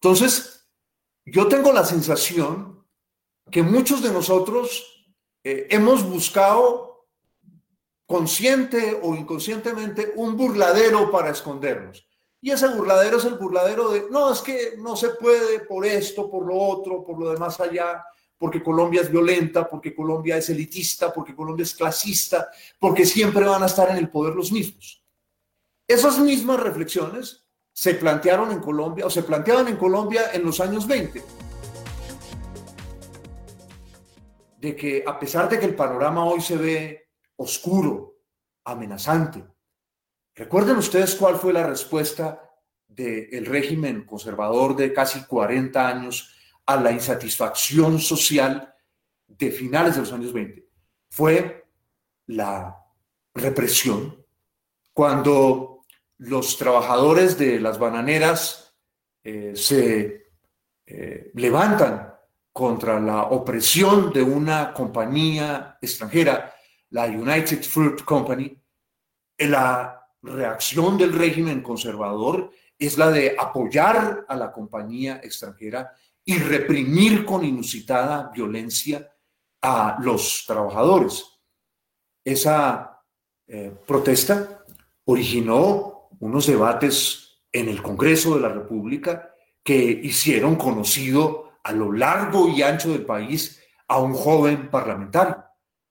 Entonces, 0.00 0.68
yo 1.24 1.48
tengo 1.48 1.72
la 1.72 1.84
sensación 1.84 2.84
que 3.50 3.62
muchos 3.62 4.02
de 4.02 4.12
nosotros 4.12 5.06
eh, 5.42 5.66
hemos 5.70 6.02
buscado 6.02 7.06
consciente 8.06 8.98
o 9.02 9.14
inconscientemente 9.14 10.12
un 10.16 10.36
burladero 10.36 11.10
para 11.10 11.30
escondernos. 11.30 12.06
Y 12.40 12.50
ese 12.50 12.68
burladero 12.68 13.16
es 13.16 13.24
el 13.24 13.34
burladero 13.34 13.90
de, 13.90 14.06
no, 14.10 14.32
es 14.32 14.40
que 14.40 14.74
no 14.78 14.94
se 14.94 15.10
puede 15.10 15.60
por 15.60 15.84
esto, 15.84 16.30
por 16.30 16.46
lo 16.46 16.56
otro, 16.56 17.04
por 17.04 17.18
lo 17.18 17.30
demás 17.30 17.58
allá, 17.60 18.04
porque 18.38 18.62
Colombia 18.62 19.00
es 19.00 19.10
violenta, 19.10 19.68
porque 19.68 19.94
Colombia 19.94 20.36
es 20.36 20.50
elitista, 20.50 21.12
porque 21.12 21.34
Colombia 21.34 21.62
es 21.62 21.74
clasista, 21.74 22.48
porque 22.78 23.06
siempre 23.06 23.44
van 23.44 23.62
a 23.62 23.66
estar 23.66 23.90
en 23.90 23.96
el 23.96 24.10
poder 24.10 24.34
los 24.34 24.52
mismos. 24.52 25.02
Esas 25.88 26.18
mismas 26.18 26.60
reflexiones 26.60 27.46
se 27.72 27.94
plantearon 27.94 28.52
en 28.52 28.60
Colombia 28.60 29.06
o 29.06 29.10
se 29.10 29.22
planteaban 29.22 29.68
en 29.68 29.76
Colombia 29.76 30.30
en 30.32 30.44
los 30.44 30.60
años 30.60 30.86
20. 30.86 31.22
De 34.58 34.76
que 34.76 35.04
a 35.06 35.18
pesar 35.18 35.48
de 35.48 35.58
que 35.58 35.66
el 35.66 35.74
panorama 35.74 36.24
hoy 36.24 36.40
se 36.40 36.56
ve 36.56 37.10
oscuro, 37.36 38.16
amenazante, 38.64 39.44
recuerden 40.34 40.76
ustedes 40.76 41.14
cuál 41.14 41.36
fue 41.36 41.52
la 41.52 41.66
respuesta 41.66 42.42
del 42.88 43.46
régimen 43.46 44.04
conservador 44.04 44.74
de 44.74 44.92
casi 44.92 45.24
40 45.24 45.86
años 45.86 46.35
a 46.66 46.76
la 46.76 46.90
insatisfacción 46.90 47.98
social 48.00 48.74
de 49.26 49.50
finales 49.50 49.94
de 49.94 50.00
los 50.00 50.12
años 50.12 50.32
20. 50.32 50.66
Fue 51.08 51.64
la 52.26 52.76
represión 53.34 54.24
cuando 54.92 55.82
los 56.18 56.56
trabajadores 56.56 57.38
de 57.38 57.60
las 57.60 57.78
bananeras 57.78 58.74
eh, 59.22 59.52
se 59.54 60.30
eh, 60.86 61.30
levantan 61.34 62.14
contra 62.52 62.98
la 62.98 63.24
opresión 63.24 64.12
de 64.12 64.22
una 64.22 64.72
compañía 64.72 65.76
extranjera, 65.82 66.54
la 66.90 67.04
United 67.04 67.62
Fruit 67.62 68.02
Company, 68.02 68.58
la 69.38 70.08
reacción 70.22 70.96
del 70.96 71.12
régimen 71.12 71.62
conservador 71.62 72.50
es 72.78 72.96
la 72.96 73.10
de 73.10 73.36
apoyar 73.38 74.24
a 74.26 74.36
la 74.36 74.50
compañía 74.52 75.20
extranjera 75.22 75.92
y 76.28 76.38
reprimir 76.38 77.24
con 77.24 77.44
inusitada 77.44 78.32
violencia 78.34 79.08
a 79.62 79.96
los 80.00 80.44
trabajadores. 80.44 81.24
Esa 82.24 83.00
eh, 83.46 83.72
protesta 83.86 84.64
originó 85.04 86.08
unos 86.18 86.48
debates 86.48 87.42
en 87.52 87.68
el 87.68 87.80
Congreso 87.80 88.34
de 88.34 88.40
la 88.40 88.48
República 88.48 89.32
que 89.62 89.76
hicieron 89.76 90.56
conocido 90.56 91.52
a 91.62 91.70
lo 91.70 91.92
largo 91.92 92.48
y 92.48 92.60
ancho 92.62 92.90
del 92.90 93.06
país 93.06 93.62
a 93.86 94.00
un 94.00 94.12
joven 94.12 94.68
parlamentario. 94.68 95.44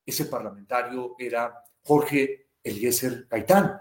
Ese 0.05 0.25
parlamentario 0.25 1.15
era 1.17 1.63
Jorge 1.81 2.49
Eliezer 2.61 3.25
Gaitán. 3.29 3.79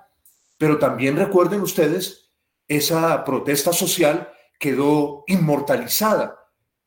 Pero 0.56 0.78
también 0.78 1.16
recuerden 1.16 1.62
ustedes, 1.62 2.32
esa 2.68 3.24
protesta 3.24 3.72
social 3.72 4.32
quedó 4.58 5.24
inmortalizada 5.26 6.43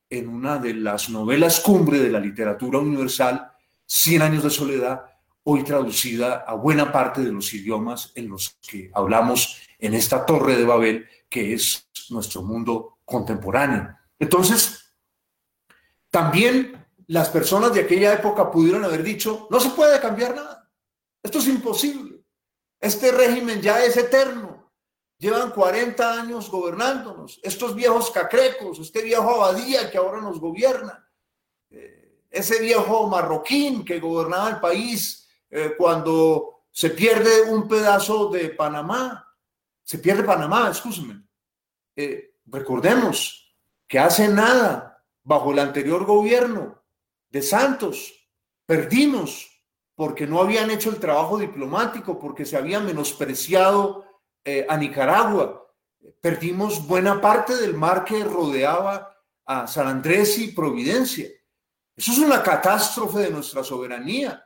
en 0.09 0.29
una 0.29 0.57
de 0.57 0.73
las 0.73 1.09
novelas 1.09 1.59
cumbre 1.59 1.99
de 1.99 2.09
la 2.09 2.19
literatura 2.19 2.79
universal, 2.79 3.51
Cien 3.89 4.21
años 4.21 4.43
de 4.43 4.49
soledad, 4.49 5.05
hoy 5.43 5.63
traducida 5.63 6.43
a 6.45 6.55
buena 6.55 6.91
parte 6.91 7.21
de 7.21 7.31
los 7.31 7.53
idiomas 7.53 8.11
en 8.15 8.27
los 8.27 8.57
que 8.69 8.91
hablamos 8.93 9.61
en 9.79 9.93
esta 9.93 10.25
torre 10.25 10.57
de 10.57 10.65
Babel, 10.65 11.07
que 11.29 11.53
es 11.53 11.87
nuestro 12.09 12.41
mundo 12.41 12.99
contemporáneo. 13.05 13.95
Entonces, 14.19 14.93
también 16.09 16.85
las 17.07 17.29
personas 17.29 17.73
de 17.73 17.79
aquella 17.79 18.11
época 18.11 18.51
pudieron 18.51 18.83
haber 18.83 19.03
dicho, 19.03 19.47
no 19.49 19.61
se 19.61 19.69
puede 19.69 20.01
cambiar 20.01 20.35
nada, 20.35 20.69
esto 21.23 21.39
es 21.39 21.47
imposible, 21.47 22.25
este 22.81 23.13
régimen 23.13 23.61
ya 23.61 23.85
es 23.85 23.95
eterno, 23.95 24.46
llevan 25.17 25.51
40 25.51 26.21
años 26.21 26.49
gobernándonos, 26.49 27.39
estos 27.43 27.75
viejos 27.75 28.11
cacrecos, 28.11 28.79
este 28.79 29.01
viejo 29.01 29.29
abadía 29.29 29.89
que 29.89 29.97
ahora 29.97 30.21
nos 30.21 30.39
gobierna, 30.39 31.07
eh, 31.69 32.23
ese 32.29 32.61
viejo 32.61 33.07
marroquín 33.07 33.83
que 33.83 33.99
gobernaba 33.99 34.49
el 34.49 34.59
país 34.59 35.27
eh, 35.49 35.73
cuando 35.77 36.65
se 36.71 36.91
pierde 36.91 37.43
un 37.49 37.67
pedazo 37.67 38.29
de 38.29 38.49
Panamá, 38.49 39.27
se 39.83 39.97
pierde 39.99 40.23
Panamá, 40.23 40.69
escúcheme. 40.69 41.23
Eh, 41.95 42.35
recordemos 42.45 43.55
que 43.87 43.97
hace 43.97 44.27
nada, 44.27 45.03
bajo 45.23 45.51
el 45.51 45.59
anterior 45.59 46.05
gobierno 46.05 46.83
de 47.29 47.41
Santos, 47.41 48.29
perdimos 48.65 49.49
porque 49.95 50.27
no 50.27 50.39
habían 50.41 50.69
hecho 50.69 50.91
el 50.91 50.99
trabajo 50.99 51.39
diplomático, 51.39 52.19
porque 52.19 52.45
se 52.45 52.55
había 52.55 52.79
menospreciado 52.79 54.06
eh, 54.47 54.65
a 54.67 54.77
Nicaragua. 54.77 55.67
Perdimos 56.21 56.87
buena 56.87 57.19
parte 57.19 57.55
del 57.57 57.73
mar 57.73 58.05
que 58.05 58.23
rodeaba 58.23 59.13
a 59.45 59.67
San 59.67 59.87
Andrés 59.87 60.37
y 60.37 60.53
Providencia. 60.53 61.27
Eso 61.95 62.11
es 62.13 62.17
una 62.19 62.41
catástrofe 62.41 63.19
de 63.19 63.31
nuestra 63.31 63.63
soberanía 63.63 64.41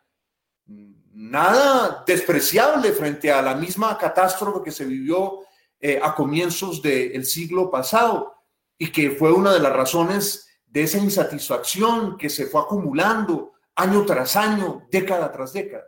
nada 1.14 2.04
despreciable 2.06 2.92
frente 2.94 3.32
a 3.32 3.42
la 3.42 3.56
misma 3.56 3.98
catástrofe 3.98 4.64
que 4.64 4.72
se 4.72 4.86
vivió 4.86 5.42
eh, 5.80 6.00
a 6.02 6.16
comienzos 6.16 6.82
del 6.82 7.26
siglo 7.26 7.70
pasado 7.70 8.34
y 8.78 8.92
que 8.92 9.12
fue 9.12 9.32
una 9.32 9.54
de 9.54 9.60
las 9.60 9.74
razones 9.74 10.48
de 10.66 10.84
esa 10.84 10.98
insatisfacción 10.98 12.18
que 12.18 12.30
se 12.30 12.46
fue 12.46 12.62
acumulando 12.62 13.54
año 13.76 14.06
tras 14.06 14.36
año, 14.36 14.88
década 14.90 15.32
tras 15.32 15.54
década. 15.54 15.86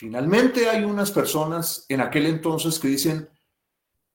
Finalmente 0.00 0.66
hay 0.66 0.82
unas 0.82 1.10
personas 1.10 1.84
en 1.86 2.00
aquel 2.00 2.24
entonces 2.24 2.78
que 2.78 2.88
dicen, 2.88 3.28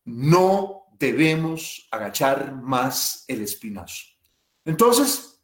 no 0.06 0.88
debemos 0.98 1.88
agachar 1.92 2.56
más 2.56 3.24
el 3.28 3.44
espinazo. 3.44 4.04
Entonces, 4.66 5.40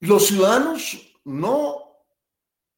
los 0.00 0.26
ciudadanos 0.26 1.18
no 1.24 2.04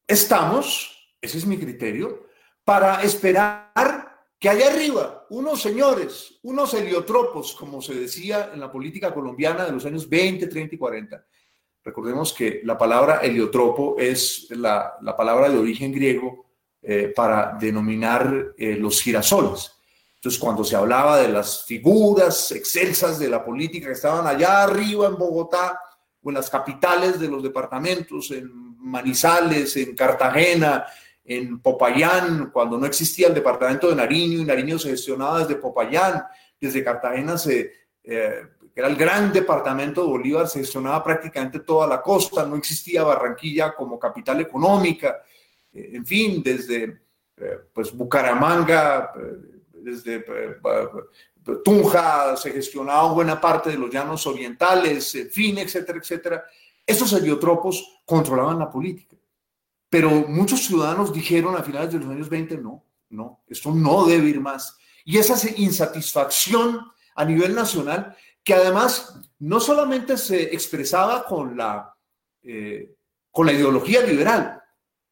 estamos, 0.06 0.96
ese 1.20 1.38
es 1.38 1.44
mi 1.44 1.58
criterio, 1.58 2.28
para 2.62 3.02
esperar 3.02 4.28
que 4.38 4.48
allá 4.48 4.70
arriba 4.70 5.26
unos 5.30 5.60
señores, 5.60 6.38
unos 6.44 6.72
heliotropos, 6.72 7.56
como 7.56 7.82
se 7.82 7.94
decía 7.94 8.52
en 8.54 8.60
la 8.60 8.70
política 8.70 9.12
colombiana 9.12 9.64
de 9.64 9.72
los 9.72 9.84
años 9.84 10.08
20, 10.08 10.46
30 10.46 10.76
y 10.76 10.78
40. 10.78 11.26
Recordemos 11.88 12.34
que 12.34 12.60
la 12.64 12.76
palabra 12.76 13.20
heliotropo 13.22 13.96
es 13.98 14.46
la, 14.50 14.98
palabra 15.16 15.48
de 15.48 15.56
origen 15.56 15.90
griego 15.90 16.44
eh, 16.82 17.14
para 17.16 17.56
denominar 17.58 18.52
eh, 18.58 18.76
los 18.76 19.00
girasoles. 19.00 19.72
Entonces, 20.16 20.38
cuando 20.38 20.64
se 20.64 20.76
hablaba 20.76 21.18
de 21.18 21.28
las 21.28 21.64
figuras 21.64 22.52
excelsas 22.52 23.18
de 23.18 23.30
la 23.30 23.42
política 23.42 23.86
que 23.86 23.94
estaban 23.94 24.26
allá 24.26 24.64
arriba 24.64 25.06
en 25.06 25.16
Bogotá 25.16 25.80
o 26.22 26.28
en 26.28 26.34
las 26.34 26.50
capitales 26.50 27.18
de 27.18 27.28
los 27.28 27.42
departamentos, 27.42 28.32
en 28.32 28.50
Manizales, 28.76 29.74
en 29.78 29.96
Cartagena, 29.96 30.84
en 31.24 31.58
Popayán, 31.60 32.50
cuando 32.50 32.76
no 32.76 32.84
existía 32.84 33.28
el 33.28 33.34
departamento 33.34 33.88
de 33.88 33.96
Nariño 33.96 34.40
y 34.40 34.44
Nariño 34.44 34.78
se 34.78 34.90
gestionaba 34.90 35.38
desde 35.38 35.56
Popayán, 35.56 36.22
desde 36.60 36.84
Cartagena 36.84 37.38
se, 37.38 37.72
eh, 38.04 38.42
era 38.78 38.86
el 38.86 38.94
gran 38.94 39.32
departamento 39.32 40.02
de 40.02 40.08
Bolívar, 40.08 40.48
se 40.48 40.60
gestionaba 40.60 41.02
prácticamente 41.02 41.58
toda 41.58 41.84
la 41.88 42.00
costa, 42.00 42.46
no 42.46 42.54
existía 42.54 43.02
Barranquilla 43.02 43.74
como 43.74 43.98
capital 43.98 44.40
económica, 44.40 45.20
eh, 45.72 45.90
en 45.94 46.06
fin, 46.06 46.40
desde 46.44 47.00
eh, 47.36 47.58
pues 47.72 47.92
Bucaramanga, 47.92 49.12
desde 49.72 50.24
Tunja 51.64 52.36
se 52.36 52.52
gestionaba 52.52 53.12
buena 53.12 53.40
parte 53.40 53.70
de 53.70 53.78
los 53.78 53.90
llanos 53.90 54.24
orientales, 54.28 55.12
en 55.16 55.28
fin, 55.28 55.58
etcétera, 55.58 55.98
etcétera. 55.98 56.44
Esos 56.86 57.12
heliotropos 57.12 58.00
controlaban 58.04 58.60
la 58.60 58.70
política. 58.70 59.16
Pero 59.88 60.08
muchos 60.28 60.64
ciudadanos 60.64 61.12
dijeron 61.12 61.56
a 61.56 61.64
finales 61.64 61.92
de 61.92 61.98
los 61.98 62.08
años 62.10 62.28
20, 62.28 62.58
no, 62.58 62.84
no, 63.10 63.40
esto 63.48 63.72
no 63.74 64.04
debe 64.04 64.28
ir 64.28 64.40
más. 64.40 64.78
Y 65.04 65.18
esa 65.18 65.36
insatisfacción 65.56 66.80
a 67.18 67.24
nivel 67.24 67.52
nacional, 67.52 68.16
que 68.48 68.54
además 68.54 69.20
no 69.40 69.60
solamente 69.60 70.16
se 70.16 70.54
expresaba 70.54 71.26
con 71.26 71.54
la 71.54 71.94
eh, 72.42 72.94
con 73.30 73.44
la 73.44 73.52
ideología 73.52 74.00
liberal. 74.00 74.62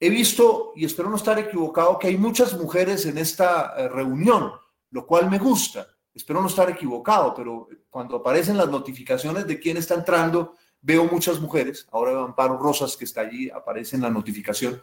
He 0.01 0.09
visto, 0.09 0.73
y 0.75 0.87
espero 0.87 1.11
no 1.11 1.17
estar 1.17 1.39
equivocado, 1.39 1.99
que 1.99 2.07
hay 2.07 2.17
muchas 2.17 2.55
mujeres 2.55 3.05
en 3.05 3.19
esta 3.19 3.75
eh, 3.77 3.89
reunión, 3.89 4.53
lo 4.91 5.07
cual 5.07 5.29
me 5.29 5.39
gusta. 5.39 5.87
Espero 6.15 6.41
no 6.41 6.47
estar 6.47 6.71
equivocado, 6.71 7.35
pero 7.35 7.69
cuando 7.91 8.17
aparecen 8.17 8.57
las 8.57 8.71
notificaciones 8.71 9.47
de 9.47 9.61
quién 9.61 9.77
está 9.77 9.97
entrando, 9.97 10.55
veo 10.81 11.05
muchas 11.05 11.39
mujeres. 11.39 11.87
Ahora 11.93 12.13
veo 12.13 12.25
Amparo 12.25 12.57
Rosas, 12.57 12.97
que 12.97 13.05
está 13.05 13.21
allí, 13.21 13.51
aparece 13.51 13.97
en 13.97 14.03
la 14.03 14.09
notificación. 14.09 14.81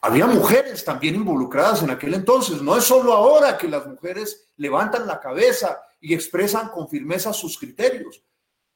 Había 0.00 0.26
mujeres 0.26 0.86
también 0.86 1.16
involucradas 1.16 1.82
en 1.82 1.90
aquel 1.90 2.14
entonces. 2.14 2.62
No 2.62 2.78
es 2.78 2.84
solo 2.84 3.12
ahora 3.12 3.58
que 3.58 3.68
las 3.68 3.86
mujeres 3.86 4.48
levantan 4.56 5.06
la 5.06 5.20
cabeza 5.20 5.82
y 6.00 6.14
expresan 6.14 6.68
con 6.68 6.88
firmeza 6.88 7.32
sus 7.32 7.58
criterios. 7.58 8.24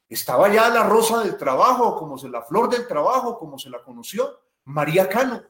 Estaba 0.07 0.53
ya 0.53 0.69
la 0.69 0.83
rosa 0.83 1.23
del 1.23 1.37
trabajo, 1.37 1.97
como 1.97 2.17
se 2.17 2.29
la 2.29 2.41
flor 2.43 2.69
del 2.69 2.87
trabajo, 2.87 3.39
como 3.39 3.57
se 3.57 3.69
la 3.69 3.81
conoció, 3.83 4.39
María 4.63 5.09
Cano. 5.09 5.41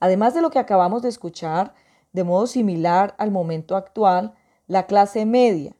Además 0.00 0.34
de 0.34 0.42
lo 0.42 0.50
que 0.50 0.58
acabamos 0.58 1.02
de 1.02 1.08
escuchar, 1.08 1.74
de 2.12 2.24
modo 2.24 2.46
similar 2.46 3.14
al 3.18 3.30
momento 3.30 3.74
actual, 3.74 4.34
la 4.66 4.86
clase 4.86 5.24
media, 5.24 5.74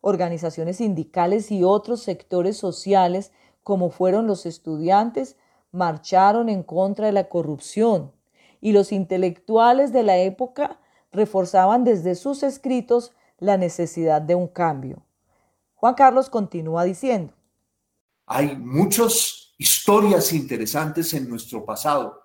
organizaciones 0.00 0.76
sindicales 0.76 1.50
y 1.50 1.64
otros 1.64 2.02
sectores 2.02 2.56
sociales, 2.58 3.32
como 3.62 3.90
fueron 3.90 4.26
los 4.26 4.44
estudiantes, 4.44 5.36
marcharon 5.72 6.48
en 6.48 6.62
contra 6.62 7.06
de 7.06 7.12
la 7.12 7.28
corrupción 7.28 8.12
y 8.60 8.72
los 8.72 8.92
intelectuales 8.92 9.92
de 9.92 10.02
la 10.02 10.18
época 10.18 10.78
reforzaban 11.10 11.84
desde 11.84 12.14
sus 12.14 12.42
escritos 12.42 13.12
la 13.44 13.56
necesidad 13.56 14.22
de 14.22 14.34
un 14.34 14.48
cambio. 14.48 15.06
Juan 15.74 15.94
Carlos 15.94 16.30
continúa 16.30 16.84
diciendo. 16.84 17.34
Hay 18.26 18.56
muchas 18.56 19.54
historias 19.58 20.32
interesantes 20.32 21.12
en 21.14 21.28
nuestro 21.28 21.64
pasado 21.64 22.22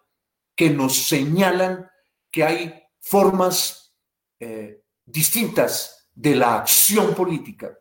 que 0.56 0.70
nos 0.70 1.08
señalan 1.08 1.90
que 2.32 2.44
hay 2.44 2.84
formas 3.00 3.94
eh, 4.40 4.84
distintas 5.06 6.10
de 6.14 6.36
la 6.36 6.56
acción 6.56 7.14
política. 7.14 7.78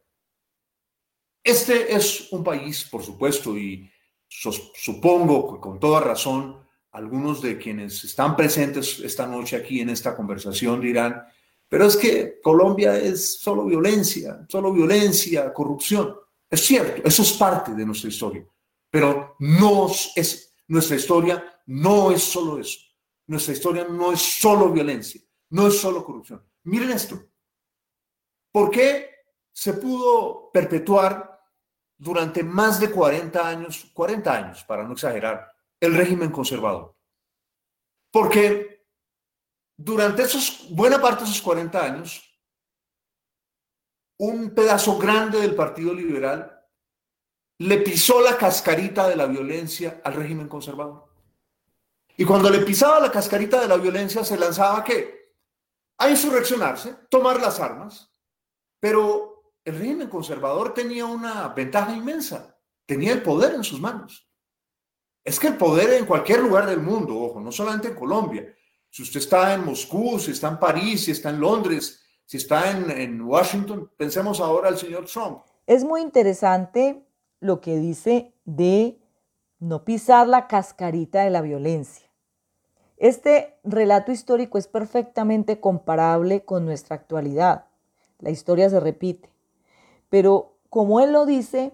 Este 1.42 1.94
es 1.94 2.32
un 2.32 2.42
país, 2.42 2.84
por 2.90 3.02
supuesto, 3.02 3.56
y 3.56 3.90
supongo 4.28 5.54
que 5.54 5.60
con 5.60 5.78
toda 5.78 6.00
razón, 6.00 6.66
algunos 6.90 7.40
de 7.40 7.58
quienes 7.58 8.02
están 8.04 8.36
presentes 8.36 8.98
esta 9.00 9.26
noche 9.26 9.56
aquí 9.56 9.80
en 9.80 9.90
esta 9.90 10.16
conversación 10.16 10.80
dirán, 10.80 11.24
pero 11.68 11.84
es 11.84 11.96
que 11.96 12.40
Colombia 12.40 12.98
es 12.98 13.38
solo 13.40 13.64
violencia, 13.64 14.46
solo 14.48 14.72
violencia, 14.72 15.52
corrupción. 15.52 16.16
Es 16.48 16.64
cierto, 16.64 17.02
eso 17.06 17.22
es 17.22 17.32
parte 17.34 17.74
de 17.74 17.84
nuestra 17.84 18.08
historia, 18.08 18.46
pero 18.90 19.36
no 19.40 19.88
es, 20.16 20.54
nuestra 20.68 20.96
historia 20.96 21.60
no 21.66 22.10
es 22.10 22.22
solo 22.22 22.58
eso. 22.58 22.78
Nuestra 23.26 23.52
historia 23.52 23.84
no 23.84 24.12
es 24.12 24.20
solo 24.20 24.70
violencia, 24.72 25.20
no 25.50 25.66
es 25.66 25.78
solo 25.78 26.02
corrupción. 26.02 26.42
Miren 26.64 26.90
esto. 26.90 27.22
¿Por 28.50 28.70
qué 28.70 29.10
se 29.52 29.74
pudo 29.74 30.50
perpetuar 30.50 31.38
durante 31.98 32.42
más 32.42 32.80
de 32.80 32.90
40 32.90 33.46
años, 33.46 33.90
40 33.92 34.34
años 34.34 34.64
para 34.64 34.84
no 34.84 34.94
exagerar, 34.94 35.52
el 35.78 35.94
régimen 35.94 36.30
conservador? 36.30 36.96
Porque 38.10 38.77
durante 39.78 40.22
esos, 40.22 40.66
buena 40.70 41.00
parte 41.00 41.22
de 41.22 41.30
esos 41.30 41.40
40 41.40 41.82
años, 41.82 42.22
un 44.18 44.52
pedazo 44.52 44.98
grande 44.98 45.40
del 45.40 45.54
Partido 45.54 45.94
Liberal 45.94 46.54
le 47.60 47.78
pisó 47.78 48.20
la 48.20 48.36
cascarita 48.36 49.08
de 49.08 49.14
la 49.14 49.26
violencia 49.26 50.00
al 50.04 50.14
régimen 50.14 50.48
conservador. 50.48 51.08
Y 52.16 52.24
cuando 52.24 52.50
le 52.50 52.58
pisaba 52.60 52.98
la 52.98 53.12
cascarita 53.12 53.60
de 53.60 53.68
la 53.68 53.76
violencia, 53.76 54.24
se 54.24 54.36
lanzaba 54.36 54.82
qué? 54.82 55.36
A 55.98 56.10
insurreccionarse, 56.10 56.94
tomar 57.08 57.40
las 57.40 57.60
armas. 57.60 58.12
Pero 58.80 59.54
el 59.64 59.78
régimen 59.78 60.08
conservador 60.08 60.74
tenía 60.74 61.06
una 61.06 61.48
ventaja 61.48 61.92
inmensa, 61.92 62.58
tenía 62.84 63.12
el 63.12 63.22
poder 63.22 63.54
en 63.54 63.62
sus 63.62 63.80
manos. 63.80 64.28
Es 65.24 65.38
que 65.38 65.48
el 65.48 65.56
poder 65.56 65.92
en 65.92 66.06
cualquier 66.06 66.40
lugar 66.40 66.66
del 66.66 66.80
mundo, 66.80 67.16
ojo, 67.16 67.40
no 67.40 67.52
solamente 67.52 67.88
en 67.88 67.94
Colombia, 67.94 68.52
si 68.90 69.02
usted 69.02 69.20
está 69.20 69.54
en 69.54 69.64
Moscú, 69.64 70.18
si 70.18 70.32
está 70.32 70.48
en 70.48 70.58
París, 70.58 71.04
si 71.04 71.10
está 71.10 71.30
en 71.30 71.40
Londres, 71.40 72.00
si 72.24 72.36
está 72.36 72.70
en, 72.70 73.20
Washington, 73.22 73.90
pensemos 73.96 74.40
ahora 74.40 74.68
al 74.68 74.78
señor 74.78 75.06
Trump. 75.06 75.40
Es 75.66 75.84
muy 75.84 76.02
interesante 76.02 77.02
lo 77.40 77.60
que 77.60 77.76
dice 77.76 78.34
de 78.44 78.98
no 79.60 79.84
pisar 79.84 80.26
la 80.28 80.46
cascarita 80.46 81.22
de 81.22 81.30
la 81.30 81.40
violencia. 81.40 82.06
Este 82.96 83.58
relato 83.64 84.12
histórico 84.12 84.58
es 84.58 84.66
perfectamente 84.66 85.60
comparable 85.60 86.44
con 86.44 86.64
nuestra 86.64 86.96
actualidad. 86.96 87.66
La 88.18 88.30
historia 88.30 88.68
se 88.68 88.80
repite. 88.80 89.30
Pero 90.10 90.56
como 90.68 91.00
él 91.00 91.12
lo 91.12 91.24
dice, 91.24 91.72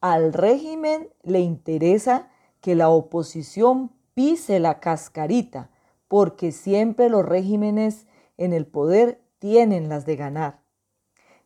al 0.00 0.32
régimen 0.32 1.10
le 1.22 1.40
interesa 1.40 2.28
que 2.60 2.74
la 2.74 2.88
oposición 2.88 3.92
pise 4.14 4.60
la 4.60 4.80
cascarita 4.80 5.70
porque 6.12 6.52
siempre 6.52 7.08
los 7.08 7.24
regímenes 7.24 8.06
en 8.36 8.52
el 8.52 8.66
poder 8.66 9.22
tienen 9.38 9.88
las 9.88 10.04
de 10.04 10.16
ganar. 10.16 10.60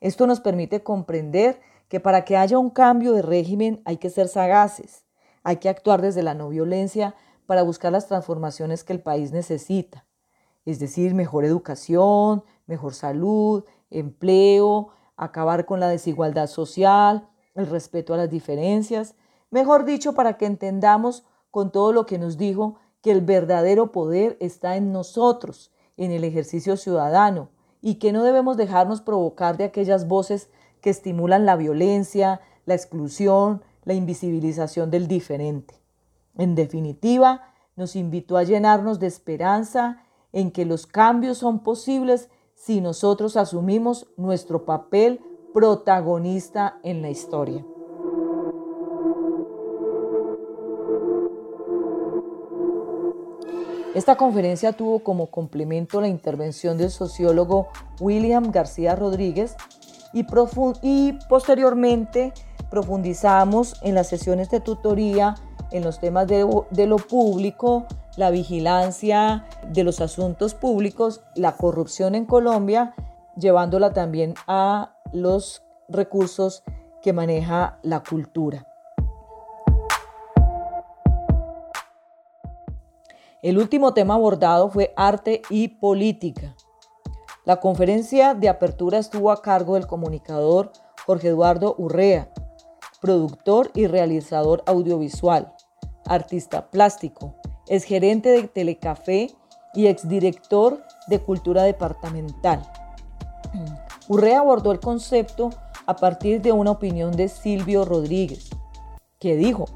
Esto 0.00 0.26
nos 0.26 0.40
permite 0.40 0.82
comprender 0.82 1.60
que 1.86 2.00
para 2.00 2.24
que 2.24 2.36
haya 2.36 2.58
un 2.58 2.70
cambio 2.70 3.12
de 3.12 3.22
régimen 3.22 3.80
hay 3.84 3.98
que 3.98 4.10
ser 4.10 4.26
sagaces, 4.26 5.04
hay 5.44 5.58
que 5.58 5.68
actuar 5.68 6.02
desde 6.02 6.24
la 6.24 6.34
no 6.34 6.48
violencia 6.48 7.14
para 7.46 7.62
buscar 7.62 7.92
las 7.92 8.08
transformaciones 8.08 8.82
que 8.82 8.92
el 8.92 9.00
país 9.00 9.30
necesita, 9.30 10.04
es 10.64 10.80
decir, 10.80 11.14
mejor 11.14 11.44
educación, 11.44 12.42
mejor 12.66 12.92
salud, 12.92 13.62
empleo, 13.90 14.88
acabar 15.16 15.64
con 15.64 15.78
la 15.78 15.86
desigualdad 15.86 16.48
social, 16.48 17.28
el 17.54 17.68
respeto 17.68 18.14
a 18.14 18.16
las 18.16 18.30
diferencias, 18.30 19.14
mejor 19.48 19.84
dicho, 19.84 20.14
para 20.14 20.36
que 20.36 20.46
entendamos 20.46 21.24
con 21.52 21.70
todo 21.70 21.92
lo 21.92 22.04
que 22.04 22.18
nos 22.18 22.36
dijo 22.36 22.80
que 23.06 23.12
el 23.12 23.20
verdadero 23.20 23.92
poder 23.92 24.36
está 24.40 24.74
en 24.76 24.90
nosotros, 24.90 25.70
en 25.96 26.10
el 26.10 26.24
ejercicio 26.24 26.76
ciudadano, 26.76 27.50
y 27.80 28.00
que 28.00 28.10
no 28.10 28.24
debemos 28.24 28.56
dejarnos 28.56 29.00
provocar 29.00 29.56
de 29.56 29.62
aquellas 29.62 30.08
voces 30.08 30.48
que 30.80 30.90
estimulan 30.90 31.46
la 31.46 31.54
violencia, 31.54 32.40
la 32.64 32.74
exclusión, 32.74 33.62
la 33.84 33.94
invisibilización 33.94 34.90
del 34.90 35.06
diferente. 35.06 35.76
En 36.36 36.56
definitiva, 36.56 37.54
nos 37.76 37.94
invitó 37.94 38.38
a 38.38 38.42
llenarnos 38.42 38.98
de 38.98 39.06
esperanza 39.06 40.02
en 40.32 40.50
que 40.50 40.64
los 40.64 40.88
cambios 40.88 41.38
son 41.38 41.60
posibles 41.62 42.28
si 42.56 42.80
nosotros 42.80 43.36
asumimos 43.36 44.08
nuestro 44.16 44.64
papel 44.64 45.20
protagonista 45.54 46.80
en 46.82 47.02
la 47.02 47.10
historia. 47.10 47.64
Esta 53.96 54.16
conferencia 54.16 54.74
tuvo 54.74 54.98
como 54.98 55.28
complemento 55.28 56.02
la 56.02 56.08
intervención 56.08 56.76
del 56.76 56.90
sociólogo 56.90 57.68
William 57.98 58.50
García 58.50 58.94
Rodríguez 58.94 59.56
y, 60.12 60.22
posteriormente 61.30 62.34
profundizamos 62.68 63.82
en 63.82 63.94
las 63.94 64.08
sesiones 64.08 64.50
de 64.50 64.60
tutoría 64.60 65.36
en 65.70 65.82
los 65.82 65.98
temas 65.98 66.26
de, 66.26 66.86
lo 66.86 66.96
público, 66.98 67.86
la 68.18 68.30
vigilancia 68.30 69.46
de 69.72 69.82
los 69.82 70.02
asuntos 70.02 70.52
públicos, 70.52 71.22
la 71.34 71.56
corrupción 71.56 72.14
en 72.14 72.26
Colombia, 72.26 72.94
llevándola 73.34 73.94
también 73.94 74.34
a 74.46 74.94
los 75.14 75.62
recursos 75.88 76.64
que 77.00 77.14
maneja 77.14 77.78
la 77.82 78.02
cultura. 78.02 78.66
El 83.46 83.58
último 83.58 83.94
tema 83.94 84.14
abordado 84.14 84.70
fue 84.70 84.92
arte 84.96 85.40
y 85.50 85.68
política. 85.68 86.56
La 87.44 87.60
conferencia 87.60 88.34
de 88.34 88.48
apertura 88.48 88.98
estuvo 88.98 89.30
a 89.30 89.40
cargo 89.40 89.74
del 89.74 89.86
comunicador 89.86 90.72
Jorge 91.06 91.28
Eduardo 91.28 91.76
Urrea, 91.78 92.28
productor 93.00 93.70
y 93.72 93.86
realizador 93.86 94.64
audiovisual, 94.66 95.54
artista 96.06 96.72
plástico, 96.72 97.36
exgerente 97.68 98.30
de 98.30 98.48
Telecafé 98.48 99.30
y 99.74 99.86
exdirector 99.86 100.82
de 101.06 101.20
Cultura 101.20 101.62
Departamental. 101.62 102.68
Urrea 104.08 104.40
abordó 104.40 104.72
el 104.72 104.80
concepto 104.80 105.50
a 105.86 105.94
partir 105.94 106.42
de 106.42 106.50
una 106.50 106.72
opinión 106.72 107.12
de 107.12 107.28
Silvio 107.28 107.84
Rodríguez, 107.84 108.50
que 109.20 109.36
dijo, 109.36 109.66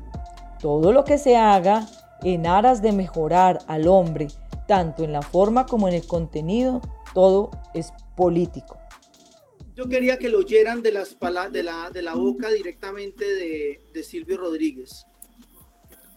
todo 0.58 0.90
lo 0.90 1.04
que 1.04 1.18
se 1.18 1.36
haga 1.36 1.86
en 2.22 2.46
aras 2.46 2.82
de 2.82 2.92
mejorar 2.92 3.58
al 3.66 3.88
hombre, 3.88 4.28
tanto 4.68 5.04
en 5.04 5.12
la 5.12 5.22
forma 5.22 5.66
como 5.66 5.88
en 5.88 5.94
el 5.94 6.06
contenido, 6.06 6.80
todo 7.14 7.50
es 7.74 7.92
político. 8.16 8.78
Yo 9.74 9.88
quería 9.88 10.18
que 10.18 10.28
lo 10.28 10.38
oyeran 10.38 10.82
de, 10.82 10.92
las 10.92 11.16
de, 11.52 11.62
la, 11.62 11.90
de 11.90 12.02
la 12.02 12.14
boca 12.14 12.50
directamente 12.50 13.24
de, 13.24 13.80
de 13.94 14.02
Silvio 14.02 14.36
Rodríguez. 14.36 15.06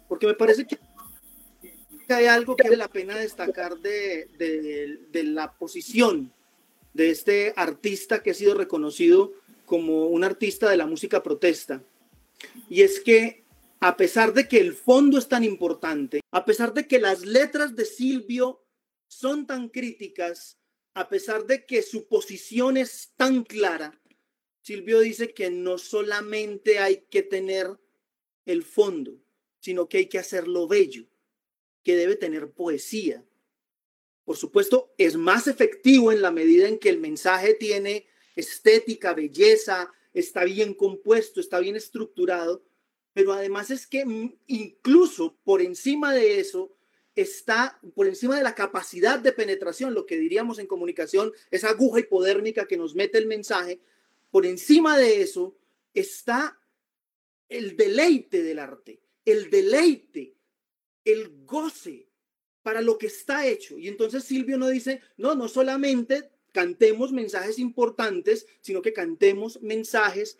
porque 0.07 0.27
me 0.27 0.33
parece 0.33 0.67
que 0.67 0.77
hay 2.09 2.25
algo 2.25 2.55
que 2.55 2.63
vale 2.63 2.77
la 2.77 2.87
pena 2.89 3.17
destacar 3.17 3.77
de, 3.79 4.27
de, 4.37 4.99
de 5.11 5.23
la 5.23 5.53
posición 5.53 6.31
de 6.93 7.09
este 7.09 7.53
artista 7.55 8.21
que 8.21 8.31
ha 8.31 8.33
sido 8.35 8.53
reconocido 8.53 9.31
como 9.65 10.07
un 10.07 10.23
artista 10.23 10.69
de 10.69 10.77
la 10.77 10.85
música 10.85 11.23
protesta. 11.23 11.81
Y 12.69 12.81
es 12.81 12.99
que 12.99 13.42
a 13.85 13.97
pesar 13.97 14.33
de 14.33 14.47
que 14.47 14.61
el 14.61 14.71
fondo 14.71 15.17
es 15.17 15.27
tan 15.27 15.43
importante, 15.43 16.21
a 16.31 16.45
pesar 16.45 16.73
de 16.73 16.87
que 16.87 16.99
las 16.99 17.25
letras 17.25 17.75
de 17.75 17.83
Silvio 17.83 18.63
son 19.09 19.45
tan 19.45 19.67
críticas, 19.67 20.57
a 20.93 21.09
pesar 21.09 21.45
de 21.45 21.65
que 21.65 21.81
su 21.81 22.07
posición 22.07 22.77
es 22.77 23.11
tan 23.17 23.43
clara, 23.43 24.01
Silvio 24.61 25.01
dice 25.01 25.33
que 25.33 25.49
no 25.49 25.77
solamente 25.77 26.79
hay 26.79 27.07
que 27.09 27.23
tener 27.23 27.77
el 28.45 28.63
fondo, 28.63 29.21
sino 29.59 29.89
que 29.89 29.97
hay 29.97 30.05
que 30.05 30.19
hacerlo 30.19 30.65
bello, 30.65 31.05
que 31.83 31.97
debe 31.97 32.15
tener 32.15 32.53
poesía. 32.53 33.25
Por 34.23 34.37
supuesto, 34.37 34.93
es 34.97 35.17
más 35.17 35.47
efectivo 35.47 36.13
en 36.13 36.21
la 36.21 36.31
medida 36.31 36.69
en 36.69 36.79
que 36.79 36.87
el 36.87 37.01
mensaje 37.01 37.53
tiene 37.53 38.07
estética, 38.37 39.13
belleza, 39.13 39.91
está 40.13 40.45
bien 40.45 40.73
compuesto, 40.73 41.41
está 41.41 41.59
bien 41.59 41.75
estructurado, 41.75 42.63
pero 43.13 43.33
además 43.33 43.71
es 43.71 43.87
que 43.87 44.05
incluso 44.47 45.37
por 45.43 45.61
encima 45.61 46.13
de 46.13 46.39
eso 46.39 46.75
está 47.15 47.79
por 47.95 48.07
encima 48.07 48.37
de 48.37 48.43
la 48.43 48.55
capacidad 48.55 49.19
de 49.19 49.31
penetración, 49.31 49.93
lo 49.93 50.05
que 50.05 50.17
diríamos 50.17 50.59
en 50.59 50.67
comunicación, 50.67 51.31
esa 51.51 51.69
aguja 51.69 51.99
hipodérmica 51.99 52.67
que 52.67 52.77
nos 52.77 52.95
mete 52.95 53.17
el 53.17 53.27
mensaje, 53.27 53.79
por 54.31 54.45
encima 54.45 54.97
de 54.97 55.21
eso 55.21 55.55
está 55.93 56.59
el 57.49 57.77
deleite 57.77 58.41
del 58.41 58.57
arte, 58.57 58.99
el 59.25 59.51
deleite, 59.51 60.33
el 61.05 61.45
goce 61.45 62.07
para 62.63 62.81
lo 62.81 62.97
que 62.97 63.07
está 63.07 63.45
hecho. 63.45 63.77
Y 63.77 63.87
entonces 63.87 64.23
Silvio 64.23 64.57
no 64.57 64.69
dice, 64.69 65.01
no, 65.17 65.35
no 65.35 65.47
solamente 65.47 66.31
cantemos 66.51 67.11
mensajes 67.11 67.59
importantes, 67.59 68.47
sino 68.61 68.81
que 68.81 68.93
cantemos 68.93 69.61
mensajes 69.61 70.39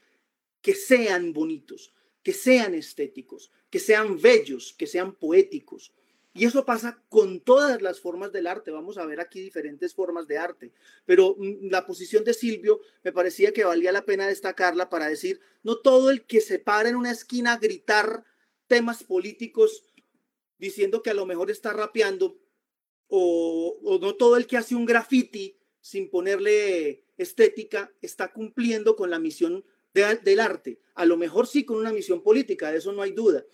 que 0.61 0.73
sean 0.73 1.33
bonitos, 1.33 1.93
que 2.23 2.33
sean 2.33 2.73
estéticos, 2.73 3.51
que 3.69 3.79
sean 3.79 4.19
bellos, 4.19 4.73
que 4.77 4.87
sean 4.87 5.13
poéticos. 5.13 5.93
Y 6.35 6.45
eso 6.45 6.65
pasa 6.65 6.99
con 7.09 7.41
todas 7.41 7.81
las 7.81 7.99
formas 7.99 8.31
del 8.31 8.47
arte. 8.47 8.71
Vamos 8.71 8.97
a 8.97 9.05
ver 9.05 9.19
aquí 9.19 9.39
diferentes 9.39 9.93
formas 9.93 10.27
de 10.27 10.37
arte. 10.37 10.71
Pero 11.05 11.35
mm, 11.37 11.69
la 11.69 11.85
posición 11.85 12.23
de 12.23 12.33
Silvio 12.33 12.79
me 13.03 13.11
parecía 13.11 13.53
que 13.53 13.65
valía 13.65 13.91
la 13.91 14.05
pena 14.05 14.27
destacarla 14.27 14.89
para 14.89 15.07
decir, 15.07 15.39
no 15.61 15.77
todo 15.77 16.09
el 16.09 16.25
que 16.25 16.41
se 16.41 16.57
para 16.57 16.89
en 16.89 16.95
una 16.95 17.11
esquina 17.11 17.53
a 17.53 17.57
gritar 17.57 18.23
temas 18.67 19.03
políticos 19.03 19.83
diciendo 20.57 21.03
que 21.03 21.11
a 21.11 21.13
lo 21.13 21.25
mejor 21.25 21.51
está 21.51 21.73
rapeando, 21.73 22.39
o, 23.07 23.77
o 23.83 23.99
no 23.99 24.15
todo 24.15 24.37
el 24.37 24.47
que 24.47 24.57
hace 24.57 24.75
un 24.75 24.85
graffiti 24.85 25.57
sin 25.81 26.09
ponerle 26.09 27.03
estética 27.17 27.91
está 28.01 28.31
cumpliendo 28.31 28.95
con 28.95 29.09
la 29.09 29.19
misión 29.19 29.65
del 29.93 30.39
arte. 30.39 30.79
A 30.95 31.05
lo 31.05 31.17
mejor 31.17 31.47
sí 31.47 31.65
con 31.65 31.77
una 31.77 31.93
misión 31.93 32.23
política, 32.23 32.71
de 32.71 32.79
eso 32.79 32.91
no 32.91 33.01
hay 33.01 33.11
duda. 33.11 33.45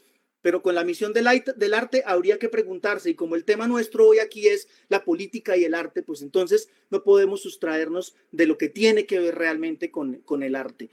Pero 0.41 0.61
con 0.61 0.73
la 0.73 0.85
misión 0.85 1.11
del, 1.11 1.27
arte 1.27 2.03
habría 2.05 2.39
que 2.39 2.47
preguntarse, 2.47 3.09
y 3.09 3.15
como 3.15 3.35
el 3.35 3.43
tema 3.43 3.67
nuestro 3.67 4.07
hoy 4.07 4.19
aquí 4.19 4.47
es 4.47 4.69
la 4.87 5.03
política 5.03 5.57
y 5.57 5.65
el 5.65 5.73
arte, 5.73 6.01
pues 6.01 6.21
entonces 6.21 6.69
no 6.89 7.03
podemos 7.03 7.41
sustraernos 7.41 8.15
de 8.31 8.45
lo 8.45 8.57
que 8.57 8.69
tiene 8.69 9.05
que 9.05 9.19
ver 9.19 9.35
realmente 9.35 9.91
con, 9.91 10.21
con 10.21 10.43
el 10.43 10.55
arte. 10.55 10.89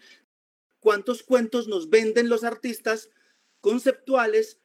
¿Cuántos 0.80 1.22
cuentos 1.22 1.68
nos 1.68 1.90
venden 1.90 2.28
los 2.28 2.42
artistas 2.42 3.10
conceptuales 3.60 4.60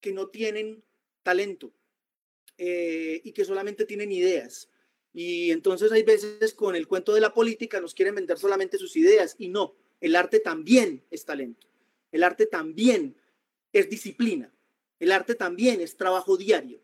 que 0.00 0.12
no 0.12 0.28
tienen 0.28 0.84
talento 1.24 1.72
eh, 2.56 3.20
y 3.24 3.32
que 3.32 3.44
solamente 3.44 3.84
tienen 3.84 4.12
ideas? 4.12 4.68
Y 5.12 5.50
entonces 5.50 5.90
hay 5.90 6.04
veces 6.04 6.54
con 6.54 6.76
el 6.76 6.86
cuento 6.86 7.12
de 7.12 7.20
la 7.20 7.34
política 7.34 7.80
nos 7.80 7.94
quieren 7.94 8.14
vender 8.14 8.38
solamente 8.38 8.78
sus 8.78 8.96
ideas 8.96 9.34
y 9.38 9.48
no, 9.48 9.74
el 10.00 10.16
arte 10.16 10.40
también 10.40 11.04
es 11.10 11.24
talento, 11.24 11.66
el 12.12 12.22
arte 12.22 12.46
también 12.46 13.16
es 13.72 13.88
disciplina, 13.88 14.52
el 14.98 15.12
arte 15.12 15.34
también 15.34 15.80
es 15.80 15.96
trabajo 15.96 16.36
diario. 16.36 16.80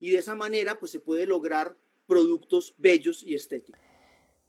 Y 0.00 0.10
de 0.10 0.18
esa 0.18 0.34
manera 0.34 0.78
pues 0.78 0.92
se 0.92 1.00
puede 1.00 1.26
lograr 1.26 1.76
productos 2.06 2.74
bellos 2.78 3.22
y 3.22 3.34
estéticos. 3.34 3.80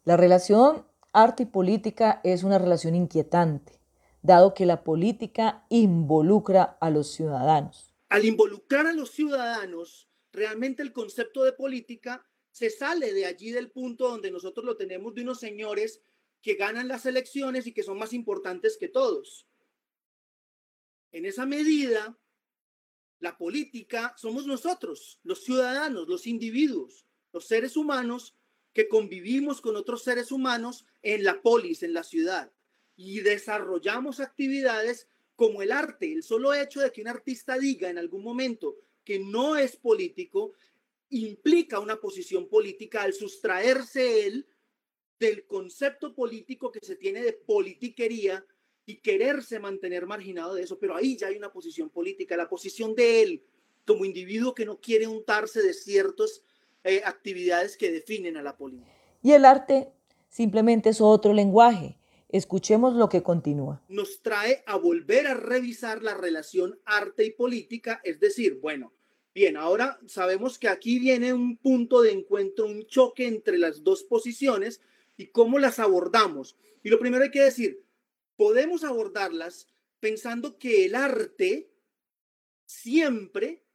La 0.03 0.15
relación 0.15 0.85
arte 1.11 1.43
y 1.43 1.45
política 1.47 2.21
es 2.23 2.43
una 2.43 2.59
relación 2.59 2.95
inquietante, 2.95 3.79
dado 4.21 4.53
que 4.53 4.65
la 4.65 4.83
política 4.83 5.65
involucra 5.69 6.77
a 6.79 6.89
los 6.89 7.11
ciudadanos. 7.11 7.93
Al 8.09 8.25
involucrar 8.25 8.87
a 8.87 8.93
los 8.93 9.11
ciudadanos, 9.11 10.07
realmente 10.31 10.83
el 10.83 10.93
concepto 10.93 11.43
de 11.43 11.53
política 11.53 12.25
se 12.51 12.69
sale 12.69 13.13
de 13.13 13.25
allí 13.25 13.51
del 13.51 13.71
punto 13.71 14.09
donde 14.09 14.31
nosotros 14.31 14.65
lo 14.65 14.75
tenemos 14.75 15.13
de 15.13 15.21
unos 15.21 15.39
señores 15.39 16.01
que 16.41 16.55
ganan 16.55 16.87
las 16.87 17.05
elecciones 17.05 17.67
y 17.67 17.73
que 17.73 17.83
son 17.83 17.97
más 17.97 18.13
importantes 18.13 18.77
que 18.77 18.87
todos. 18.87 19.47
En 21.11 21.25
esa 21.25 21.45
medida, 21.45 22.17
la 23.19 23.37
política 23.37 24.13
somos 24.17 24.45
nosotros, 24.45 25.19
los 25.23 25.43
ciudadanos, 25.43 26.07
los 26.07 26.27
individuos, 26.27 27.05
los 27.33 27.45
seres 27.47 27.75
humanos 27.75 28.35
que 28.73 28.87
convivimos 28.87 29.61
con 29.61 29.75
otros 29.75 30.03
seres 30.03 30.31
humanos 30.31 30.85
en 31.01 31.23
la 31.23 31.41
polis, 31.41 31.83
en 31.83 31.93
la 31.93 32.03
ciudad, 32.03 32.51
y 32.95 33.19
desarrollamos 33.21 34.19
actividades 34.19 35.07
como 35.35 35.61
el 35.61 35.71
arte. 35.71 36.13
El 36.13 36.23
solo 36.23 36.53
hecho 36.53 36.79
de 36.79 36.91
que 36.91 37.01
un 37.01 37.07
artista 37.07 37.57
diga 37.57 37.89
en 37.89 37.97
algún 37.97 38.23
momento 38.23 38.77
que 39.03 39.19
no 39.19 39.55
es 39.55 39.75
político 39.75 40.53
implica 41.09 41.79
una 41.79 41.99
posición 41.99 42.47
política 42.47 43.01
al 43.01 43.13
sustraerse 43.13 44.27
él 44.27 44.47
del 45.19 45.45
concepto 45.45 46.13
político 46.15 46.71
que 46.71 46.79
se 46.81 46.95
tiene 46.95 47.21
de 47.21 47.33
politiquería 47.33 48.45
y 48.85 48.95
quererse 48.95 49.59
mantener 49.59 50.05
marginado 50.05 50.55
de 50.55 50.63
eso, 50.63 50.79
pero 50.79 50.95
ahí 50.95 51.17
ya 51.17 51.27
hay 51.27 51.37
una 51.37 51.51
posición 51.51 51.89
política, 51.89 52.37
la 52.37 52.49
posición 52.49 52.95
de 52.95 53.21
él 53.21 53.43
como 53.85 54.05
individuo 54.05 54.55
que 54.55 54.65
no 54.65 54.79
quiere 54.79 55.07
untarse 55.07 55.61
de 55.61 55.73
ciertas 55.73 56.43
eh, 56.83 57.01
actividades 57.05 57.75
que 57.75 57.91
definen 57.91 58.37
a 58.37 58.41
la 58.41 58.55
política. 58.55 58.91
Y 59.21 59.31
el 59.33 59.45
arte 59.45 59.91
simplemente 60.29 60.89
es 60.89 61.01
otro 61.01 61.33
lenguaje. 61.33 61.97
Escuchemos 62.29 62.95
lo 62.95 63.09
que 63.09 63.23
continúa. 63.23 63.81
Nos 63.89 64.21
trae 64.21 64.63
a 64.67 64.77
volver 64.77 65.27
a 65.27 65.33
revisar 65.33 66.03
la 66.03 66.13
relación 66.13 66.79
arte 66.85 67.25
y 67.25 67.31
política, 67.31 67.99
es 68.03 68.19
decir, 68.19 68.59
bueno, 68.61 68.93
Bien, 69.33 69.57
ahora 69.57 69.99
sabemos 70.07 70.57
que 70.57 70.67
aquí 70.67 70.99
viene 70.99 71.33
un 71.33 71.55
punto 71.55 72.01
de 72.01 72.11
encuentro, 72.11 72.65
un 72.65 72.87
choque 72.87 73.27
entre 73.27 73.59
las 73.59 73.83
dos 73.83 74.03
posiciones 74.03 74.81
y 75.19 75.27
cómo 75.27 75.59
las 75.59 75.79
abordamos. 75.79 76.55
Y 76.81 76.89
lo 76.89 76.97
primero 76.97 77.25
hay 77.25 77.29
que 77.29 77.41
decir, 77.41 77.83
podemos 78.37 78.85
abordarlas 78.85 79.67
pensando 79.99 80.57
que 80.57 80.85
el 80.85 80.95
arte 80.95 81.69
siempre, 82.65 83.65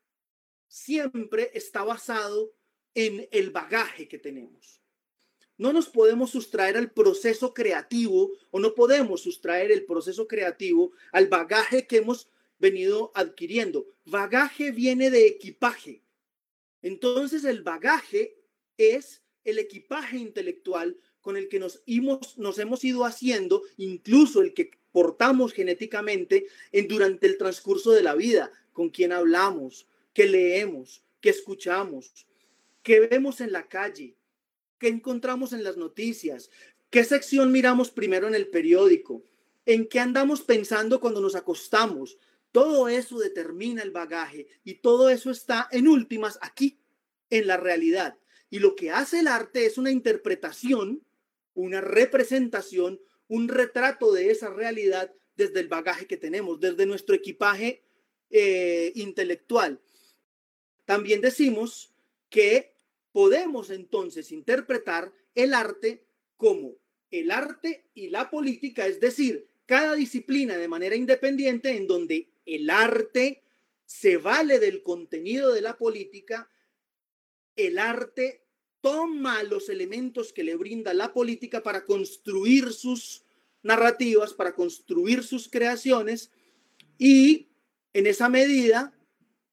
siempre 0.66 1.50
está 1.52 1.84
basado 1.84 2.54
en 2.94 3.28
el 3.30 3.50
bagaje 3.50 4.08
que 4.08 4.18
tenemos. 4.18 4.80
No 5.58 5.74
nos 5.74 5.90
podemos 5.90 6.30
sustraer 6.30 6.78
al 6.78 6.90
proceso 6.92 7.52
creativo 7.52 8.32
o 8.50 8.58
no 8.58 8.74
podemos 8.74 9.20
sustraer 9.20 9.70
el 9.70 9.84
proceso 9.84 10.26
creativo 10.26 10.92
al 11.12 11.28
bagaje 11.28 11.86
que 11.86 11.98
hemos 11.98 12.30
venido 12.58 13.12
adquiriendo. 13.14 13.86
Bagaje 14.06 14.70
viene 14.70 15.10
de 15.10 15.26
equipaje. 15.26 16.02
Entonces 16.80 17.44
el 17.44 17.62
bagaje 17.62 18.34
es 18.78 19.22
el 19.44 19.58
equipaje 19.58 20.16
intelectual 20.16 20.98
con 21.24 21.38
el 21.38 21.48
que 21.48 21.58
nos, 21.58 21.82
hemos, 21.86 22.84
ido 22.84 23.06
haciendo, 23.06 23.62
incluso 23.78 24.42
el 24.42 24.52
que 24.52 24.72
portamos 24.92 25.54
genéticamente 25.54 26.48
en, 26.70 26.86
durante 26.86 27.26
el 27.26 27.38
transcurso 27.38 27.92
de 27.92 28.02
la 28.02 28.14
vida, 28.14 28.52
con 28.74 28.90
quien 28.90 29.10
hablamos, 29.10 29.86
que 30.12 30.26
leemos, 30.26 31.02
que 31.22 31.30
escuchamos, 31.30 32.26
que 32.82 33.00
vemos 33.00 33.40
en 33.40 33.52
la 33.52 33.68
calle, 33.68 34.16
que 34.78 34.88
encontramos 34.88 35.54
en 35.54 35.64
las 35.64 35.78
noticias, 35.78 36.50
qué 36.90 37.04
sección 37.04 37.50
miramos 37.50 37.90
primero 37.90 38.28
en 38.28 38.34
el 38.34 38.48
periódico, 38.48 39.24
en 39.64 39.88
qué 39.88 40.00
andamos 40.00 40.42
pensando 40.42 41.00
cuando 41.00 41.22
nos 41.22 41.36
acostamos, 41.36 42.18
todo 42.52 42.88
eso 42.88 43.18
determina 43.18 43.82
el 43.82 43.92
bagaje 43.92 44.46
y 44.62 44.74
todo 44.74 45.08
eso 45.08 45.30
está 45.30 45.68
en 45.72 45.88
últimas 45.88 46.38
aquí, 46.42 46.78
en 47.30 47.46
la 47.46 47.56
realidad. 47.56 48.18
Y 48.50 48.58
lo 48.58 48.76
que 48.76 48.90
hace 48.90 49.20
el 49.20 49.26
arte 49.26 49.64
es 49.64 49.78
una 49.78 49.90
interpretación, 49.90 51.03
una 51.54 51.80
representación, 51.80 53.00
un 53.28 53.48
retrato 53.48 54.12
de 54.12 54.30
esa 54.30 54.50
realidad 54.50 55.12
desde 55.36 55.60
el 55.60 55.68
bagaje 55.68 56.06
que 56.06 56.16
tenemos, 56.16 56.60
desde 56.60 56.86
nuestro 56.86 57.14
equipaje 57.14 57.82
eh, 58.30 58.92
intelectual. 58.94 59.80
También 60.84 61.20
decimos 61.20 61.94
que 62.28 62.74
podemos 63.12 63.70
entonces 63.70 64.32
interpretar 64.32 65.12
el 65.34 65.54
arte 65.54 66.04
como 66.36 66.76
el 67.10 67.30
arte 67.30 67.86
y 67.94 68.08
la 68.08 68.28
política, 68.28 68.86
es 68.86 68.98
decir, 68.98 69.46
cada 69.66 69.94
disciplina 69.94 70.56
de 70.56 70.68
manera 70.68 70.96
independiente 70.96 71.76
en 71.76 71.86
donde 71.86 72.28
el 72.44 72.68
arte 72.68 73.42
se 73.86 74.16
vale 74.16 74.58
del 74.58 74.82
contenido 74.82 75.52
de 75.52 75.60
la 75.60 75.78
política, 75.78 76.50
el 77.56 77.78
arte 77.78 78.43
toma 78.84 79.42
los 79.44 79.70
elementos 79.70 80.30
que 80.34 80.44
le 80.44 80.56
brinda 80.56 80.92
la 80.92 81.14
política 81.14 81.62
para 81.62 81.86
construir 81.86 82.70
sus 82.70 83.24
narrativas, 83.62 84.34
para 84.34 84.54
construir 84.54 85.22
sus 85.22 85.48
creaciones 85.48 86.30
y 86.98 87.48
en 87.94 88.06
esa 88.06 88.28
medida 88.28 88.92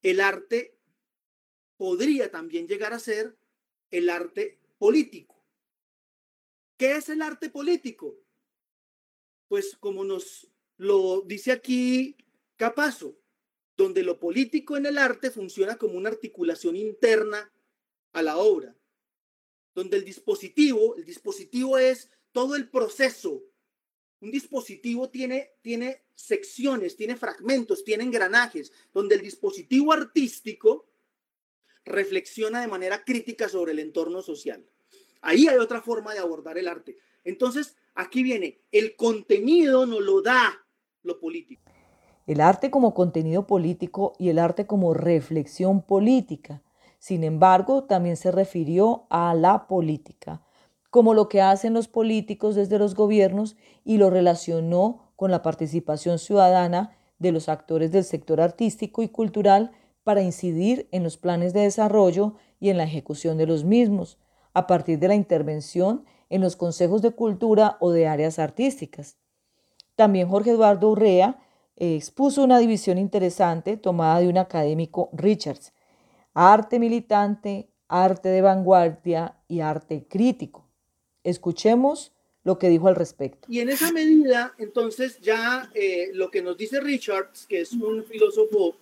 el 0.03 0.19
arte 0.19 0.75
podría 1.77 2.29
también 2.29 2.67
llegar 2.67 2.91
a 2.91 2.99
ser 2.99 3.37
el 3.89 4.09
arte 4.09 4.59
político. 4.77 5.41
¿Qué 6.75 6.97
es 6.97 7.07
el 7.07 7.21
arte 7.21 7.49
político? 7.49 8.17
Pues 9.47 9.77
como 9.77 10.03
nos 10.03 10.49
lo 10.75 11.21
dice 11.21 11.53
aquí 11.53 12.17
Capazo, 12.57 13.17
donde 13.77 14.03
lo 14.03 14.19
político 14.19 14.75
en 14.75 14.87
el 14.87 14.97
arte 14.97 15.31
funciona 15.31 15.77
como 15.77 15.93
una 15.93 16.09
articulación 16.09 16.75
interna 16.75 17.49
a 18.11 18.21
la 18.21 18.35
obra, 18.35 18.75
donde 19.73 19.97
el 19.97 20.05
dispositivo, 20.05 20.95
el 20.95 21.05
dispositivo 21.05 21.77
es 21.77 22.09
todo 22.31 22.55
el 22.55 22.69
proceso. 22.69 23.43
Un 24.19 24.31
dispositivo 24.31 25.09
tiene, 25.09 25.51
tiene 25.61 26.03
secciones, 26.13 26.95
tiene 26.95 27.15
fragmentos, 27.15 27.83
tiene 27.83 28.03
engranajes, 28.03 28.71
donde 28.93 29.15
el 29.15 29.21
dispositivo 29.21 29.93
artístico 29.93 30.87
reflexiona 31.85 32.61
de 32.61 32.67
manera 32.67 33.03
crítica 33.03 33.49
sobre 33.49 33.71
el 33.71 33.79
entorno 33.79 34.21
social. 34.21 34.63
Ahí 35.21 35.47
hay 35.47 35.57
otra 35.57 35.81
forma 35.81 36.13
de 36.13 36.19
abordar 36.19 36.57
el 36.57 36.67
arte. 36.67 36.97
Entonces, 37.23 37.75
aquí 37.95 38.23
viene, 38.23 38.61
el 38.71 38.95
contenido 38.95 39.85
no 39.85 39.99
lo 39.99 40.21
da 40.21 40.65
lo 41.03 41.19
político. 41.19 41.71
El 42.27 42.41
arte 42.41 42.69
como 42.69 42.93
contenido 42.93 43.47
político 43.47 44.13
y 44.19 44.29
el 44.29 44.39
arte 44.39 44.67
como 44.67 44.93
reflexión 44.93 45.81
política. 45.81 46.61
Sin 47.01 47.23
embargo, 47.23 47.85
también 47.85 48.15
se 48.15 48.29
refirió 48.29 49.07
a 49.09 49.33
la 49.33 49.65
política, 49.65 50.43
como 50.91 51.15
lo 51.15 51.29
que 51.29 51.41
hacen 51.41 51.73
los 51.73 51.87
políticos 51.87 52.53
desde 52.53 52.77
los 52.77 52.93
gobiernos 52.93 53.55
y 53.83 53.97
lo 53.97 54.11
relacionó 54.11 55.11
con 55.15 55.31
la 55.31 55.41
participación 55.41 56.19
ciudadana 56.19 56.95
de 57.17 57.31
los 57.31 57.49
actores 57.49 57.91
del 57.91 58.03
sector 58.03 58.39
artístico 58.39 59.01
y 59.01 59.09
cultural 59.09 59.71
para 60.03 60.21
incidir 60.21 60.87
en 60.91 61.01
los 61.01 61.17
planes 61.17 61.53
de 61.53 61.61
desarrollo 61.61 62.35
y 62.59 62.69
en 62.69 62.77
la 62.77 62.83
ejecución 62.83 63.39
de 63.39 63.47
los 63.47 63.63
mismos, 63.63 64.19
a 64.53 64.67
partir 64.67 64.99
de 64.99 65.07
la 65.07 65.15
intervención 65.15 66.05
en 66.29 66.41
los 66.41 66.55
consejos 66.55 67.01
de 67.01 67.09
cultura 67.09 67.77
o 67.79 67.89
de 67.89 68.07
áreas 68.07 68.37
artísticas. 68.37 69.17
También 69.95 70.29
Jorge 70.29 70.51
Eduardo 70.51 70.91
Urrea 70.91 71.39
eh, 71.77 71.95
expuso 71.95 72.43
una 72.43 72.59
división 72.59 72.99
interesante 72.99 73.75
tomada 73.75 74.19
de 74.19 74.29
un 74.29 74.37
académico 74.37 75.09
Richards, 75.13 75.73
arte 76.33 76.79
militante, 76.79 77.69
arte 77.87 78.29
de 78.29 78.41
vanguardia 78.41 79.35
y 79.47 79.59
arte 79.61 80.05
crítico. 80.09 80.67
Escuchemos 81.23 82.13
lo 82.43 82.57
que 82.57 82.69
dijo 82.69 82.87
al 82.87 82.95
respecto. 82.95 83.47
Y 83.49 83.59
en 83.59 83.69
esa 83.69 83.91
medida, 83.91 84.53
entonces 84.57 85.19
ya 85.21 85.69
eh, 85.73 86.09
lo 86.13 86.31
que 86.31 86.41
nos 86.41 86.57
dice 86.57 86.79
Richards, 86.79 87.45
que 87.45 87.61
es 87.61 87.73
un 87.73 88.03
filósofo 88.03 88.75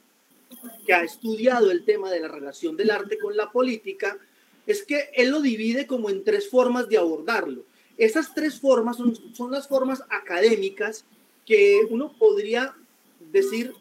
que 0.86 0.93
ha 0.93 1.04
estudiado 1.04 1.70
el 1.70 1.84
tema 1.84 2.10
de 2.10 2.22
la 2.22 2.28
relación 2.28 2.78
del 2.78 2.91
arte 2.91 3.18
con 3.20 3.36
la 3.36 3.52
política, 3.52 4.18
es 4.66 4.84
que 4.84 5.10
él 5.14 5.30
lo 5.30 5.41
divide 5.41 5.88
como 5.88 6.10
en 6.10 6.24
tres 6.24 6.50
formas 6.50 6.88
de 6.88 6.97
abordarlo. 6.97 7.66
Esas 7.97 8.34
tres 8.34 8.60
formas 8.60 8.97
son, 8.97 9.14
son 9.36 9.52
las 9.52 9.68
formas 9.68 10.04
académicas 10.10 11.06
que 11.45 11.82
uno 11.89 12.14
podría 12.18 12.76
decir 13.32 13.74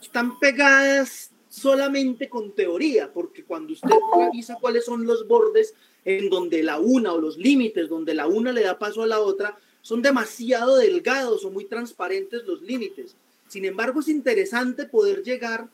están 0.00 0.38
pegadas 0.38 1.30
solamente 1.56 2.28
con 2.28 2.52
teoría, 2.52 3.10
porque 3.12 3.42
cuando 3.42 3.72
usted 3.72 3.88
revisa 4.18 4.58
cuáles 4.60 4.84
son 4.84 5.06
los 5.06 5.26
bordes 5.26 5.74
en 6.04 6.28
donde 6.28 6.62
la 6.62 6.78
una 6.78 7.14
o 7.14 7.20
los 7.20 7.38
límites 7.38 7.88
donde 7.88 8.14
la 8.14 8.26
una 8.26 8.52
le 8.52 8.62
da 8.62 8.78
paso 8.78 9.02
a 9.02 9.06
la 9.06 9.20
otra, 9.20 9.58
son 9.80 10.02
demasiado 10.02 10.76
delgados 10.76 11.44
o 11.44 11.50
muy 11.50 11.64
transparentes 11.64 12.44
los 12.44 12.60
límites. 12.60 13.16
Sin 13.48 13.64
embargo, 13.64 14.00
es 14.00 14.08
interesante 14.08 14.84
poder 14.84 15.22
llegar 15.22 15.68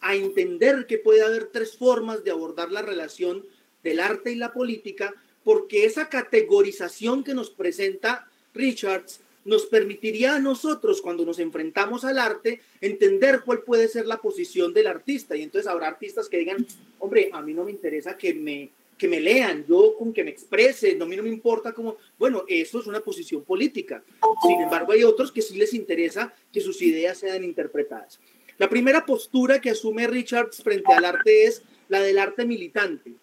a 0.00 0.14
entender 0.14 0.86
que 0.86 0.98
puede 0.98 1.22
haber 1.22 1.46
tres 1.46 1.76
formas 1.76 2.22
de 2.22 2.30
abordar 2.30 2.70
la 2.70 2.82
relación 2.82 3.44
del 3.82 3.98
arte 3.98 4.30
y 4.30 4.36
la 4.36 4.52
política, 4.52 5.14
porque 5.42 5.84
esa 5.84 6.08
categorización 6.08 7.24
que 7.24 7.34
nos 7.34 7.50
presenta 7.50 8.28
Richards 8.54 9.20
nos 9.48 9.64
permitiría 9.64 10.36
a 10.36 10.38
nosotros, 10.38 11.00
cuando 11.00 11.24
nos 11.24 11.38
enfrentamos 11.38 12.04
al 12.04 12.18
arte, 12.18 12.60
entender 12.82 13.40
cuál 13.46 13.62
puede 13.62 13.88
ser 13.88 14.04
la 14.04 14.18
posición 14.18 14.74
del 14.74 14.86
artista. 14.86 15.34
Y 15.36 15.42
entonces 15.42 15.66
habrá 15.66 15.88
artistas 15.88 16.28
que 16.28 16.36
digan, 16.36 16.66
hombre, 16.98 17.30
a 17.32 17.40
mí 17.40 17.54
no 17.54 17.64
me 17.64 17.70
interesa 17.70 18.18
que 18.18 18.34
me, 18.34 18.68
que 18.98 19.08
me 19.08 19.20
lean, 19.20 19.64
yo 19.66 19.96
con 19.96 20.12
que 20.12 20.22
me 20.22 20.30
expresen, 20.30 21.00
a 21.00 21.06
mí 21.06 21.16
no 21.16 21.22
me 21.22 21.30
importa 21.30 21.72
cómo, 21.72 21.96
bueno, 22.18 22.44
eso 22.46 22.78
es 22.78 22.86
una 22.86 23.00
posición 23.00 23.42
política. 23.42 24.04
Sin 24.46 24.60
embargo, 24.60 24.92
hay 24.92 25.02
otros 25.02 25.32
que 25.32 25.40
sí 25.40 25.56
les 25.56 25.72
interesa 25.72 26.34
que 26.52 26.60
sus 26.60 26.82
ideas 26.82 27.16
sean 27.16 27.42
interpretadas. 27.42 28.20
La 28.58 28.68
primera 28.68 29.06
postura 29.06 29.62
que 29.62 29.70
asume 29.70 30.06
Richards 30.08 30.62
frente 30.62 30.92
al 30.92 31.06
arte 31.06 31.44
es 31.44 31.62
la 31.88 32.02
del 32.02 32.18
arte 32.18 32.44
militante. 32.44 33.14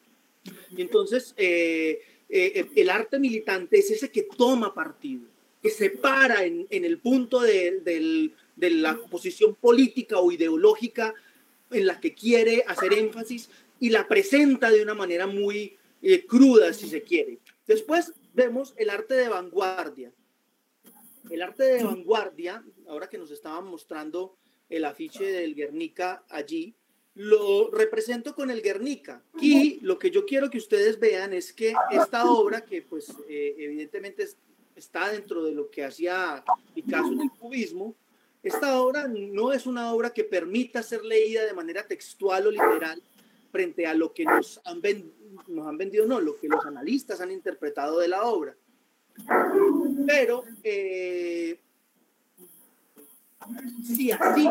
Y 0.76 0.82
entonces, 0.82 1.36
eh, 1.38 2.02
eh, 2.30 2.66
el 2.76 2.90
arte 2.90 3.20
militante 3.20 3.78
es 3.78 3.92
ese 3.92 4.10
que 4.10 4.24
toma 4.24 4.74
partido, 4.74 5.35
que 5.66 5.72
se 5.72 5.90
para 5.90 6.46
en, 6.46 6.68
el 6.70 7.00
punto 7.00 7.40
de, 7.40 8.32
la 8.56 8.98
posición 9.10 9.56
política 9.56 10.20
o 10.20 10.32
ideológica 10.32 11.16
en 11.72 11.88
la 11.88 12.00
que 12.00 12.14
quiere 12.14 12.64
hacer 12.68 12.94
énfasis 12.94 13.50
y 13.80 13.90
la 13.90 14.08
presenta 14.08 14.70
de 14.70 14.84
una 14.84 14.94
manera 14.94 15.26
muy 15.26 15.76
eh, 16.04 16.24
cruda, 16.28 16.72
si 16.72 16.88
se 16.88 17.02
quiere. 17.02 17.40
Después 17.66 18.14
vemos 18.36 18.76
el 18.78 18.92
arte 18.92 19.16
de 19.16 19.28
vanguardia. 19.28 20.12
El 21.32 21.42
arte 21.42 21.64
de 21.64 21.84
vanguardia, 21.84 22.64
ahora 22.88 23.10
que 23.10 23.18
nos 23.18 23.32
estaban 23.32 23.66
mostrando 23.66 24.38
el 24.70 24.86
afiche 24.86 25.24
del 25.24 25.56
Guernica 25.56 26.26
allí, 26.30 26.76
lo 27.16 27.72
represento 27.72 28.36
con 28.36 28.52
el 28.52 28.62
Guernica. 28.62 29.24
Y 29.42 29.80
lo 29.80 29.98
que 29.98 30.12
yo 30.12 30.28
quiero 30.28 30.52
que 30.52 30.60
ustedes 30.60 31.00
vean 31.00 31.34
es 31.34 31.52
que 31.54 31.74
esta 31.90 32.30
obra, 32.30 32.64
que 32.64 32.84
pues 32.84 33.10
eh, 33.28 33.56
evidentemente 33.58 34.28
está 34.76 35.10
dentro 35.10 35.44
de 35.44 35.54
lo 35.54 35.70
que 35.70 35.86
hacía 35.86 36.44
Picasso 36.74 37.12
en 37.12 37.22
el 37.22 37.32
cubismo, 37.32 37.96
esta 38.44 38.80
obra 38.80 39.08
no 39.08 39.52
es 39.52 39.66
una 39.66 39.92
obra 39.92 40.14
que 40.14 40.24
permita 40.24 40.84
ser 40.84 41.04
leída 41.04 41.44
de 41.46 41.54
manera 41.54 41.88
textual 41.88 42.46
o 42.46 42.52
literal, 42.52 43.02
frente 43.52 43.88
a 43.88 43.94
lo 43.94 44.14
que 44.14 44.26
nos 44.26 44.62
han, 44.66 44.82
nos 45.48 45.68
han 45.68 45.78
vendido, 45.78 46.06
no, 46.06 46.20
lo 46.20 46.38
que 46.38 46.48
los 46.48 46.64
analistas 46.66 47.22
han 47.22 47.32
interpretado 47.32 48.00
de 48.00 48.08
la 48.08 48.26
obra. 48.26 48.56
Pero, 50.06 50.44
eh, 50.64 51.60
sí, 53.84 54.12
así, 54.12 54.48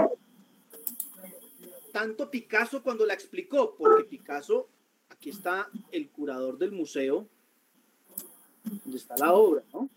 tanto 1.92 2.30
Picasso 2.30 2.82
cuando 2.82 3.06
la 3.06 3.14
explicó, 3.14 3.76
porque 3.76 4.04
Picasso, 4.04 4.68
aquí 5.08 5.30
está 5.30 5.70
el 5.92 6.08
curador 6.08 6.58
del 6.58 6.72
museo, 6.72 7.28
donde 8.64 8.96
está 8.96 9.16
la 9.16 9.34
obra, 9.34 9.62
¿no? 9.72 9.88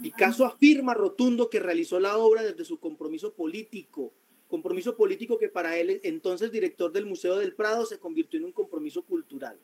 Picasso 0.00 0.44
afirma 0.44 0.94
rotundo 0.94 1.50
que 1.50 1.60
realizó 1.60 1.98
la 1.98 2.16
obra 2.18 2.42
desde 2.42 2.64
su 2.64 2.78
compromiso 2.78 3.34
político 3.34 4.12
compromiso 4.48 4.96
político 4.96 5.38
que 5.38 5.48
para 5.48 5.78
él, 5.78 6.00
entonces 6.02 6.50
director 6.50 6.90
del 6.90 7.06
Museo 7.06 7.36
del 7.36 7.54
Prado, 7.54 7.86
se 7.86 7.98
convirtió 7.98 8.38
en 8.40 8.46
un 8.46 8.52
compromiso 8.52 9.04
cultural. 9.04 9.58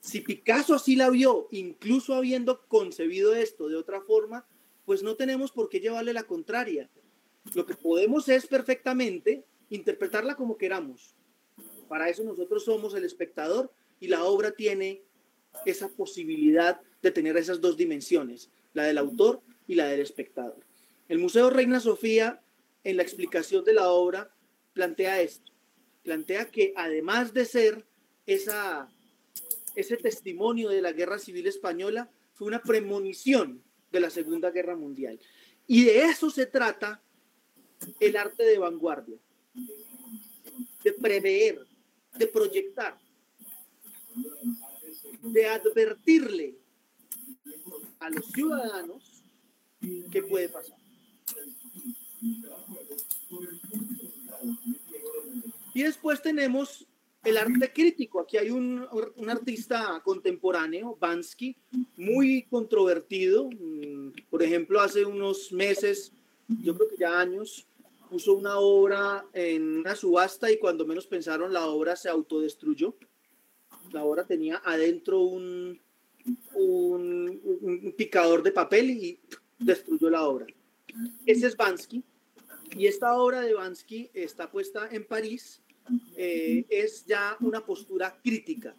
Si 0.00 0.20
Picasso 0.20 0.74
así 0.74 0.94
la 0.94 1.10
vio, 1.10 1.48
incluso 1.50 2.14
habiendo 2.14 2.66
concebido 2.68 3.34
esto 3.34 3.68
de 3.68 3.76
otra 3.76 4.00
forma, 4.00 4.46
pues 4.86 5.02
no 5.02 5.16
tenemos 5.16 5.50
por 5.50 5.68
qué 5.68 5.80
llevarle 5.80 6.12
la 6.12 6.22
contraria. 6.22 6.88
Lo 7.54 7.66
que 7.66 7.74
podemos 7.74 8.28
es 8.28 8.46
perfectamente 8.46 9.44
interpretarla 9.68 10.36
como 10.36 10.56
queramos. 10.56 11.14
Para 11.88 12.08
eso 12.08 12.22
nosotros 12.22 12.64
somos 12.64 12.94
el 12.94 13.04
espectador 13.04 13.72
y 14.00 14.06
la 14.06 14.24
obra 14.24 14.52
tiene 14.52 15.02
esa 15.66 15.88
posibilidad 15.88 16.80
de 17.02 17.10
tener 17.10 17.36
esas 17.36 17.60
dos 17.60 17.76
dimensiones, 17.76 18.50
la 18.78 18.84
del 18.84 18.98
autor 18.98 19.42
y 19.66 19.74
la 19.74 19.86
del 19.88 20.00
espectador. 20.00 20.64
El 21.08 21.18
Museo 21.18 21.50
Reina 21.50 21.80
Sofía 21.80 22.40
en 22.84 22.96
la 22.96 23.02
explicación 23.02 23.64
de 23.64 23.74
la 23.74 23.90
obra 23.90 24.30
plantea 24.72 25.20
esto. 25.20 25.52
Plantea 26.04 26.50
que 26.50 26.72
además 26.76 27.34
de 27.34 27.44
ser 27.44 27.84
esa, 28.24 28.88
ese 29.74 29.96
testimonio 29.96 30.68
de 30.70 30.80
la 30.80 30.92
guerra 30.92 31.18
civil 31.18 31.46
española, 31.46 32.08
fue 32.34 32.46
una 32.46 32.62
premonición 32.62 33.62
de 33.90 34.00
la 34.00 34.10
Segunda 34.10 34.50
Guerra 34.50 34.76
Mundial. 34.76 35.18
Y 35.66 35.84
de 35.84 36.04
eso 36.04 36.30
se 36.30 36.46
trata 36.46 37.02
el 37.98 38.16
arte 38.16 38.44
de 38.44 38.58
vanguardia, 38.58 39.18
de 40.84 40.92
prever, 40.92 41.66
de 42.16 42.26
proyectar, 42.28 42.96
de 45.22 45.46
advertirle 45.46 46.54
a 48.00 48.10
los 48.10 48.26
ciudadanos 48.26 49.22
qué 50.10 50.22
puede 50.22 50.48
pasar. 50.48 50.78
Y 55.74 55.82
después 55.82 56.20
tenemos 56.20 56.86
el 57.24 57.36
arte 57.36 57.72
crítico. 57.72 58.20
Aquí 58.20 58.36
hay 58.36 58.50
un, 58.50 58.86
un, 59.16 59.30
artista 59.30 60.00
contemporáneo, 60.04 60.96
Bansky, 60.98 61.56
muy 61.96 62.42
controvertido. 62.44 63.48
Mm, 63.50 64.10
por 64.30 64.42
ejemplo, 64.42 64.80
hace 64.80 65.04
unos 65.04 65.52
meses, 65.52 66.12
yo 66.62 66.74
creo 66.74 66.88
que 66.88 66.96
ya 66.96 67.20
años, 67.20 67.66
puso 68.08 68.34
una 68.34 68.58
obra 68.58 69.26
en 69.32 69.78
una 69.78 69.94
subasta 69.94 70.50
y 70.50 70.58
cuando 70.58 70.86
menos 70.86 71.06
pensaron 71.06 71.52
la 71.52 71.66
obra 71.66 71.94
se 71.94 72.08
autodestruyó. 72.08 72.94
La 73.92 74.04
obra 74.04 74.26
tenía 74.26 74.62
adentro 74.64 75.20
un, 75.20 75.80
un, 76.54 77.94
picador 77.96 78.42
de 78.42 78.52
papel 78.52 78.90
y 78.90 79.20
destruyó 79.58 80.10
la 80.10 80.24
obra. 80.26 80.46
Ese 81.26 81.46
es 81.46 81.56
Bansky. 81.56 82.02
Y 82.76 82.86
esta 82.86 83.16
obra 83.16 83.40
de 83.40 83.54
Bansky 83.54 84.10
está 84.12 84.50
puesta 84.50 84.88
en 84.90 85.04
París 85.06 85.62
eh, 86.16 86.66
es 86.68 87.04
ya 87.06 87.36
una 87.40 87.64
postura 87.64 88.18
crítica. 88.22 88.74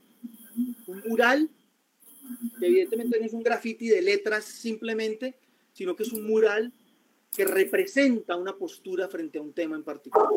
Un 0.88 1.04
mural, 1.08 1.50
que 2.60 2.68
evidentemente 2.68 3.20
no 3.20 3.26
es 3.26 3.34
un 3.34 3.44
graffiti 3.44 3.88
de 3.88 4.02
letras 4.02 4.46
simplemente, 4.46 5.36
sino 5.74 5.96
que 5.96 6.04
es 6.04 6.12
un 6.12 6.28
mural 6.28 6.74
que 7.36 7.46
representa 7.46 8.36
una 8.36 8.56
postura 8.56 9.08
frente 9.08 9.38
a 9.38 9.42
un 9.42 9.54
tema 9.54 9.76
en 9.76 9.84
particular. 9.84 10.30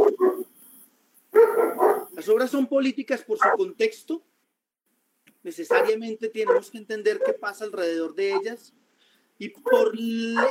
Las 2.15 2.29
obras 2.29 2.51
son 2.51 2.67
políticas 2.67 3.23
por 3.23 3.39
su 3.39 3.49
contexto, 3.57 4.23
necesariamente 5.43 6.29
tenemos 6.29 6.71
que 6.71 6.79
entender 6.79 7.21
qué 7.25 7.33
pasa 7.33 7.65
alrededor 7.65 8.15
de 8.15 8.33
ellas 8.33 8.73
y 9.39 9.49
por 9.49 9.93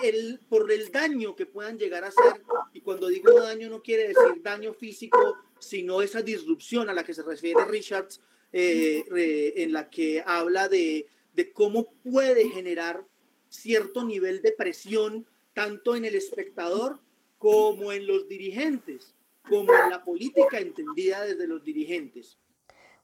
el, 0.03 0.39
por 0.49 0.71
el 0.71 0.91
daño 0.91 1.35
que 1.35 1.45
puedan 1.45 1.77
llegar 1.77 2.03
a 2.03 2.07
hacer, 2.07 2.41
y 2.73 2.81
cuando 2.81 3.07
digo 3.07 3.31
daño 3.39 3.69
no 3.69 3.81
quiere 3.81 4.09
decir 4.09 4.41
daño 4.41 4.73
físico, 4.73 5.37
sino 5.59 6.01
esa 6.01 6.21
disrupción 6.21 6.89
a 6.89 6.93
la 6.93 7.03
que 7.03 7.13
se 7.13 7.23
refiere 7.23 7.63
Richards, 7.65 8.19
eh, 8.51 9.53
en 9.55 9.71
la 9.71 9.89
que 9.89 10.21
habla 10.25 10.67
de, 10.67 11.07
de 11.33 11.53
cómo 11.53 11.93
puede 12.03 12.49
generar 12.49 13.05
cierto 13.47 14.03
nivel 14.03 14.41
de 14.41 14.51
presión 14.51 15.25
tanto 15.53 15.95
en 15.95 16.03
el 16.03 16.15
espectador 16.15 16.99
como 17.37 17.91
en 17.91 18.07
los 18.07 18.27
dirigentes, 18.27 19.15
como 19.47 19.73
en 19.73 19.89
la 19.89 20.03
política 20.03 20.59
entendida 20.59 21.23
desde 21.23 21.47
los 21.47 21.63
dirigentes. 21.63 22.37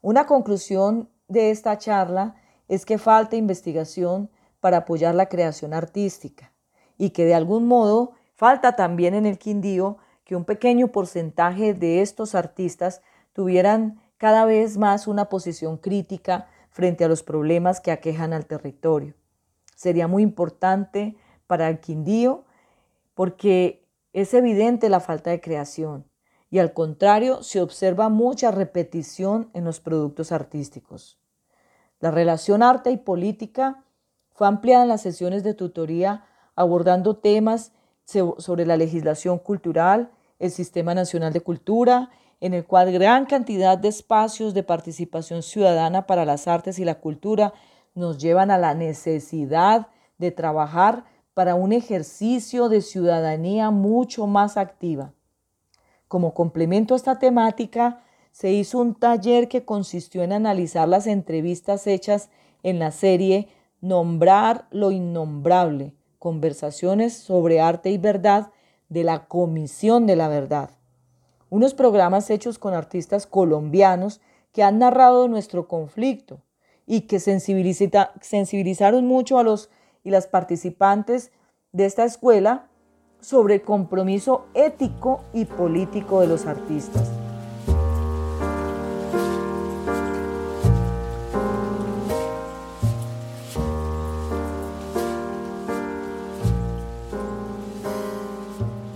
Una 0.01 0.26
conclusión 0.26 1.09
de 1.28 1.52
esta 1.52 1.78
charla 1.78 2.36
es 2.68 2.86
que 2.86 2.98
falta 2.98 3.36
investigación 3.36 4.30
para 4.60 4.78
apoyar 4.78 5.16
la 5.16 5.28
creación 5.30 5.74
artística 5.74 6.52
y 6.98 7.12
que 7.12 7.26
de 7.26 7.36
algún 7.36 7.68
modo 7.68 8.14
falta 8.36 8.76
también 8.76 9.14
en 9.14 9.26
el 9.26 9.38
Quindío 9.38 9.98
que 10.24 10.36
un 10.36 10.45
pequeño 10.45 10.90
porcentaje 10.90 11.74
de 11.74 12.02
estos 12.02 12.36
artistas 12.36 13.02
tuvieran 13.34 14.02
cada 14.18 14.45
vez 14.45 14.78
más 14.78 15.08
una 15.08 15.30
posición 15.30 15.78
crítica 15.78 16.48
frente 16.70 17.06
a 17.06 17.08
los 17.08 17.24
problemas 17.24 17.80
que 17.80 17.91
aquejan 17.91 18.34
al 18.34 18.45
territorio. 18.45 19.14
Sería 19.76 20.08
muy 20.08 20.24
importante 20.24 21.16
para 21.45 21.70
el 21.70 21.80
Quindío 21.80 22.45
porque 23.14 23.86
es 24.14 24.34
evidente 24.34 24.90
la 24.90 24.99
falta 24.99 25.30
de 25.30 25.40
creación 25.40 26.07
y 26.49 26.60
al 26.60 26.74
contrario 26.74 27.44
se 27.44 27.61
observa 27.61 28.10
mucha 28.10 28.52
repetición 28.52 29.49
en 29.53 29.65
los 29.65 29.80
productos 29.80 30.32
artísticos. 30.32 31.19
La 31.99 32.11
relación 32.11 32.64
arte 32.64 32.91
y 32.91 32.98
política 32.98 33.84
fue 34.32 34.48
ampliada 34.48 34.84
en 34.84 34.90
las 34.90 35.02
sesiones 35.02 35.44
de 35.44 35.53
tutoría 35.53 36.26
abordando 36.56 37.18
temas 37.18 37.72
sobre 38.06 38.65
la 38.65 38.78
legislación 38.78 39.40
cultural, 39.40 40.11
el 40.40 40.52
Sistema 40.52 40.94
Nacional 40.94 41.34
de 41.34 41.41
Cultura, 41.41 42.10
en 42.40 42.53
el 42.53 42.65
cual 42.65 42.91
gran 42.91 43.26
cantidad 43.26 43.78
de 43.78 43.90
espacios 43.90 44.53
de 44.53 44.64
participación 44.64 45.41
ciudadana 45.44 46.06
para 46.06 46.24
las 46.24 46.48
artes 46.48 46.80
y 46.80 46.86
la 46.86 46.99
cultura 46.99 47.53
nos 47.95 48.19
llevan 48.19 48.52
a 48.52 48.57
la 48.57 48.76
necesidad 48.76 49.88
de 50.18 50.32
trabajar 50.32 51.06
para 51.34 51.56
un 51.56 51.74
ejercicio 51.74 52.69
de 52.69 52.82
ciudadanía 52.82 53.72
mucho 53.72 54.28
más 54.28 54.57
activa. 54.57 55.14
Como 56.08 56.34
complemento 56.34 56.94
a 56.94 56.98
esta 56.98 57.20
temática, 57.20 58.02
se 58.32 58.52
hizo 58.52 58.80
un 58.80 58.96
taller 58.96 59.48
que 59.48 59.66
consistió 59.66 60.24
en 60.24 60.32
analizar 60.32 60.88
las 60.88 61.08
entrevistas 61.08 61.88
hechas 61.88 62.30
en 62.64 62.80
la 62.80 62.92
serie 62.92 63.50
Nombrar 63.80 64.66
lo 64.72 64.92
innombrable, 64.92 65.94
conversaciones 66.18 67.14
sobre 67.14 67.62
arte 67.62 67.92
y 67.92 68.00
verdad 68.00 68.52
de 68.90 69.04
la 69.04 69.28
Comisión 69.28 70.08
de 70.08 70.16
la 70.16 70.30
Verdad. 70.30 70.72
Unos 71.50 71.76
programas 71.76 72.30
hechos 72.32 72.58
con 72.58 72.74
artistas 72.74 73.28
colombianos 73.28 74.20
que 74.52 74.64
han 74.64 74.80
narrado 74.80 75.28
nuestro 75.28 75.68
conflicto 75.68 76.42
y 76.88 77.02
que 77.02 77.20
sensibilizaron 77.20 79.06
mucho 79.06 79.38
a 79.38 79.44
los 79.44 79.70
y 80.04 80.10
las 80.10 80.26
participantes 80.26 81.32
de 81.72 81.86
esta 81.86 82.04
escuela 82.04 82.70
sobre 83.22 83.56
el 83.56 83.61
compromiso 83.61 84.45
ético 84.53 85.22
y 85.34 85.45
político 85.45 86.22
de 86.22 86.27
los 86.27 86.45
artistas. 86.45 87.10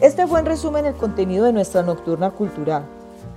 Este 0.01 0.25
fue 0.25 0.39
en 0.39 0.47
resumen 0.47 0.85
el 0.85 0.95
contenido 0.95 1.45
de 1.45 1.53
nuestra 1.53 1.83
nocturna 1.83 2.31
cultural. 2.31 2.85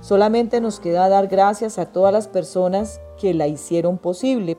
Solamente 0.01 0.59
nos 0.61 0.79
queda 0.79 1.07
dar 1.09 1.27
gracias 1.27 1.77
a 1.77 1.91
todas 1.91 2.11
las 2.11 2.27
personas 2.27 2.99
que 3.19 3.33
la 3.33 3.47
hicieron 3.47 3.99
posible. 3.99 4.57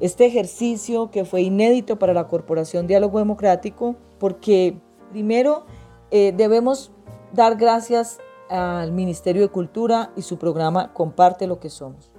Este 0.00 0.26
ejercicio 0.26 1.10
que 1.10 1.24
fue 1.24 1.42
inédito 1.42 1.98
para 1.98 2.14
la 2.14 2.26
Corporación 2.26 2.86
Diálogo 2.86 3.18
Democrático, 3.18 3.96
porque 4.18 4.78
primero 5.10 5.64
eh, 6.10 6.32
debemos 6.36 6.90
dar 7.32 7.56
gracias 7.56 8.18
al 8.48 8.92
Ministerio 8.92 9.42
de 9.42 9.48
Cultura 9.48 10.12
y 10.16 10.22
su 10.22 10.38
programa 10.38 10.92
Comparte 10.94 11.46
lo 11.46 11.60
que 11.60 11.70
somos. 11.70 12.10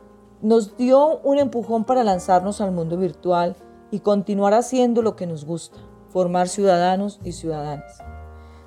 Nos 0.42 0.78
dio 0.78 1.20
un 1.20 1.38
empujón 1.38 1.84
para 1.84 2.04
lanzarnos 2.04 2.62
al 2.62 2.72
mundo 2.72 2.98
virtual 2.98 3.56
y 3.92 4.00
continuar 4.00 4.54
haciendo 4.54 5.02
lo 5.02 5.16
que 5.16 5.28
nos 5.28 5.46
gusta, 5.46 5.78
formar 6.10 6.48
ciudadanos 6.48 7.20
y 7.24 7.32
ciudadanas. 7.34 8.00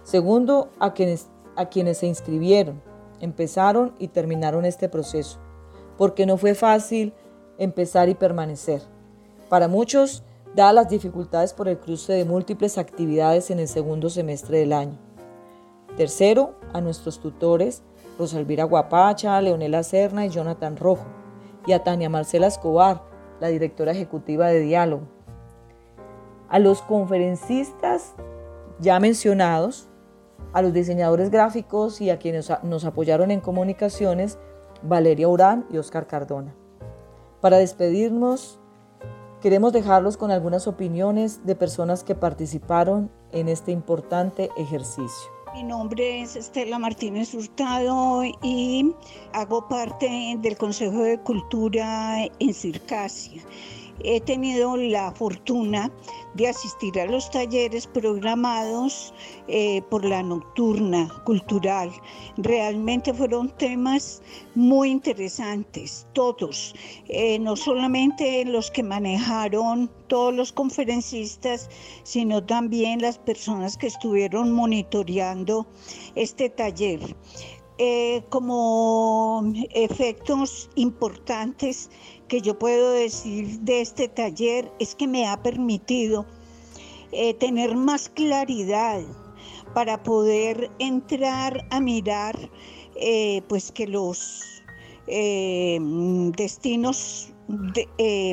Segundo, 0.02 0.70
a 0.80 0.92
quienes, 0.92 1.28
a 1.56 1.66
quienes 1.66 1.98
se 1.98 2.06
inscribieron, 2.06 2.82
empezaron 3.20 3.94
y 3.98 4.08
terminaron 4.08 4.64
este 4.64 4.88
proceso, 4.88 5.38
porque 5.96 6.26
no 6.26 6.36
fue 6.36 6.54
fácil 6.54 7.14
empezar 7.58 8.08
y 8.08 8.14
permanecer. 8.14 8.82
Para 9.48 9.68
muchos, 9.68 10.24
dadas 10.54 10.74
las 10.74 10.88
dificultades 10.88 11.52
por 11.52 11.68
el 11.68 11.78
cruce 11.78 12.12
de 12.12 12.24
múltiples 12.24 12.78
actividades 12.78 13.50
en 13.50 13.58
el 13.58 13.68
segundo 13.68 14.10
semestre 14.10 14.58
del 14.58 14.72
año. 14.72 14.98
Tercero, 15.96 16.54
a 16.72 16.80
nuestros 16.80 17.20
tutores, 17.20 17.82
Rosalvira 18.18 18.64
Guapacha, 18.64 19.40
Leonela 19.40 19.82
Serna 19.82 20.26
y 20.26 20.30
Jonathan 20.30 20.76
Rojo, 20.76 21.04
y 21.66 21.72
a 21.72 21.82
Tania 21.82 22.10
Marcela 22.10 22.46
Escobar, 22.46 23.02
la 23.40 23.48
directora 23.48 23.92
ejecutiva 23.92 24.48
de 24.48 24.60
Diálogo. 24.60 25.02
A 26.48 26.58
los 26.58 26.82
conferencistas 26.82 28.14
ya 28.78 29.00
mencionados, 29.00 29.88
a 30.52 30.60
los 30.60 30.72
diseñadores 30.72 31.30
gráficos 31.30 32.00
y 32.00 32.10
a 32.10 32.18
quienes 32.18 32.52
nos 32.62 32.84
apoyaron 32.84 33.30
en 33.30 33.40
comunicaciones, 33.40 34.38
Valeria 34.82 35.28
Urán 35.28 35.66
y 35.70 35.78
Oscar 35.78 36.06
Cardona. 36.06 36.54
Para 37.40 37.58
despedirnos, 37.58 38.60
queremos 39.42 39.72
dejarlos 39.72 40.16
con 40.16 40.30
algunas 40.30 40.68
opiniones 40.68 41.44
de 41.44 41.56
personas 41.56 42.04
que 42.04 42.14
participaron 42.14 43.10
en 43.32 43.48
este 43.48 43.72
importante 43.72 44.50
ejercicio. 44.56 45.30
Mi 45.52 45.64
nombre 45.64 46.22
es 46.22 46.36
Estela 46.36 46.78
Martínez 46.78 47.34
Hurtado 47.34 48.22
y 48.42 48.94
hago 49.34 49.68
parte 49.68 50.36
del 50.38 50.56
Consejo 50.56 51.02
de 51.02 51.18
Cultura 51.18 52.24
en 52.38 52.54
Circasia 52.54 53.42
he 54.00 54.20
tenido 54.20 54.76
la 54.76 55.12
fortuna 55.12 55.90
de 56.34 56.48
asistir 56.48 56.98
a 56.98 57.06
los 57.06 57.30
talleres 57.30 57.86
programados 57.86 59.12
eh, 59.48 59.82
por 59.90 60.04
la 60.04 60.22
nocturna 60.22 61.08
cultural. 61.24 61.90
Realmente 62.36 63.12
fueron 63.12 63.50
temas 63.56 64.22
muy 64.54 64.90
interesantes, 64.90 66.06
todos, 66.12 66.74
eh, 67.08 67.38
no 67.38 67.56
solamente 67.56 68.44
los 68.44 68.70
que 68.70 68.82
manejaron 68.82 69.90
todos 70.08 70.34
los 70.34 70.52
conferencistas, 70.52 71.68
sino 72.02 72.44
también 72.44 73.02
las 73.02 73.18
personas 73.18 73.76
que 73.76 73.86
estuvieron 73.88 74.52
monitoreando 74.52 75.66
este 76.14 76.48
taller. 76.48 77.00
Eh, 77.78 78.22
como 78.28 79.42
efectos 79.74 80.70
importantes 80.76 81.90
que 82.32 82.40
yo 82.40 82.58
puedo 82.58 82.92
decir 82.92 83.60
de 83.60 83.82
este 83.82 84.08
taller 84.08 84.72
es 84.78 84.94
que 84.94 85.06
me 85.06 85.28
ha 85.28 85.42
permitido 85.42 86.24
eh, 87.12 87.34
tener 87.34 87.76
más 87.76 88.08
claridad 88.08 89.02
para 89.74 90.02
poder 90.02 90.70
entrar 90.78 91.66
a 91.68 91.78
mirar 91.78 92.34
eh, 92.96 93.42
pues 93.50 93.70
que 93.70 93.86
los 93.86 94.62
eh, 95.08 95.78
destinos 96.34 97.28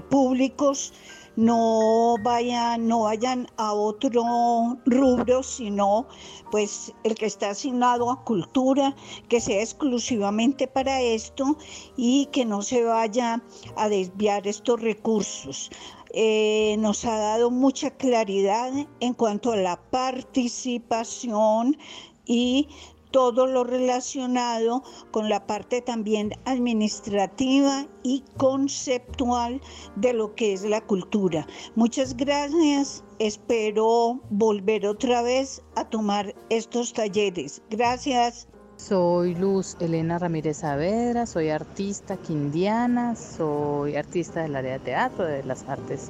públicos 0.09 0.93
no 1.39 2.17
vayan, 2.21 2.85
no 2.89 3.03
vayan 3.03 3.47
a 3.55 3.71
otro 3.71 4.77
rubro, 4.85 5.41
sino 5.41 6.05
pues 6.51 6.93
el 7.05 7.15
que 7.15 7.27
está 7.27 7.51
asignado 7.51 8.11
a 8.11 8.21
cultura, 8.25 8.93
que 9.29 9.39
sea 9.39 9.61
exclusivamente 9.61 10.67
para 10.67 10.99
esto 10.99 11.55
y 11.95 12.25
que 12.33 12.43
no 12.43 12.61
se 12.61 12.83
vaya 12.83 13.41
a 13.77 13.87
desviar 13.87 14.45
estos 14.47 14.81
recursos. 14.81 15.71
Eh, 16.11 16.75
nos 16.79 17.05
ha 17.05 17.17
dado 17.17 17.51
mucha 17.51 17.91
claridad 17.91 18.73
en 18.99 19.13
cuanto 19.13 19.53
a 19.53 19.57
la 19.57 19.79
participación 19.91 21.77
y 22.25 22.67
todo 23.11 23.47
lo 23.47 23.63
relacionado 23.63 24.83
con 25.11 25.29
la 25.29 25.45
parte 25.45 25.81
también 25.81 26.33
administrativa 26.45 27.87
y 28.03 28.23
conceptual 28.37 29.61
de 29.95 30.13
lo 30.13 30.35
que 30.35 30.53
es 30.53 30.63
la 30.63 30.81
cultura. 30.81 31.47
Muchas 31.75 32.15
gracias. 32.15 33.03
Espero 33.19 34.19
volver 34.29 34.85
otra 34.85 35.21
vez 35.21 35.61
a 35.75 35.85
tomar 35.85 36.33
estos 36.49 36.93
talleres. 36.93 37.61
Gracias. 37.69 38.47
Soy 38.77 39.35
Luz 39.35 39.75
Elena 39.81 40.19
Ramírez 40.19 40.57
Saavedra, 40.57 41.25
soy 41.25 41.49
artista 41.49 42.15
quindiana, 42.15 43.13
soy 43.17 43.97
artista 43.97 44.41
del 44.41 44.55
área 44.55 44.73
de 44.73 44.79
teatro, 44.79 45.25
de 45.25 45.43
las 45.43 45.67
artes 45.67 46.09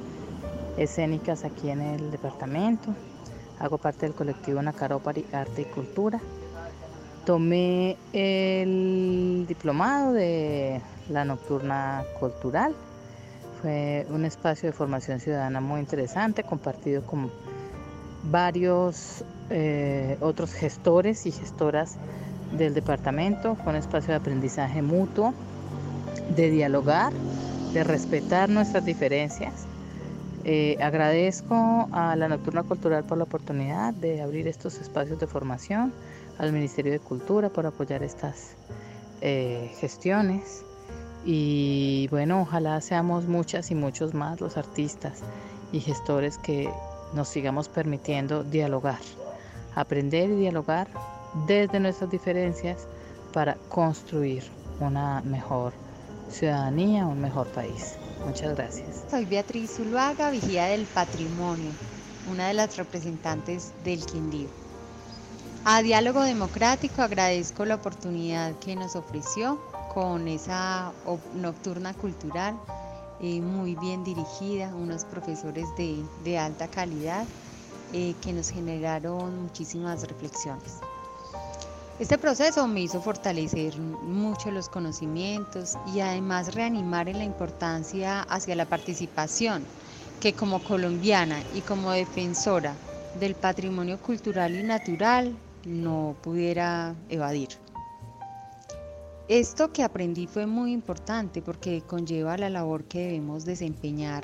escénicas 0.76 1.44
aquí 1.44 1.70
en 1.70 1.80
el 1.80 2.12
departamento. 2.12 2.94
Hago 3.58 3.76
parte 3.76 4.06
del 4.06 4.14
colectivo 4.14 4.62
Nacarópari 4.62 5.26
Arte 5.32 5.62
y 5.62 5.64
Cultura. 5.64 6.20
Tomé 7.24 7.96
el 8.12 9.44
diplomado 9.46 10.12
de 10.12 10.80
la 11.10 11.24
Nocturna 11.24 12.02
Cultural. 12.18 12.74
Fue 13.60 14.06
un 14.10 14.24
espacio 14.24 14.70
de 14.70 14.72
formación 14.72 15.20
ciudadana 15.20 15.60
muy 15.60 15.80
interesante, 15.80 16.42
compartido 16.44 17.02
con 17.02 17.30
varios 18.24 19.22
eh, 19.50 20.16
otros 20.20 20.54
gestores 20.54 21.26
y 21.26 21.32
gestoras 21.32 21.98
del 22.56 22.72
departamento. 22.72 23.54
Fue 23.56 23.72
un 23.72 23.76
espacio 23.76 24.08
de 24.08 24.16
aprendizaje 24.16 24.80
mutuo, 24.80 25.34
de 26.34 26.50
dialogar, 26.50 27.12
de 27.74 27.84
respetar 27.84 28.48
nuestras 28.48 28.84
diferencias. 28.84 29.66
Eh, 30.44 30.78
agradezco 30.80 31.86
a 31.92 32.16
la 32.16 32.28
Nocturna 32.28 32.62
Cultural 32.62 33.04
por 33.04 33.18
la 33.18 33.24
oportunidad 33.24 33.92
de 33.92 34.22
abrir 34.22 34.48
estos 34.48 34.80
espacios 34.80 35.20
de 35.20 35.26
formación 35.26 35.92
al 36.40 36.52
Ministerio 36.52 36.92
de 36.92 37.00
Cultura 37.00 37.50
por 37.50 37.66
apoyar 37.66 38.02
estas 38.02 38.56
eh, 39.20 39.70
gestiones. 39.78 40.64
Y 41.24 42.08
bueno, 42.10 42.40
ojalá 42.40 42.80
seamos 42.80 43.26
muchas 43.26 43.70
y 43.70 43.74
muchos 43.74 44.14
más 44.14 44.40
los 44.40 44.56
artistas 44.56 45.20
y 45.70 45.80
gestores 45.80 46.38
que 46.38 46.70
nos 47.12 47.28
sigamos 47.28 47.68
permitiendo 47.68 48.42
dialogar, 48.42 49.00
aprender 49.74 50.30
y 50.30 50.36
dialogar 50.36 50.88
desde 51.46 51.78
nuestras 51.78 52.10
diferencias 52.10 52.86
para 53.34 53.56
construir 53.68 54.42
una 54.80 55.20
mejor 55.20 55.74
ciudadanía, 56.30 57.06
un 57.06 57.20
mejor 57.20 57.48
país. 57.48 57.96
Muchas 58.26 58.56
gracias. 58.56 59.04
Soy 59.10 59.26
Beatriz 59.26 59.76
Zuluaga, 59.76 60.30
vigía 60.30 60.66
del 60.66 60.86
patrimonio, 60.86 61.70
una 62.30 62.48
de 62.48 62.54
las 62.54 62.78
representantes 62.78 63.74
del 63.84 64.04
Quindío. 64.06 64.59
A 65.62 65.82
Diálogo 65.82 66.22
Democrático 66.22 67.02
agradezco 67.02 67.66
la 67.66 67.74
oportunidad 67.74 68.58
que 68.60 68.74
nos 68.76 68.96
ofreció 68.96 69.60
con 69.92 70.26
esa 70.26 70.90
nocturna 71.34 71.92
cultural 71.92 72.58
eh, 73.20 73.42
muy 73.42 73.74
bien 73.74 74.02
dirigida, 74.02 74.74
unos 74.74 75.04
profesores 75.04 75.66
de, 75.76 76.38
alta 76.38 76.66
calidad 76.66 77.26
eh, 77.92 78.14
que 78.22 78.32
nos 78.32 78.48
generaron 78.48 79.42
muchísimas 79.42 80.08
reflexiones. 80.08 80.78
Este 81.98 82.16
proceso 82.16 82.66
me 82.66 82.80
hizo 82.80 83.02
fortalecer 83.02 83.78
mucho 83.78 84.50
los 84.50 84.70
conocimientos 84.70 85.76
y 85.94 86.00
además 86.00 86.54
reanimar 86.54 87.10
en 87.10 87.18
la 87.18 87.24
importancia 87.24 88.22
hacia 88.22 88.56
la 88.56 88.64
participación 88.64 89.66
que 90.20 90.32
como 90.32 90.64
colombiana 90.64 91.42
y 91.54 91.60
como 91.60 91.90
defensora 91.90 92.74
del 93.18 93.34
patrimonio 93.34 93.98
cultural 94.00 94.54
y 94.54 94.62
natural 94.62 95.36
no 95.64 96.16
pudiera 96.22 96.94
evadir. 97.08 97.48
Esto 99.28 99.72
que 99.72 99.84
aprendí 99.84 100.26
fue 100.26 100.46
muy 100.46 100.72
importante 100.72 101.40
porque 101.40 101.82
conlleva 101.82 102.36
la 102.36 102.50
labor 102.50 102.84
que 102.84 103.06
debemos 103.06 103.44
desempeñar 103.44 104.22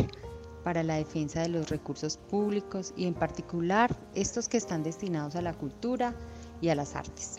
para 0.64 0.82
la 0.82 0.96
defensa 0.96 1.42
de 1.42 1.48
los 1.48 1.68
recursos 1.68 2.16
públicos 2.16 2.92
y 2.96 3.06
en 3.06 3.14
particular 3.14 3.96
estos 4.16 4.48
que 4.48 4.56
están 4.56 4.82
destinados 4.82 5.36
a 5.36 5.42
la 5.42 5.54
cultura 5.54 6.12
y 6.60 6.70
a 6.70 6.74
las 6.74 6.96
artes. 6.96 7.36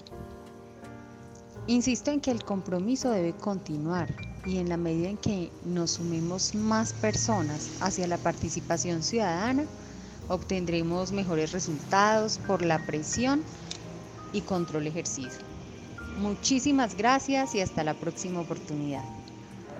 Insisto 1.67 2.11
en 2.11 2.21
que 2.21 2.31
el 2.31 2.45
compromiso 2.45 3.11
debe 3.11 3.33
continuar 3.33 4.07
y 4.45 4.59
en 4.59 4.69
la 4.69 4.77
medida 4.77 5.09
en 5.09 5.17
que 5.17 5.51
nos 5.65 5.91
sumemos 5.91 6.55
más 6.55 6.93
personas 6.93 7.69
hacia 7.81 8.07
la 8.07 8.17
participación 8.17 9.03
ciudadana, 9.03 9.65
obtendremos 10.29 11.11
mejores 11.11 11.51
resultados 11.51 12.37
por 12.47 12.63
la 12.63 12.79
presión 12.85 13.43
y 14.33 14.41
control 14.41 14.87
ejercido. 14.87 15.31
Muchísimas 16.19 16.97
gracias 16.97 17.53
y 17.55 17.61
hasta 17.61 17.83
la 17.83 17.93
próxima 17.93 18.41
oportunidad. 18.41 19.03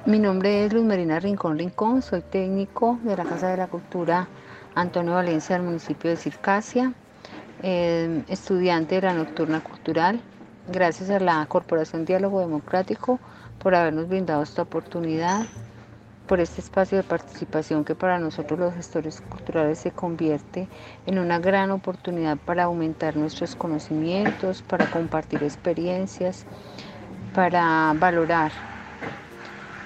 Mi 0.05 0.19
nombre 0.19 0.65
es 0.65 0.71
Luz 0.71 0.85
Marina 0.85 1.19
Rincón 1.19 1.57
Rincón, 1.57 2.01
soy 2.01 2.21
técnico 2.21 2.99
de 3.03 3.17
la 3.17 3.25
Casa 3.25 3.49
de 3.49 3.57
la 3.57 3.67
Cultura 3.67 4.27
Antonio 4.75 5.13
Valencia 5.13 5.57
del 5.57 5.65
municipio 5.65 6.09
de 6.09 6.15
Circasia, 6.15 6.93
eh, 7.63 8.23
estudiante 8.27 8.95
de 8.95 9.01
la 9.01 9.13
Nocturna 9.13 9.63
Cultural. 9.63 10.21
Gracias 10.71 11.09
a 11.09 11.19
la 11.19 11.45
Corporación 11.47 12.05
Diálogo 12.05 12.39
Democrático 12.39 13.19
por 13.57 13.73
habernos 13.73 14.07
brindado 14.07 14.43
esta 14.43 14.61
oportunidad 14.61 15.45
por 16.27 16.41
este 16.41 16.61
espacio 16.61 16.97
de 16.97 17.03
participación 17.03 17.85
que 17.85 17.95
para 17.95 18.19
nosotros 18.19 18.59
los 18.59 18.73
gestores 18.73 19.21
culturales 19.21 19.79
se 19.79 19.91
convierte 19.91 20.67
en 21.05 21.19
una 21.19 21.39
gran 21.39 21.71
oportunidad 21.71 22.37
para 22.37 22.65
aumentar 22.65 23.15
nuestros 23.15 23.55
conocimientos, 23.55 24.61
para 24.61 24.91
compartir 24.91 25.41
experiencias, 25.43 26.45
para 27.33 27.93
valorar, 27.97 28.51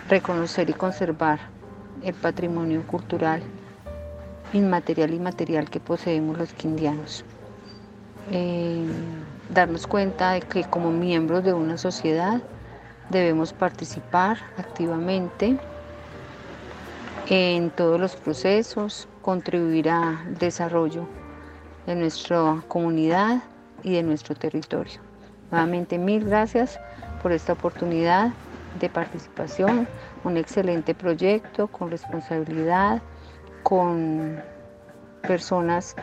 reconocer 0.10 0.70
y 0.70 0.74
conservar 0.74 1.40
el 2.02 2.16
patrimonio 2.16 2.86
cultural 2.88 3.44
inmaterial 4.54 5.14
y 5.14 5.20
material 5.20 5.70
que 5.70 5.80
poseemos 5.80 6.38
los 6.38 6.54
quindianos. 6.54 7.24
Eh, 8.32 8.86
darnos 9.54 9.86
cuenta 9.86 10.32
de 10.32 10.42
que 10.42 10.64
como 10.64 10.92
miembros 10.92 11.44
de 11.44 11.54
una 11.54 11.78
sociedad 11.78 12.42
debemos 13.10 13.54
participar 13.54 14.38
activamente 14.58 15.58
en 17.32 17.70
todos 17.70 17.98
los 17.98 18.18
procesos, 18.18 19.08
contribuir 19.22 19.90
al 19.90 20.38
desarrollo 20.38 21.08
de 21.86 21.96
nuestra 21.96 22.62
comunidad 22.68 23.42
y 23.84 23.94
de 23.94 24.04
nuestro 24.04 24.36
territorio. 24.36 25.00
Nuevamente 25.50 25.98
mil 25.98 26.26
gracias 26.26 26.78
por 27.24 27.32
esta 27.32 27.54
oportunidad 27.54 28.34
de 28.82 28.90
participación, 28.90 29.88
un 30.26 30.36
excelente 30.36 30.94
proyecto 30.94 31.68
con 31.68 31.90
responsabilidad, 31.90 33.02
con 33.64 34.42
personas 35.22 35.96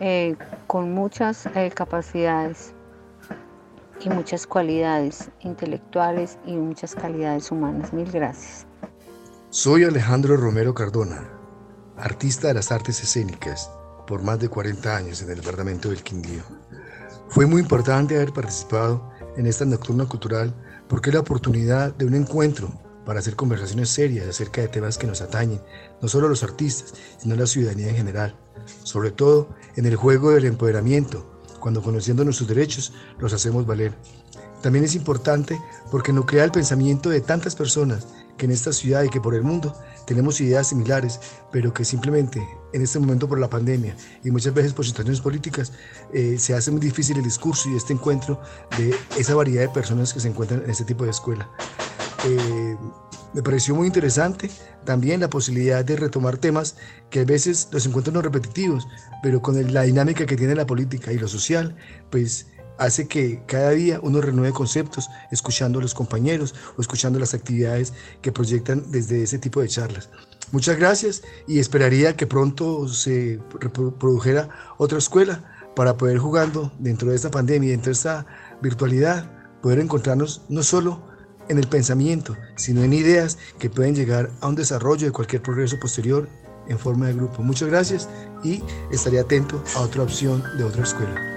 eh, 0.00 0.34
con 0.66 0.94
muchas 0.94 1.46
eh, 1.54 1.70
capacidades 1.74 2.74
y 4.00 4.08
muchas 4.08 4.46
cualidades 4.46 5.30
intelectuales 5.40 6.38
y 6.46 6.52
muchas 6.56 6.94
calidades 6.94 7.50
humanas. 7.52 7.92
Mil 7.92 8.10
gracias. 8.10 8.66
Soy 9.54 9.84
Alejandro 9.84 10.36
Romero 10.36 10.74
Cardona, 10.74 11.30
artista 11.96 12.48
de 12.48 12.54
las 12.54 12.72
artes 12.72 13.00
escénicas 13.04 13.70
por 14.04 14.20
más 14.20 14.40
de 14.40 14.48
40 14.48 14.96
años 14.96 15.22
en 15.22 15.30
el 15.30 15.36
departamento 15.36 15.90
del 15.90 16.02
Quindío. 16.02 16.42
Fue 17.28 17.46
muy 17.46 17.62
importante 17.62 18.16
haber 18.16 18.32
participado 18.32 19.12
en 19.36 19.46
esta 19.46 19.64
nocturna 19.64 20.06
cultural 20.06 20.52
porque 20.88 21.10
es 21.10 21.14
la 21.14 21.20
oportunidad 21.20 21.94
de 21.94 22.04
un 22.04 22.14
encuentro 22.14 22.68
para 23.06 23.20
hacer 23.20 23.36
conversaciones 23.36 23.90
serias 23.90 24.26
acerca 24.26 24.60
de 24.60 24.66
temas 24.66 24.98
que 24.98 25.06
nos 25.06 25.20
atañen, 25.20 25.60
no 26.02 26.08
solo 26.08 26.26
a 26.26 26.30
los 26.30 26.42
artistas, 26.42 26.92
sino 27.18 27.34
a 27.34 27.38
la 27.38 27.46
ciudadanía 27.46 27.90
en 27.90 27.96
general, 27.96 28.36
sobre 28.82 29.12
todo 29.12 29.54
en 29.76 29.86
el 29.86 29.94
juego 29.94 30.32
del 30.32 30.46
empoderamiento, 30.46 31.40
cuando 31.60 31.80
conociendo 31.80 32.24
nuestros 32.24 32.48
derechos 32.48 32.92
los 33.20 33.32
hacemos 33.32 33.64
valer. 33.64 33.94
También 34.62 34.84
es 34.84 34.96
importante 34.96 35.60
porque 35.92 36.12
no 36.12 36.26
crea 36.26 36.42
el 36.42 36.50
pensamiento 36.50 37.08
de 37.08 37.20
tantas 37.20 37.54
personas 37.54 38.08
que 38.36 38.46
en 38.46 38.52
esta 38.52 38.72
ciudad 38.72 39.02
y 39.02 39.08
que 39.08 39.20
por 39.20 39.34
el 39.34 39.42
mundo 39.42 39.74
tenemos 40.06 40.40
ideas 40.40 40.68
similares, 40.68 41.20
pero 41.50 41.72
que 41.72 41.84
simplemente 41.84 42.46
en 42.72 42.82
este 42.82 42.98
momento 42.98 43.28
por 43.28 43.38
la 43.38 43.48
pandemia 43.48 43.96
y 44.24 44.30
muchas 44.30 44.52
veces 44.52 44.72
por 44.72 44.84
situaciones 44.84 45.20
políticas 45.20 45.72
eh, 46.12 46.36
se 46.38 46.54
hace 46.54 46.70
muy 46.70 46.80
difícil 46.80 47.16
el 47.16 47.24
discurso 47.24 47.70
y 47.70 47.76
este 47.76 47.92
encuentro 47.92 48.40
de 48.76 48.94
esa 49.18 49.34
variedad 49.34 49.62
de 49.62 49.68
personas 49.68 50.12
que 50.12 50.20
se 50.20 50.28
encuentran 50.28 50.62
en 50.64 50.70
este 50.70 50.84
tipo 50.84 51.04
de 51.04 51.10
escuela. 51.10 51.48
Eh, 52.26 52.76
me 53.34 53.42
pareció 53.42 53.74
muy 53.74 53.88
interesante 53.88 54.48
también 54.84 55.20
la 55.20 55.28
posibilidad 55.28 55.84
de 55.84 55.96
retomar 55.96 56.38
temas 56.38 56.76
que 57.10 57.20
a 57.20 57.24
veces 57.24 57.68
los 57.72 57.84
encuentro 57.84 58.12
no 58.12 58.22
repetitivos, 58.22 58.86
pero 59.22 59.42
con 59.42 59.72
la 59.72 59.82
dinámica 59.82 60.24
que 60.24 60.36
tiene 60.36 60.54
la 60.54 60.66
política 60.66 61.12
y 61.12 61.18
lo 61.18 61.26
social, 61.26 61.76
pues 62.10 62.46
hace 62.78 63.06
que 63.06 63.42
cada 63.46 63.70
día 63.70 64.00
uno 64.02 64.20
renueve 64.20 64.52
conceptos, 64.52 65.08
escuchando 65.30 65.78
a 65.78 65.82
los 65.82 65.94
compañeros 65.94 66.54
o 66.76 66.80
escuchando 66.80 67.18
las 67.18 67.34
actividades 67.34 67.92
que 68.22 68.32
proyectan 68.32 68.90
desde 68.90 69.22
ese 69.22 69.38
tipo 69.38 69.60
de 69.60 69.68
charlas. 69.68 70.08
Muchas 70.52 70.76
gracias 70.76 71.22
y 71.48 71.58
esperaría 71.58 72.16
que 72.16 72.26
pronto 72.26 72.88
se 72.88 73.40
produjera 73.98 74.48
otra 74.78 74.98
escuela 74.98 75.72
para 75.74 75.96
poder 75.96 76.18
jugando 76.18 76.72
dentro 76.78 77.10
de 77.10 77.16
esta 77.16 77.30
pandemia, 77.30 77.70
dentro 77.70 77.90
de 77.90 77.94
esta 77.94 78.26
virtualidad, 78.62 79.30
poder 79.62 79.80
encontrarnos 79.80 80.42
no 80.48 80.62
solo 80.62 81.02
en 81.48 81.58
el 81.58 81.66
pensamiento, 81.66 82.36
sino 82.56 82.82
en 82.82 82.92
ideas 82.92 83.38
que 83.58 83.70
pueden 83.70 83.94
llegar 83.94 84.30
a 84.40 84.48
un 84.48 84.54
desarrollo 84.54 85.06
de 85.06 85.12
cualquier 85.12 85.42
progreso 85.42 85.78
posterior 85.80 86.28
en 86.68 86.78
forma 86.78 87.06
de 87.06 87.14
grupo. 87.14 87.42
Muchas 87.42 87.68
gracias 87.68 88.08
y 88.42 88.62
estaré 88.92 89.18
atento 89.18 89.62
a 89.74 89.80
otra 89.80 90.02
opción 90.02 90.42
de 90.56 90.64
otra 90.64 90.84
escuela. 90.84 91.33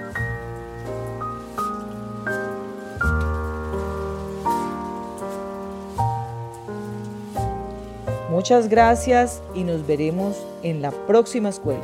Muchas 8.38 8.68
gracias 8.68 9.42
y 9.52 9.64
nos 9.64 9.84
veremos 9.84 10.36
en 10.62 10.80
la 10.80 10.92
próxima 10.92 11.48
escuela. 11.48 11.82